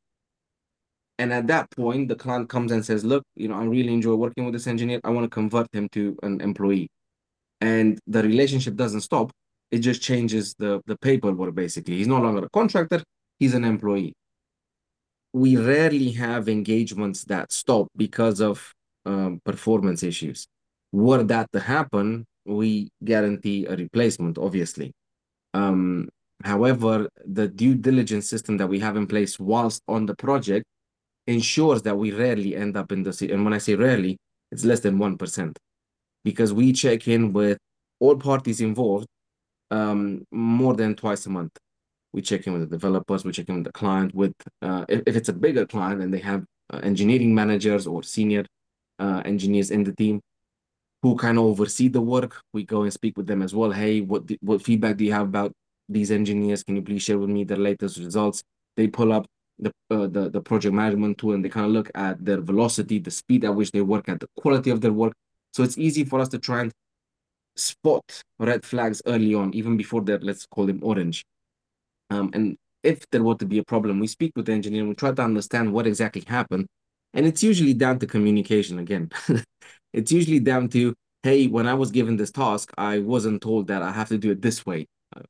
and 1.19 1.33
at 1.33 1.49
that 1.49 1.71
point, 1.73 2.09
the 2.09 2.15
client 2.15 2.49
comes 2.49 2.71
and 2.71 2.85
says, 2.85 3.05
look, 3.05 3.25
you 3.35 3.49
know, 3.49 3.57
I 3.57 3.65
really 3.65 3.93
enjoy 3.93 4.15
working 4.15 4.45
with 4.45 4.55
this 4.55 4.69
engineer. 4.69 5.01
I 5.03 5.11
want 5.11 5.25
to 5.25 5.29
convert 5.29 5.67
him 5.75 5.89
to 5.91 6.17
an 6.23 6.41
employee. 6.41 6.89
And 7.61 7.99
the 8.07 8.23
relationship 8.23 8.77
doesn't 8.77 9.01
stop. 9.01 9.33
It 9.73 9.81
just 9.81 10.01
changes 10.01 10.55
the, 10.59 10.81
the 10.87 10.97
paperwork, 10.97 11.57
basically. 11.57 11.97
He's 11.97 12.07
no 12.07 12.21
longer 12.21 12.45
a 12.45 12.51
contractor. 12.51 13.03
He's 13.41 13.55
an 13.55 13.65
employee. 13.65 14.15
We 15.33 15.57
rarely 15.57 16.13
have 16.13 16.49
engagements 16.49 17.25
that 17.25 17.53
stop 17.53 17.89
because 17.97 18.41
of 18.41 18.73
um, 19.05 19.41
performance 19.45 20.05
issues. 20.05 20.47
Were 20.93 21.25
that 21.25 21.51
to 21.53 21.61
happen, 21.61 22.27
we 22.47 22.91
guarantee 23.05 23.67
a 23.67 23.77
replacement, 23.77 24.39
obviously. 24.39 24.93
Um, 25.53 26.09
however, 26.45 27.09
the 27.27 27.49
due 27.49 27.75
diligence 27.75 28.31
system 28.31 28.57
that 28.59 28.69
we 28.69 28.79
have 28.79 28.97
in 28.97 29.07
place 29.09 29.39
whilst 29.39 29.83
on 29.89 30.07
the 30.07 30.15
project 30.15 30.65
ensures 31.29 31.83
that 31.83 31.97
we 31.97 32.11
rarely 32.11 32.57
end 32.57 32.77
up 32.77 32.91
in 32.91 33.03
the 33.03 33.13
city. 33.13 33.33
and 33.33 33.45
when 33.45 33.53
I 33.53 33.59
say 33.59 33.75
rarely, 33.75 34.17
it's 34.51 34.65
less 34.65 34.81
than 34.81 34.99
one 34.99 35.17
percent, 35.19 35.59
because 36.25 36.53
we 36.53 36.73
check 36.73 37.07
in 37.07 37.33
with 37.33 37.59
all 38.01 38.17
parties 38.17 38.61
involved 38.61 39.07
um, 39.71 40.25
more 40.33 40.75
than 40.75 40.97
twice 40.97 41.27
a 41.27 41.31
month. 41.31 41.53
We 42.15 42.23
check 42.23 42.47
in 42.47 42.55
with 42.55 42.63
the 42.63 42.77
developers, 42.79 43.25
we 43.25 43.33
check 43.33 43.49
in 43.51 43.57
with 43.57 43.65
the 43.65 43.73
client. 43.73 44.15
With 44.15 44.35
uh, 44.63 44.87
if, 44.89 45.03
if 45.07 45.17
it's 45.17 45.29
a 45.29 45.35
bigger 45.35 45.67
client 45.67 46.01
and 46.03 46.13
they 46.13 46.21
have 46.21 46.45
uh, 46.73 46.81
engineering 46.83 47.35
managers 47.35 47.87
or 47.87 48.03
senior 48.03 48.47
uh, 48.99 49.21
engineers 49.27 49.71
in 49.71 49.85
the 49.85 49.93
team 49.93 50.21
who 51.03 51.15
kind 51.15 51.39
of 51.39 51.45
oversee 51.45 51.89
the 51.89 52.01
work, 52.01 52.41
we 52.55 52.65
go 52.65 52.83
and 52.83 52.93
speak 52.93 53.17
with 53.19 53.27
them 53.27 53.43
as 53.43 53.55
well. 53.55 53.71
Hey, 53.71 54.01
what 54.01 54.23
what 54.41 54.63
feedback 54.63 54.97
do 54.97 55.05
you 55.05 55.13
have 55.13 55.29
about 55.29 55.53
these 55.91 56.11
engineers? 56.11 56.65
Can 56.65 56.77
you 56.77 56.83
please 56.83 57.03
share 57.03 57.19
with 57.19 57.29
me 57.29 57.45
the 57.45 57.57
latest 57.57 57.99
results? 57.99 58.43
They 58.77 58.89
pull 58.89 59.13
up 59.13 59.27
the, 59.59 59.73
uh, 59.91 60.07
the 60.07 60.31
the 60.31 60.41
project 60.41 60.75
management 60.75 61.19
tool 61.19 61.33
and 61.33 61.45
they 61.45 61.49
kind 61.49 61.67
of 61.67 61.73
look 61.73 61.91
at 61.95 62.25
their 62.25 62.41
velocity, 62.41 62.99
the 62.99 63.11
speed 63.11 63.45
at 63.45 63.55
which 63.55 63.73
they 63.73 63.81
work, 63.81 64.09
at 64.09 64.21
the 64.21 64.29
quality 64.37 64.71
of 64.71 64.81
their 64.81 64.93
work. 64.93 65.15
So 65.53 65.63
it's 65.63 65.79
easy 65.79 66.05
for 66.05 66.21
us 66.21 66.29
to 66.31 66.39
try 66.39 66.61
and 66.63 66.73
spot 67.57 68.23
red 68.39 68.65
flags 68.65 69.03
early 69.07 69.35
on, 69.35 69.55
even 69.55 69.77
before 69.77 70.03
they're 70.03 70.21
let's 70.21 70.47
call 70.47 70.67
them 70.67 70.81
orange. 70.83 71.25
Um, 72.11 72.31
and 72.35 72.57
if 72.83 73.09
there 73.11 73.23
were 73.23 73.35
to 73.37 73.47
be 73.47 73.59
a 73.59 73.65
problem, 73.65 74.01
we 74.01 74.07
speak 74.07 74.33
with 74.37 74.47
the 74.47 74.53
engineer 74.53 74.87
we 74.87 74.95
try 74.95 75.13
to 75.13 75.23
understand 75.23 75.73
what 75.73 75.87
exactly 75.87 76.25
happened. 76.27 76.67
And 77.15 77.27
it's 77.27 77.43
usually 77.43 77.75
down 77.75 77.99
to 78.01 78.07
communication 78.07 78.79
again. 78.79 79.11
it's 79.93 80.13
usually 80.13 80.41
down 80.41 80.69
to, 80.71 80.95
hey, 81.23 81.47
when 81.49 81.67
I 81.67 81.75
was 81.75 81.91
given 81.91 82.17
this 82.17 82.31
task, 82.31 82.71
I 82.79 82.99
wasn't 82.99 83.43
told 83.43 83.67
that 83.69 83.83
I 83.83 83.93
have 83.93 84.09
to 84.09 84.19
do 84.19 84.31
it 84.31 84.43
this 84.43 84.65
way. 84.67 84.87
Uh, 85.17 85.23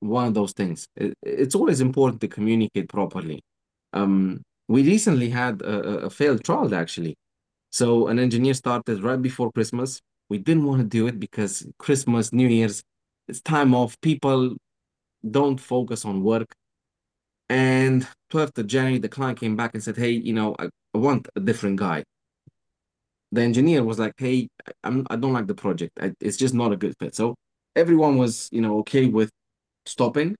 one 0.00 0.26
of 0.26 0.34
those 0.34 0.52
things. 0.52 0.86
It, 0.96 1.14
it's 1.22 1.54
always 1.54 1.80
important 1.80 2.20
to 2.22 2.28
communicate 2.28 2.88
properly. 2.88 3.42
Um, 3.92 4.42
we 4.68 4.82
recently 4.82 5.30
had 5.30 5.62
a, 5.62 6.06
a 6.06 6.10
failed 6.10 6.44
trial 6.44 6.74
actually. 6.74 7.16
So 7.70 8.08
an 8.08 8.18
engineer 8.18 8.54
started 8.54 9.02
right 9.02 9.20
before 9.20 9.50
Christmas. 9.52 10.00
We 10.28 10.38
didn't 10.38 10.64
want 10.64 10.80
to 10.82 10.86
do 10.86 11.06
it 11.06 11.18
because 11.18 11.66
Christmas, 11.78 12.32
New 12.32 12.48
Year's, 12.48 12.82
it's 13.28 13.40
time 13.40 13.74
off. 13.74 14.00
People 14.00 14.56
don't 15.28 15.58
focus 15.58 16.04
on 16.04 16.22
work. 16.22 16.54
And 17.48 18.06
12th 18.30 18.58
of 18.58 18.66
January, 18.66 18.98
the 18.98 19.08
client 19.08 19.38
came 19.38 19.56
back 19.56 19.74
and 19.74 19.82
said, 19.82 19.96
Hey, 19.96 20.10
you 20.10 20.32
know, 20.32 20.54
I, 20.58 20.68
I 20.94 20.98
want 20.98 21.28
a 21.36 21.40
different 21.40 21.76
guy. 21.76 22.04
The 23.32 23.42
engineer 23.42 23.84
was 23.84 23.98
like, 23.98 24.14
Hey, 24.16 24.48
I'm, 24.84 25.06
I 25.10 25.16
don't 25.16 25.32
like 25.32 25.46
the 25.46 25.54
project. 25.54 25.92
I, 26.00 26.12
it's 26.20 26.36
just 26.36 26.54
not 26.54 26.72
a 26.72 26.76
good 26.76 26.94
fit. 26.98 27.14
So 27.14 27.34
everyone 27.76 28.16
was, 28.16 28.48
you 28.52 28.60
know, 28.60 28.78
okay 28.80 29.06
with 29.06 29.30
stopping. 29.86 30.36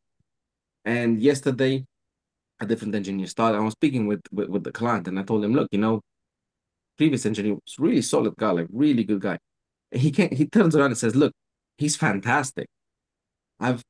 And 0.85 1.21
yesterday, 1.21 1.85
a 2.63 2.67
different 2.67 2.95
engineer 2.95 3.27
started. 3.27 3.59
I 3.59 3.61
was 3.61 3.73
speaking 3.73 4.07
with, 4.07 4.21
with, 4.31 4.49
with 4.49 4.65
the 4.65 4.73
client 4.73 5.09
and 5.09 5.19
I 5.19 5.23
told 5.23 5.45
him, 5.45 5.53
look, 5.53 5.69
you 5.73 5.79
know, 5.79 6.01
previous 6.97 7.27
engineer 7.27 7.55
was 7.55 7.79
really 7.79 8.03
solid 8.03 8.35
guy, 8.39 8.51
like 8.51 8.69
really 8.73 9.05
good 9.05 9.21
guy. 9.21 9.39
And 9.91 10.01
he 10.01 10.11
can't, 10.11 10.33
he 10.33 10.47
turns 10.47 10.77
around 10.77 10.87
and 10.87 10.99
says, 10.99 11.17
look, 11.17 11.33
he's 11.79 11.97
fantastic. 11.97 12.69
I've 13.61 13.83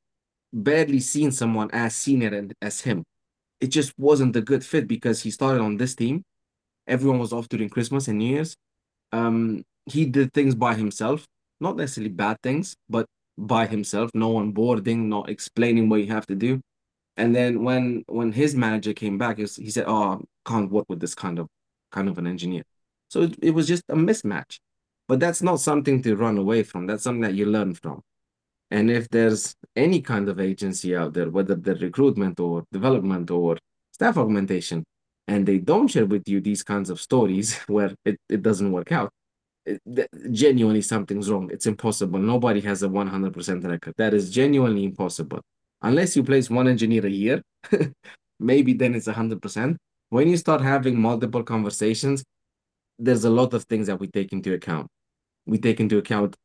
barely 0.51 0.99
seen 0.99 1.31
someone 1.31 1.69
as 1.71 1.95
senior 1.95 2.49
as 2.61 2.81
him. 2.81 3.03
It 3.61 3.67
just 3.67 3.93
wasn't 3.97 4.35
a 4.35 4.41
good 4.41 4.65
fit 4.65 4.87
because 4.87 5.21
he 5.21 5.31
started 5.31 5.61
on 5.61 5.77
this 5.77 5.95
team. 5.95 6.23
Everyone 6.87 7.19
was 7.19 7.31
off 7.31 7.47
during 7.47 7.69
Christmas 7.69 8.07
and 8.07 8.17
New 8.19 8.29
Year's. 8.29 8.55
Um, 9.11 9.63
he 9.85 10.05
did 10.05 10.33
things 10.33 10.55
by 10.55 10.75
himself, 10.75 11.25
not 11.59 11.77
necessarily 11.77 12.11
bad 12.11 12.37
things, 12.43 12.75
but 12.89 13.05
by 13.37 13.67
himself. 13.67 14.09
No 14.13 14.33
onboarding, 14.33 15.05
not 15.05 15.29
explaining 15.29 15.87
what 15.87 16.01
you 16.01 16.07
have 16.07 16.25
to 16.27 16.35
do. 16.35 16.59
And 17.17 17.35
then 17.35 17.63
when 17.63 18.03
when 18.07 18.31
his 18.31 18.55
manager 18.55 18.93
came 18.93 19.17
back, 19.17 19.37
he, 19.37 19.43
was, 19.43 19.55
he 19.55 19.69
said, 19.69 19.85
"Oh, 19.87 20.21
can't 20.45 20.71
work 20.71 20.85
with 20.89 20.99
this 20.99 21.15
kind 21.15 21.39
of 21.39 21.47
kind 21.91 22.09
of 22.09 22.17
an 22.17 22.27
engineer." 22.27 22.63
So 23.09 23.23
it, 23.23 23.35
it 23.41 23.51
was 23.51 23.67
just 23.67 23.83
a 23.89 23.95
mismatch. 23.95 24.59
But 25.07 25.19
that's 25.19 25.41
not 25.41 25.59
something 25.59 26.01
to 26.03 26.15
run 26.15 26.37
away 26.37 26.63
from. 26.63 26.87
That's 26.87 27.03
something 27.03 27.21
that 27.21 27.35
you 27.35 27.45
learn 27.45 27.73
from. 27.75 28.01
And 28.71 28.89
if 28.89 29.09
there's 29.09 29.55
any 29.75 30.01
kind 30.01 30.29
of 30.29 30.39
agency 30.39 30.95
out 30.95 31.13
there, 31.13 31.29
whether 31.29 31.55
the 31.55 31.75
recruitment 31.75 32.39
or 32.39 32.63
development 32.71 33.29
or 33.29 33.57
staff 33.91 34.17
augmentation, 34.17 34.83
and 35.27 35.45
they 35.45 35.59
don't 35.59 35.87
share 35.87 36.05
with 36.05 36.27
you 36.27 36.41
these 36.41 36.63
kinds 36.63 36.89
of 36.89 36.99
stories 36.99 37.55
where 37.67 37.93
it, 38.05 38.17
it 38.29 38.41
doesn't 38.41 38.71
work 38.71 38.91
out, 38.91 39.11
it, 39.65 39.79
genuinely 40.31 40.81
something's 40.81 41.29
wrong. 41.29 41.49
It's 41.51 41.67
impossible. 41.67 42.19
Nobody 42.19 42.61
has 42.61 42.81
a 42.83 42.87
100% 42.87 43.69
record. 43.69 43.93
That 43.97 44.13
is 44.13 44.31
genuinely 44.31 44.85
impossible 44.85 45.41
unless 45.83 46.15
you 46.15 46.23
place 46.23 46.49
one 46.49 46.67
engineer 46.67 47.05
a 47.05 47.09
year, 47.09 47.41
maybe 48.39 48.73
then 48.73 48.95
it's 48.95 49.07
100%. 49.07 49.77
When 50.09 50.29
you 50.29 50.37
start 50.37 50.61
having 50.61 50.99
multiple 50.99 51.43
conversations, 51.43 52.23
there's 52.99 53.25
a 53.25 53.29
lot 53.29 53.53
of 53.53 53.63
things 53.65 53.87
that 53.87 53.99
we 53.99 54.07
take 54.07 54.31
into 54.31 54.53
account. 54.53 54.87
We 55.45 55.57
take 55.57 55.79
into 55.79 55.97
account 55.97 56.35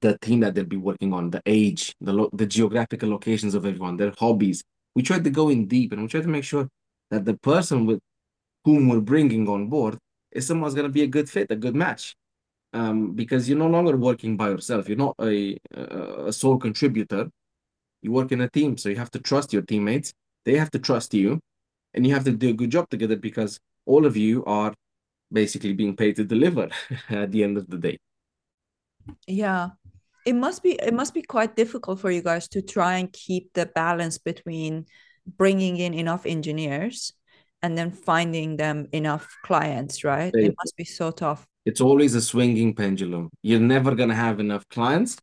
the 0.00 0.18
team 0.18 0.40
that 0.40 0.54
they'll 0.54 0.64
be 0.64 0.76
working 0.76 1.12
on, 1.12 1.30
the 1.30 1.42
age, 1.46 1.94
the 2.00 2.28
the 2.32 2.46
geographical 2.46 3.08
locations 3.08 3.54
of 3.54 3.66
everyone, 3.66 3.96
their 3.96 4.12
hobbies. 4.18 4.62
We 4.94 5.02
try 5.02 5.18
to 5.18 5.30
go 5.30 5.48
in 5.48 5.66
deep 5.66 5.92
and 5.92 6.02
we 6.02 6.08
try 6.08 6.20
to 6.20 6.28
make 6.28 6.44
sure 6.44 6.68
that 7.10 7.24
the 7.24 7.34
person 7.34 7.86
with 7.86 8.00
whom 8.64 8.88
we're 8.88 9.00
bringing 9.00 9.48
on 9.48 9.68
board 9.68 9.98
if 10.30 10.44
someone's 10.44 10.74
going 10.74 10.86
to 10.86 10.92
be 10.92 11.02
a 11.02 11.06
good 11.06 11.28
fit, 11.28 11.50
a 11.50 11.56
good 11.56 11.74
match. 11.74 12.14
Um, 12.74 13.12
because 13.12 13.48
you're 13.48 13.58
no 13.58 13.66
longer 13.66 13.96
working 13.98 14.36
by 14.36 14.48
yourself. 14.48 14.88
You're 14.88 14.96
not 14.96 15.14
a, 15.20 15.58
a 15.74 16.32
sole 16.32 16.56
contributor. 16.58 17.28
You 18.02 18.12
work 18.12 18.32
in 18.32 18.40
a 18.40 18.50
team, 18.50 18.76
so 18.76 18.88
you 18.88 18.96
have 18.96 19.10
to 19.12 19.20
trust 19.20 19.52
your 19.52 19.62
teammates. 19.62 20.12
They 20.44 20.56
have 20.58 20.70
to 20.72 20.78
trust 20.78 21.14
you, 21.14 21.40
and 21.94 22.06
you 22.06 22.12
have 22.14 22.24
to 22.24 22.32
do 22.32 22.50
a 22.50 22.52
good 22.52 22.70
job 22.70 22.90
together 22.90 23.16
because 23.16 23.58
all 23.86 24.04
of 24.04 24.16
you 24.16 24.44
are 24.44 24.74
basically 25.32 25.72
being 25.72 25.96
paid 25.96 26.16
to 26.16 26.24
deliver 26.24 26.68
at 27.08 27.30
the 27.30 27.44
end 27.44 27.56
of 27.56 27.68
the 27.68 27.78
day. 27.78 27.98
Yeah, 29.26 29.70
it 30.26 30.34
must 30.34 30.62
be 30.62 30.72
it 30.72 30.94
must 30.94 31.14
be 31.14 31.22
quite 31.22 31.56
difficult 31.56 32.00
for 32.00 32.10
you 32.10 32.22
guys 32.22 32.48
to 32.48 32.62
try 32.62 32.98
and 32.98 33.12
keep 33.12 33.52
the 33.54 33.66
balance 33.66 34.18
between 34.18 34.86
bringing 35.26 35.76
in 35.78 35.94
enough 35.94 36.26
engineers 36.26 37.12
and 37.62 37.78
then 37.78 37.92
finding 37.92 38.56
them 38.56 38.88
enough 38.92 39.28
clients, 39.44 40.02
right? 40.02 40.34
It 40.34 40.54
must 40.58 40.76
be 40.76 40.84
so 40.84 41.12
tough. 41.12 41.46
It's 41.64 41.80
always 41.80 42.16
a 42.16 42.20
swinging 42.20 42.74
pendulum. 42.74 43.30
You're 43.42 43.60
never 43.60 43.94
going 43.94 44.08
to 44.08 44.16
have 44.16 44.40
enough 44.40 44.68
clients 44.68 45.16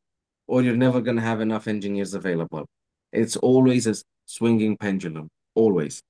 or 0.49 0.63
you're 0.63 0.75
never 0.75 0.99
going 0.99 1.15
to 1.15 1.21
have 1.21 1.41
enough 1.41 1.67
engineers 1.67 2.15
available. 2.15 2.65
It's 3.13 3.37
always 3.37 3.85
a 3.85 3.95
swinging 4.25 4.77
pendulum, 4.77 5.29
always. 5.53 6.01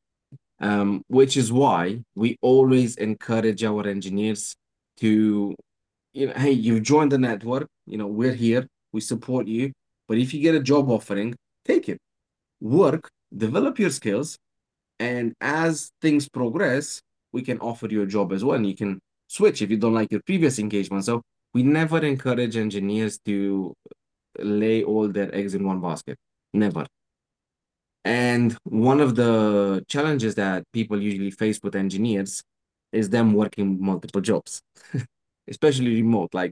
Um, 0.62 1.04
which 1.08 1.38
is 1.38 1.52
why 1.52 2.04
we 2.16 2.38
always 2.42 2.96
encourage 2.96 3.64
our 3.64 3.88
engineers 3.88 4.56
to, 4.98 5.56
you 6.14 6.28
know, 6.28 6.34
hey, 6.34 6.52
you've 6.52 6.84
joined 6.84 7.12
the 7.12 7.18
network, 7.18 7.68
you 7.86 7.98
know, 7.98 8.08
we're 8.08 8.34
here, 8.34 8.68
we 8.92 9.02
support 9.02 9.48
you. 9.48 9.72
But 10.08 10.18
if 10.18 10.34
you 10.34 10.42
get 10.42 10.56
a 10.56 10.60
job 10.62 10.90
offering, 10.90 11.36
take 11.66 11.88
it, 11.88 11.98
work, 12.60 13.10
develop 13.36 13.78
your 13.78 13.90
skills, 13.90 14.38
and 15.00 15.34
as 15.40 15.92
things 16.02 16.28
progress, 16.28 17.02
we 17.32 17.42
can 17.42 17.60
offer 17.60 17.88
you 17.90 18.02
a 18.02 18.08
job 18.08 18.32
as 18.34 18.44
well. 18.44 18.56
And 18.56 18.68
you 18.68 18.76
can 18.76 19.00
switch 19.28 19.62
if 19.62 19.70
you 19.70 19.78
don't 19.78 19.94
like 19.94 20.12
your 20.12 20.22
previous 20.26 20.60
engagement. 20.60 21.06
So 21.06 21.22
we 21.54 21.64
never 21.64 22.00
encourage 22.06 22.58
engineers 22.58 23.20
to 23.26 23.74
lay 24.44 24.84
all 24.84 25.08
their 25.08 25.34
eggs 25.34 25.56
in 25.56 25.66
one 25.66 25.82
basket. 25.82 26.18
Never. 26.54 26.86
And 28.06 28.58
one 28.64 29.02
of 29.02 29.16
the 29.16 29.84
challenges 29.88 30.36
that 30.36 30.64
people 30.74 31.02
usually 31.02 31.32
face 31.32 31.60
with 31.62 31.76
engineers 31.76 32.44
is 32.92 33.10
them 33.10 33.34
working 33.34 33.84
multiple 33.84 34.22
jobs, 34.22 34.62
especially 35.48 35.96
remote. 35.96 36.34
Like 36.34 36.52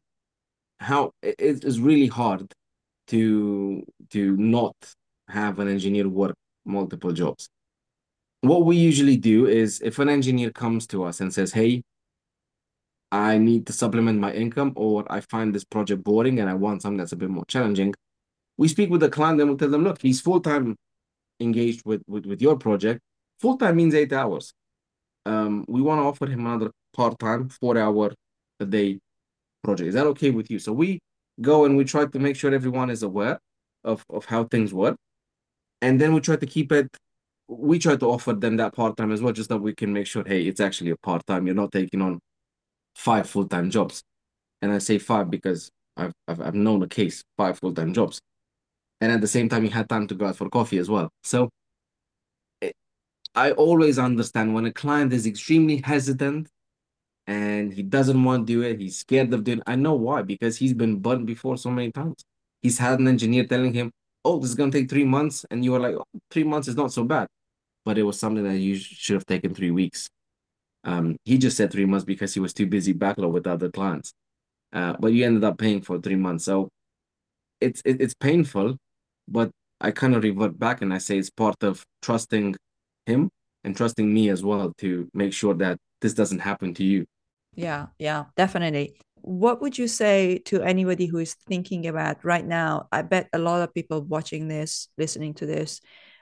how 0.80 1.12
it 1.22 1.36
is 1.40 1.80
really 1.80 2.08
hard 2.08 2.54
to 3.08 3.84
to 4.12 4.38
not 4.38 4.76
have 5.30 5.60
an 5.60 5.68
engineer 5.68 6.08
work 6.08 6.36
multiple 6.66 7.12
jobs 7.14 7.50
what 8.42 8.66
we 8.66 8.78
usually 8.78 9.18
do 9.18 9.48
is 9.48 9.82
if 9.82 10.00
an 10.00 10.10
engineer 10.10 10.52
comes 10.52 10.88
to 10.88 11.04
us 11.04 11.22
and 11.22 11.34
says, 11.34 11.54
Hey, 11.54 11.84
I 13.12 13.38
need 13.38 13.68
to 13.68 13.74
supplement 13.74 14.20
my 14.20 14.34
income, 14.34 14.74
or 14.76 15.06
I 15.10 15.22
find 15.22 15.54
this 15.54 15.64
project 15.64 16.04
boring 16.04 16.40
and 16.40 16.50
I 16.50 16.54
want 16.54 16.82
something 16.82 16.98
that's 16.98 17.14
a 17.14 17.18
bit 17.18 17.30
more 17.30 17.46
challenging, 17.46 17.94
we 18.58 18.68
speak 18.68 18.90
with 18.90 19.02
the 19.02 19.10
client 19.10 19.40
and 19.40 19.52
we 19.52 19.58
tell 19.58 19.70
them, 19.70 19.84
Look, 19.84 20.02
he's 20.02 20.20
full 20.20 20.42
time 20.42 20.76
engaged 21.40 21.84
with, 21.86 22.02
with, 22.08 22.26
with 22.26 22.42
your 22.42 22.58
project. 22.58 23.00
Full 23.40 23.58
time 23.58 23.76
means 23.76 23.94
eight 23.94 24.12
hours. 24.12 24.54
Um, 25.26 25.66
we 25.68 25.82
want 25.82 26.00
to 26.00 26.04
offer 26.04 26.26
him 26.26 26.46
another 26.46 26.72
part 26.94 27.20
time, 27.20 27.50
four 27.50 27.78
hour 27.78 28.14
a 28.60 28.66
day 28.66 29.00
project. 29.64 29.90
Is 29.90 29.94
that 29.96 30.08
okay 30.08 30.32
with 30.32 30.50
you? 30.50 30.60
So 30.60 30.74
we 30.74 31.00
go 31.40 31.66
and 31.66 31.78
we 31.78 31.84
try 31.84 32.06
to 32.06 32.20
make 32.20 32.36
sure 32.36 32.54
everyone 32.54 32.90
is 32.90 33.04
aware 33.04 33.40
of, 33.84 34.04
of 34.10 34.26
how 34.26 34.46
things 34.46 34.74
work. 34.74 34.98
And 35.82 36.02
then 36.02 36.14
we 36.14 36.22
try 36.22 36.38
to 36.38 36.46
keep 36.46 36.72
it 36.72 36.90
we 37.48 37.80
try 37.80 37.96
to 37.96 38.06
offer 38.06 38.34
them 38.34 38.58
that 38.58 38.74
part 38.74 38.98
time 38.98 39.12
as 39.12 39.22
well, 39.22 39.34
just 39.34 39.50
that 39.50 39.58
we 39.58 39.74
can 39.74 39.94
make 39.94 40.06
sure, 40.06 40.24
hey, 40.26 40.44
it's 40.44 40.60
actually 40.60 40.92
a 40.92 40.98
part 40.98 41.26
time. 41.26 41.46
You're 41.46 41.56
not 41.56 41.72
taking 41.72 42.02
on 42.02 42.20
five 42.98 43.30
full 43.30 43.48
time 43.48 43.70
jobs, 43.70 44.04
and 44.62 44.72
I 44.72 44.80
say 44.80 44.98
five 44.98 45.30
because 45.30 45.70
I've, 45.98 46.14
I've 46.28 46.42
I've 46.42 46.56
known 46.56 46.84
a 46.84 46.88
case 46.88 47.24
five 47.38 47.60
full 47.60 47.74
time 47.74 47.94
jobs, 47.94 48.20
and 49.02 49.12
at 49.12 49.22
the 49.22 49.28
same 49.28 49.50
time 49.50 49.64
you 49.64 49.72
had 49.72 49.90
time 49.90 50.08
to 50.08 50.16
go 50.16 50.28
out 50.28 50.38
for 50.38 50.50
coffee 50.50 50.80
as 50.80 50.90
well. 50.90 51.10
So 51.24 51.50
it, 52.62 52.74
I 53.36 53.52
always 53.52 54.00
understand 54.00 54.54
when 54.54 54.66
a 54.66 54.74
client 54.74 55.14
is 55.14 55.26
extremely 55.28 55.78
hesitant 55.78 56.50
and 57.28 57.74
he 57.74 57.84
doesn't 57.84 58.24
want 58.24 58.48
to 58.48 58.54
do 58.54 58.62
it, 58.64 58.80
he's 58.80 59.00
scared 59.00 59.34
of 59.34 59.44
doing. 59.44 59.60
It. 59.60 59.66
I 59.68 59.76
know 59.76 59.96
why 59.96 60.22
because 60.24 60.58
he's 60.58 60.74
been 60.74 61.00
burnt 61.00 61.26
before 61.26 61.58
so 61.58 61.70
many 61.72 61.92
times. 61.92 62.24
He's 62.62 62.80
had 62.80 63.00
an 63.00 63.08
engineer 63.08 63.46
telling 63.46 63.74
him, 63.74 63.92
"Oh, 64.26 64.40
this 64.40 64.50
is 64.52 64.56
gonna 64.56 64.72
take 64.72 64.90
three 64.90 65.06
months," 65.06 65.46
and 65.52 65.64
you 65.66 65.72
were 65.74 65.80
like, 65.80 65.96
oh, 65.96 66.06
three 66.32 66.44
months 66.46 66.68
is 66.68 66.76
not 66.76 66.92
so 66.94 67.04
bad." 67.04 67.28
but 67.86 67.98
it 67.98 68.04
was 68.04 68.20
something 68.20 68.44
that 68.44 68.58
you 68.58 68.76
should 68.76 69.14
have 69.16 69.26
taken 69.26 69.54
three 69.56 69.72
weeks. 69.72 70.10
Um, 70.88 71.18
he 71.26 71.38
just 71.38 71.58
said 71.58 71.72
three 71.72 71.86
months 71.86 72.06
because 72.06 72.34
he 72.34 72.40
was 72.40 72.54
too 72.54 72.66
busy 72.66 72.94
backlog 72.94 73.34
with 73.34 73.46
other 73.46 73.70
clients. 73.70 74.14
Uh, 74.72 74.94
but 75.00 75.12
you 75.14 75.26
ended 75.26 75.44
up 75.44 75.58
paying 75.58 75.82
for 75.82 76.00
three 76.00 76.16
months. 76.16 76.46
So 76.46 76.70
it's 77.60 77.82
it, 77.86 78.02
it's 78.02 78.14
painful, 78.14 78.78
but 79.28 79.52
I 79.82 79.92
kind 79.92 80.16
of 80.16 80.24
revert 80.24 80.58
back 80.58 80.82
and 80.82 80.94
I 80.94 80.98
say 80.98 81.18
it's 81.18 81.30
part 81.30 81.62
of 81.62 81.84
trusting 82.02 82.56
him 83.06 83.30
and 83.64 83.76
trusting 83.76 84.12
me 84.12 84.30
as 84.30 84.44
well 84.44 84.74
to 84.78 85.10
make 85.14 85.34
sure 85.34 85.54
that 85.56 85.78
this 86.02 86.14
doesn't 86.14 86.40
happen 86.40 86.74
to 86.76 86.84
you. 86.84 87.06
Yeah, 87.54 87.88
yeah, 88.00 88.26
definitely. 88.38 88.96
What 89.16 89.62
would 89.62 89.78
you 89.78 89.88
say 89.88 90.38
to 90.46 90.62
anybody 90.62 91.06
who 91.08 91.18
is 91.18 91.36
thinking 91.50 91.88
about 91.88 92.24
right 92.24 92.46
now? 92.46 92.88
I 92.92 93.02
bet 93.02 93.28
a 93.34 93.40
lot 93.40 93.62
of 93.62 93.74
people 93.74 94.02
watching 94.04 94.48
this, 94.48 94.88
listening 94.98 95.34
to 95.36 95.46
this, 95.46 95.82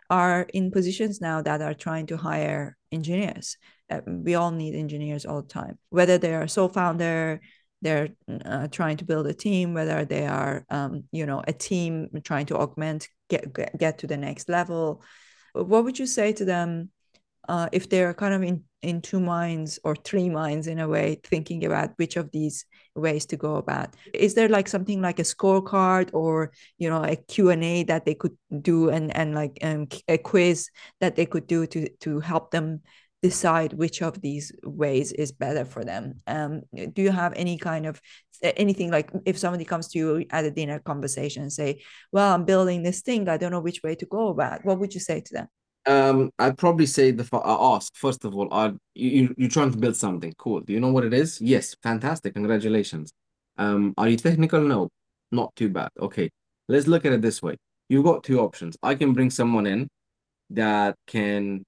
are 0.10 0.48
in 0.54 0.72
positions 0.72 1.22
now 1.22 1.42
that 1.42 1.62
are 1.62 1.74
trying 1.74 2.08
to 2.08 2.18
hire 2.18 2.78
engineers. 2.92 3.58
We 4.06 4.36
all 4.36 4.52
need 4.52 4.76
engineers 4.76 5.26
all 5.26 5.42
the 5.42 5.48
time, 5.48 5.78
whether 5.90 6.18
they 6.18 6.34
are 6.34 6.48
sole 6.48 6.70
founder, 6.70 7.42
they're 7.82 8.10
uh, 8.46 8.68
trying 8.70 8.98
to 8.98 9.06
build 9.06 9.28
a 9.28 9.34
team, 9.34 9.74
whether 9.74 10.06
they 10.06 10.26
are, 10.26 10.66
um, 10.70 11.04
you 11.12 11.26
know, 11.26 11.44
a 11.48 11.54
team 11.54 12.10
trying 12.24 12.48
to 12.48 12.58
augment, 12.58 13.10
get, 13.30 13.54
get, 13.54 13.78
get 13.78 14.00
to 14.00 14.08
the 14.08 14.18
next 14.18 14.50
level. 14.50 15.04
What 15.54 15.84
would 15.84 16.00
you 16.00 16.08
say 16.08 16.34
to 16.34 16.46
them 16.46 16.90
uh, 17.48 17.70
if 17.72 17.88
they're 17.88 18.16
kind 18.16 18.34
of 18.34 18.42
in, 18.42 18.64
in 18.82 19.02
two 19.02 19.20
minds 19.20 19.78
or 19.84 19.96
three 19.96 20.30
minds 20.30 20.66
in 20.66 20.80
a 20.80 20.88
way, 20.88 21.20
thinking 21.24 21.64
about 21.64 21.92
which 21.98 22.18
of 22.18 22.32
these 22.32 22.66
ways 22.96 23.28
to 23.28 23.38
go 23.38 23.58
about? 23.58 23.94
Is 24.14 24.34
there 24.34 24.50
like 24.50 24.68
something 24.68 25.00
like 25.00 25.20
a 25.20 25.24
scorecard 25.24 26.10
or, 26.12 26.54
you 26.80 26.90
know, 26.90 27.04
a 27.04 27.16
Q&A 27.16 27.84
that 27.84 28.06
they 28.06 28.16
could 28.16 28.36
do 28.62 28.90
and, 28.90 29.16
and 29.16 29.36
like 29.36 29.60
um, 29.62 29.88
a 30.08 30.18
quiz 30.18 30.70
that 31.02 31.16
they 31.16 31.28
could 31.28 31.46
do 31.46 31.68
to, 31.68 31.88
to 32.00 32.20
help 32.20 32.50
them 32.50 32.82
decide 33.30 33.72
which 33.74 34.00
of 34.08 34.14
these 34.22 34.52
ways 34.64 35.12
is 35.24 35.32
better 35.32 35.66
for 35.74 35.84
them 35.92 36.04
um, 36.28 36.62
do 36.96 37.02
you 37.02 37.12
have 37.12 37.34
any 37.36 37.58
kind 37.58 37.86
of 37.88 38.00
anything 38.44 38.90
like 38.92 39.10
if 39.26 39.36
somebody 39.44 39.66
comes 39.66 39.88
to 39.88 39.98
you 39.98 40.26
at 40.30 40.46
a 40.46 40.52
dinner 40.52 40.78
conversation 40.92 41.42
and 41.42 41.54
say 41.60 41.70
well 42.12 42.30
i'm 42.34 42.46
building 42.46 42.84
this 42.84 43.02
thing 43.02 43.28
i 43.28 43.38
don't 43.38 43.54
know 43.56 43.66
which 43.68 43.82
way 43.84 43.96
to 43.96 44.06
go 44.06 44.28
about 44.28 44.64
what 44.66 44.78
would 44.80 44.94
you 44.94 45.00
say 45.10 45.20
to 45.20 45.34
them 45.34 45.48
um, 45.88 46.32
I'd 46.40 46.58
probably 46.58 46.88
say 46.88 47.12
the 47.12 47.26
I 47.32 47.76
ask 47.76 47.96
first 47.96 48.26
of 48.26 48.34
all, 48.36 48.48
are 48.52 48.74
you 48.96 49.36
you're 49.38 49.56
trying 49.58 49.72
to 49.72 49.78
build 49.78 49.96
something 49.96 50.34
cool? 50.36 50.62
Do 50.62 50.74
you 50.74 50.80
know 50.80 50.92
what 50.92 51.06
it 51.06 51.14
is? 51.14 51.40
Yes, 51.40 51.76
fantastic, 51.84 52.34
congratulations. 52.34 53.14
Um, 53.60 53.94
are 53.96 54.10
you 54.10 54.18
technical? 54.18 54.62
No, 54.62 54.90
not 55.32 55.56
too 55.56 55.70
bad. 55.70 55.90
Okay, 56.08 56.28
let's 56.68 56.88
look 56.88 57.06
at 57.06 57.14
it 57.14 57.22
this 57.22 57.40
way. 57.44 57.56
You've 57.88 58.08
got 58.12 58.24
two 58.24 58.40
options. 58.40 58.76
I 58.82 58.96
can 58.96 59.14
bring 59.14 59.30
someone 59.30 59.68
in 59.68 59.88
that 60.50 60.96
can 61.06 61.64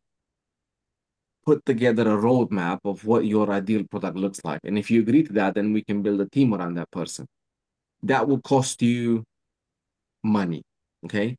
put 1.47 1.65
together 1.65 2.03
a 2.11 2.21
roadmap 2.27 2.79
of 2.83 3.05
what 3.05 3.25
your 3.25 3.49
ideal 3.49 3.83
product 3.85 4.17
looks 4.17 4.41
like, 4.43 4.59
and 4.65 4.77
if 4.77 4.91
you 4.91 4.99
agree 4.99 5.23
to 5.23 5.31
that, 5.31 5.55
then 5.55 5.71
we 5.71 5.81
can 5.81 6.01
build 6.01 6.19
a 6.19 6.29
team 6.29 6.53
around 6.53 6.73
that 6.75 6.91
person. 6.91 7.25
That 8.03 8.27
will 8.27 8.41
cost 8.41 8.81
you 8.81 9.23
money. 10.23 10.61
Okay, 11.05 11.37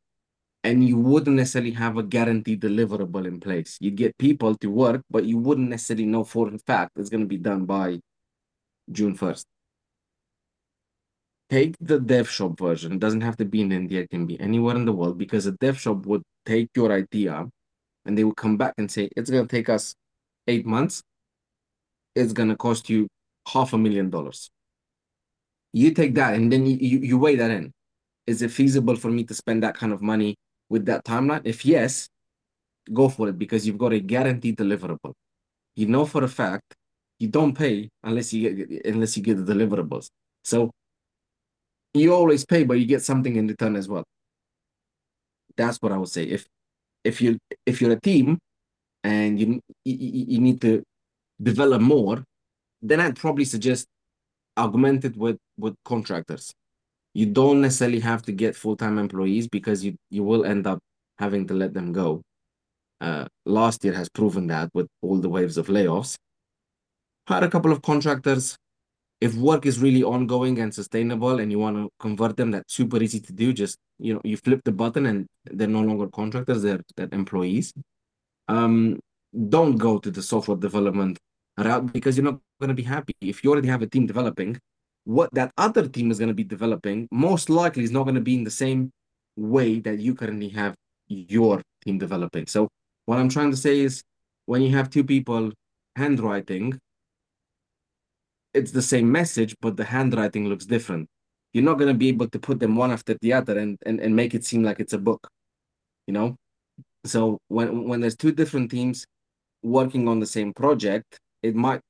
and 0.64 0.86
you 0.88 0.96
wouldn't 0.96 1.36
necessarily 1.36 1.72
have 1.72 1.98
a 1.98 2.02
guaranteed 2.02 2.62
deliverable 2.62 3.26
in 3.26 3.38
place. 3.38 3.76
You'd 3.80 3.96
get 3.96 4.16
people 4.16 4.54
to 4.56 4.68
work, 4.68 5.02
but 5.10 5.24
you 5.24 5.36
wouldn't 5.36 5.68
necessarily 5.68 6.06
know 6.06 6.24
for 6.24 6.48
a 6.48 6.58
fact 6.58 6.92
it's 6.96 7.10
going 7.10 7.26
to 7.26 7.34
be 7.36 7.36
done 7.36 7.66
by 7.66 8.00
June 8.90 9.14
1st. 9.16 9.44
Take 11.50 11.76
the 11.80 12.00
dev 12.00 12.30
shop 12.30 12.58
version. 12.58 12.92
It 12.92 13.00
doesn't 13.00 13.20
have 13.20 13.36
to 13.38 13.44
be 13.44 13.60
in 13.60 13.72
India, 13.72 14.00
it 14.02 14.10
can 14.10 14.24
be 14.26 14.40
anywhere 14.40 14.76
in 14.76 14.86
the 14.86 14.92
world 14.92 15.18
because 15.18 15.44
a 15.44 15.52
dev 15.52 15.78
shop 15.78 16.06
would 16.06 16.22
take 16.46 16.70
your 16.74 16.92
idea 16.92 17.46
and 18.08 18.16
they 18.16 18.24
would 18.24 18.36
come 18.36 18.56
back 18.56 18.72
and 18.78 18.90
say, 18.90 19.10
it's 19.16 19.30
going 19.30 19.46
to 19.46 19.56
take 19.56 19.68
us 19.68 19.94
eight 20.46 20.64
months. 20.66 21.02
It's 22.16 22.32
going 22.32 22.48
to 22.48 22.56
cost 22.56 22.88
you 22.88 23.06
half 23.46 23.74
a 23.74 23.78
million 23.78 24.08
dollars. 24.08 24.50
You 25.74 25.92
take 25.92 26.14
that 26.14 26.34
and 26.34 26.50
then 26.50 26.64
you, 26.64 26.78
you, 26.80 26.98
you 27.00 27.18
weigh 27.18 27.36
that 27.36 27.50
in. 27.50 27.70
Is 28.26 28.40
it 28.40 28.50
feasible 28.50 28.96
for 28.96 29.10
me 29.10 29.24
to 29.24 29.34
spend 29.34 29.62
that 29.62 29.76
kind 29.76 29.92
of 29.92 30.00
money 30.00 30.36
with 30.70 30.86
that 30.86 31.04
timeline? 31.04 31.42
If 31.44 31.66
yes, 31.66 32.08
go 32.92 33.10
for 33.10 33.28
it 33.28 33.38
because 33.38 33.66
you've 33.66 33.78
got 33.78 33.92
a 33.92 34.00
guaranteed 34.00 34.56
deliverable. 34.56 35.12
You 35.76 35.86
know 35.86 36.06
for 36.06 36.24
a 36.24 36.28
fact 36.28 36.74
you 37.18 37.28
don't 37.28 37.56
pay 37.56 37.90
unless 38.02 38.32
you 38.32 38.54
get 38.54 38.86
unless 38.86 39.16
you 39.16 39.22
get 39.22 39.44
the 39.44 39.52
deliverables. 39.52 40.08
So 40.44 40.70
you 41.92 42.14
always 42.14 42.46
pay, 42.46 42.64
but 42.64 42.74
you 42.74 42.86
get 42.86 43.02
something 43.02 43.36
in 43.36 43.48
return 43.48 43.76
as 43.76 43.86
well. 43.86 44.04
That's 45.56 45.78
what 45.82 45.92
I 45.92 45.98
would 45.98 46.08
say. 46.08 46.24
If 46.24 46.46
if 47.08 47.20
you 47.22 47.38
if 47.66 47.80
you're 47.80 47.96
a 47.98 48.00
team 48.00 48.38
and 49.02 49.40
you 49.40 49.46
you, 49.84 49.96
you 50.32 50.40
need 50.46 50.60
to 50.60 50.82
develop 51.50 51.80
more, 51.80 52.22
then 52.82 53.00
I'd 53.00 53.16
probably 53.16 53.44
suggest 53.44 53.86
augment 54.56 55.04
it 55.04 55.16
with 55.16 55.38
with 55.56 55.74
contractors. 55.84 56.52
You 57.14 57.26
don't 57.26 57.60
necessarily 57.60 58.00
have 58.00 58.22
to 58.22 58.32
get 58.32 58.54
full-time 58.54 58.98
employees 58.98 59.48
because 59.48 59.84
you 59.84 59.96
you 60.10 60.22
will 60.22 60.44
end 60.44 60.66
up 60.66 60.78
having 61.18 61.46
to 61.48 61.54
let 61.54 61.72
them 61.74 61.92
go. 61.92 62.22
Uh, 63.00 63.24
last 63.46 63.84
year 63.84 63.94
has 63.94 64.08
proven 64.08 64.46
that 64.48 64.68
with 64.74 64.88
all 65.02 65.18
the 65.18 65.28
waves 65.28 65.56
of 65.56 65.68
layoffs. 65.68 66.16
Hire 67.28 67.44
a 67.44 67.50
couple 67.50 67.72
of 67.72 67.82
contractors. 67.82 68.56
If 69.20 69.34
work 69.34 69.66
is 69.66 69.80
really 69.80 70.04
ongoing 70.04 70.60
and 70.60 70.72
sustainable 70.72 71.40
and 71.40 71.50
you 71.50 71.58
want 71.58 71.76
to 71.76 71.90
convert 71.98 72.36
them, 72.36 72.52
that's 72.52 72.72
super 72.72 73.02
easy 73.02 73.20
to 73.20 73.32
do. 73.32 73.52
Just, 73.52 73.76
you 73.98 74.14
know, 74.14 74.20
you 74.24 74.36
flip 74.36 74.60
the 74.64 74.72
button 74.72 75.06
and 75.06 75.26
they're 75.44 75.66
no 75.66 75.80
longer 75.80 76.08
contractors, 76.08 76.62
they're, 76.62 76.80
they're 76.96 77.08
employees. 77.12 77.72
Um, 78.46 79.00
don't 79.48 79.76
go 79.76 79.98
to 79.98 80.10
the 80.10 80.22
software 80.22 80.56
development 80.56 81.18
route 81.58 81.92
because 81.92 82.16
you're 82.16 82.24
not 82.24 82.38
going 82.60 82.68
to 82.68 82.74
be 82.74 82.82
happy. 82.82 83.14
If 83.20 83.42
you 83.42 83.50
already 83.50 83.68
have 83.68 83.82
a 83.82 83.86
team 83.86 84.06
developing, 84.06 84.58
what 85.04 85.32
that 85.34 85.52
other 85.58 85.88
team 85.88 86.10
is 86.10 86.18
going 86.18 86.28
to 86.28 86.34
be 86.34 86.44
developing 86.44 87.08
most 87.10 87.50
likely 87.50 87.82
is 87.82 87.90
not 87.90 88.04
going 88.04 88.14
to 88.14 88.20
be 88.20 88.34
in 88.34 88.44
the 88.44 88.50
same 88.50 88.92
way 89.36 89.80
that 89.80 89.98
you 89.98 90.14
currently 90.14 90.48
have 90.50 90.74
your 91.08 91.62
team 91.84 91.98
developing. 91.98 92.46
So 92.46 92.68
what 93.06 93.18
I'm 93.18 93.28
trying 93.28 93.50
to 93.50 93.56
say 93.56 93.80
is 93.80 94.02
when 94.46 94.62
you 94.62 94.70
have 94.76 94.90
two 94.90 95.04
people 95.04 95.50
handwriting, 95.96 96.78
it's 98.54 98.72
the 98.72 98.82
same 98.82 99.10
message, 99.10 99.54
but 99.60 99.76
the 99.76 99.84
handwriting 99.84 100.48
looks 100.48 100.66
different. 100.66 101.08
You're 101.52 101.64
not 101.64 101.78
going 101.78 101.92
to 101.92 101.98
be 101.98 102.08
able 102.08 102.28
to 102.28 102.38
put 102.38 102.60
them 102.60 102.76
one 102.76 102.90
after 102.90 103.16
the 103.20 103.32
other 103.32 103.58
and, 103.58 103.78
and, 103.86 104.00
and 104.00 104.14
make 104.14 104.34
it 104.34 104.44
seem 104.44 104.62
like 104.62 104.80
it's 104.80 104.92
a 104.92 104.98
book, 104.98 105.26
you 106.06 106.14
know? 106.14 106.36
So 107.04 107.38
when 107.48 107.88
when 107.88 108.00
there's 108.00 108.16
two 108.16 108.32
different 108.32 108.70
teams 108.70 109.06
working 109.62 110.08
on 110.08 110.20
the 110.20 110.26
same 110.26 110.52
project, 110.52 111.18
it 111.42 111.54
might 111.54 111.80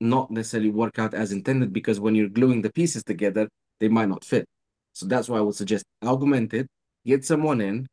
not 0.00 0.30
necessarily 0.30 0.70
work 0.70 0.98
out 0.98 1.14
as 1.14 1.32
intended 1.32 1.72
because 1.72 1.98
when 2.00 2.14
you're 2.14 2.28
gluing 2.28 2.62
the 2.62 2.72
pieces 2.72 3.02
together, 3.04 3.48
they 3.80 3.88
might 3.88 4.08
not 4.08 4.24
fit. 4.24 4.44
So 4.92 5.06
that's 5.06 5.28
why 5.28 5.38
I 5.38 5.40
would 5.40 5.54
suggest 5.54 5.84
augment 6.04 6.52
it, 6.52 6.66
get 7.04 7.24
someone 7.24 7.60
in, 7.60 7.86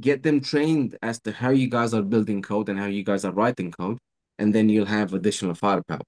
get 0.00 0.22
them 0.22 0.40
trained 0.40 0.96
as 1.02 1.20
to 1.22 1.32
how 1.32 1.50
you 1.50 1.68
guys 1.68 1.92
are 1.94 2.02
building 2.02 2.42
code 2.42 2.68
and 2.68 2.78
how 2.78 2.86
you 2.86 3.02
guys 3.02 3.24
are 3.24 3.32
writing 3.32 3.70
code, 3.70 3.98
and 4.38 4.54
then 4.54 4.68
you'll 4.68 4.86
have 4.86 5.12
additional 5.14 5.54
firepower. 5.54 6.00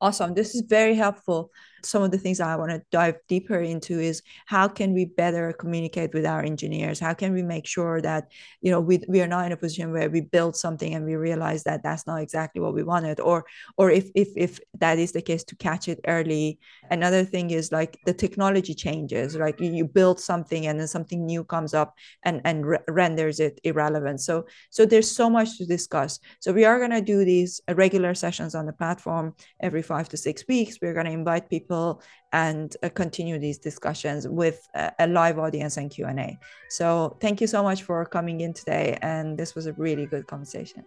Awesome. 0.00 0.34
This 0.34 0.54
is 0.54 0.62
very 0.62 0.94
helpful 0.94 1.50
some 1.82 2.02
of 2.02 2.10
the 2.10 2.18
things 2.18 2.40
I 2.40 2.56
want 2.56 2.70
to 2.70 2.82
dive 2.90 3.16
deeper 3.28 3.60
into 3.60 4.00
is 4.00 4.22
how 4.46 4.68
can 4.68 4.92
we 4.92 5.04
better 5.04 5.52
communicate 5.52 6.14
with 6.14 6.26
our 6.26 6.42
engineers? 6.42 7.00
How 7.00 7.14
can 7.14 7.32
we 7.32 7.42
make 7.42 7.66
sure 7.66 8.00
that 8.02 8.30
you 8.60 8.70
know 8.70 8.80
we, 8.80 9.02
we 9.08 9.20
are 9.20 9.26
not 9.26 9.46
in 9.46 9.52
a 9.52 9.56
position 9.56 9.92
where 9.92 10.10
we 10.10 10.20
build 10.20 10.56
something 10.56 10.94
and 10.94 11.04
we 11.04 11.16
realize 11.16 11.64
that 11.64 11.82
that's 11.82 12.06
not 12.06 12.20
exactly 12.22 12.60
what 12.60 12.74
we 12.74 12.82
wanted, 12.82 13.20
or 13.20 13.44
or 13.76 13.90
if 13.90 14.10
if 14.14 14.28
if 14.36 14.60
that 14.78 14.98
is 14.98 15.12
the 15.12 15.22
case, 15.22 15.44
to 15.44 15.56
catch 15.56 15.88
it 15.88 16.00
early. 16.06 16.58
Another 16.90 17.24
thing 17.24 17.50
is 17.50 17.70
like 17.72 17.98
the 18.06 18.14
technology 18.14 18.74
changes, 18.74 19.36
like 19.36 19.60
you 19.60 19.84
build 19.84 20.20
something 20.20 20.66
and 20.66 20.78
then 20.80 20.88
something 20.88 21.24
new 21.24 21.44
comes 21.44 21.74
up 21.74 21.94
and 22.24 22.40
and 22.44 22.66
re- 22.66 22.78
renders 22.88 23.40
it 23.40 23.60
irrelevant. 23.64 24.20
So 24.20 24.46
so 24.70 24.84
there's 24.86 25.10
so 25.10 25.28
much 25.28 25.58
to 25.58 25.66
discuss. 25.66 26.18
So 26.40 26.52
we 26.52 26.64
are 26.64 26.78
going 26.78 26.90
to 26.90 27.00
do 27.00 27.24
these 27.24 27.60
regular 27.74 28.14
sessions 28.14 28.54
on 28.54 28.66
the 28.66 28.72
platform 28.72 29.34
every 29.60 29.82
five 29.82 30.08
to 30.10 30.16
six 30.16 30.44
weeks. 30.48 30.78
We're 30.80 30.94
going 30.94 31.06
to 31.06 31.12
invite 31.12 31.50
people 31.50 31.67
people 31.68 32.00
and 32.32 32.76
uh, 32.82 32.88
continue 32.88 33.38
these 33.38 33.58
discussions 33.58 34.26
with 34.26 34.68
a, 34.74 34.92
a 35.00 35.06
live 35.06 35.38
audience 35.38 35.76
and 35.76 35.90
q&a 35.90 36.38
so 36.68 37.16
thank 37.20 37.40
you 37.40 37.46
so 37.46 37.62
much 37.62 37.82
for 37.82 38.04
coming 38.04 38.40
in 38.40 38.52
today 38.52 38.98
and 39.02 39.38
this 39.38 39.54
was 39.54 39.66
a 39.66 39.72
really 39.74 40.06
good 40.06 40.26
conversation. 40.26 40.84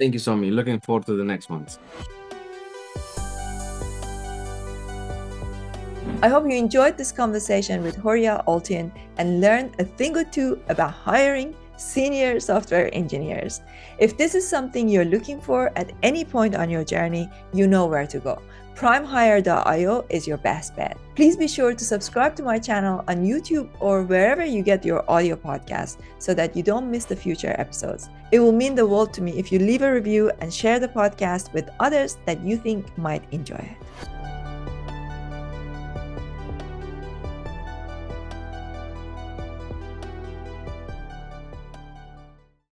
Thank 0.00 0.14
you 0.14 0.20
Somi. 0.20 0.52
Looking 0.52 0.80
forward 0.80 1.06
to 1.06 1.16
the 1.16 1.24
next 1.24 1.50
ones. 1.50 1.78
I 6.22 6.28
hope 6.28 6.44
you 6.50 6.56
enjoyed 6.56 6.96
this 6.96 7.12
conversation 7.12 7.82
with 7.82 7.96
Horia 7.96 8.44
Oltean 8.46 8.90
and 9.18 9.40
learned 9.40 9.70
a 9.78 9.84
thing 9.84 10.16
or 10.16 10.24
two 10.24 10.60
about 10.68 10.92
hiring 10.92 11.54
senior 11.76 12.40
software 12.40 12.92
engineers. 12.92 13.60
If 13.98 14.16
this 14.16 14.34
is 14.34 14.48
something 14.48 14.88
you're 14.88 15.12
looking 15.16 15.40
for 15.40 15.70
at 15.76 15.92
any 16.02 16.24
point 16.24 16.54
on 16.56 16.70
your 16.70 16.84
journey, 16.84 17.28
you 17.52 17.66
know 17.66 17.86
where 17.86 18.06
to 18.06 18.18
go 18.18 18.42
primehire.io 18.78 20.06
is 20.08 20.28
your 20.28 20.36
best 20.36 20.76
bet. 20.76 20.96
Please 21.16 21.36
be 21.36 21.48
sure 21.48 21.74
to 21.74 21.84
subscribe 21.84 22.36
to 22.36 22.44
my 22.44 22.60
channel 22.60 23.02
on 23.08 23.26
YouTube 23.26 23.68
or 23.80 24.04
wherever 24.04 24.44
you 24.44 24.62
get 24.62 24.84
your 24.84 25.02
audio 25.10 25.34
podcast 25.34 25.96
so 26.20 26.32
that 26.32 26.54
you 26.54 26.62
don't 26.62 26.88
miss 26.88 27.04
the 27.04 27.16
future 27.16 27.56
episodes. 27.58 28.08
It 28.30 28.38
will 28.38 28.52
mean 28.52 28.76
the 28.76 28.86
world 28.86 29.12
to 29.14 29.20
me 29.20 29.32
if 29.32 29.50
you 29.50 29.58
leave 29.58 29.82
a 29.82 29.92
review 29.92 30.30
and 30.40 30.54
share 30.54 30.78
the 30.78 30.86
podcast 30.86 31.52
with 31.52 31.68
others 31.80 32.18
that 32.24 32.40
you 32.44 32.56
think 32.56 32.96
might 32.96 33.24
enjoy 33.32 33.56
it. 33.56 34.08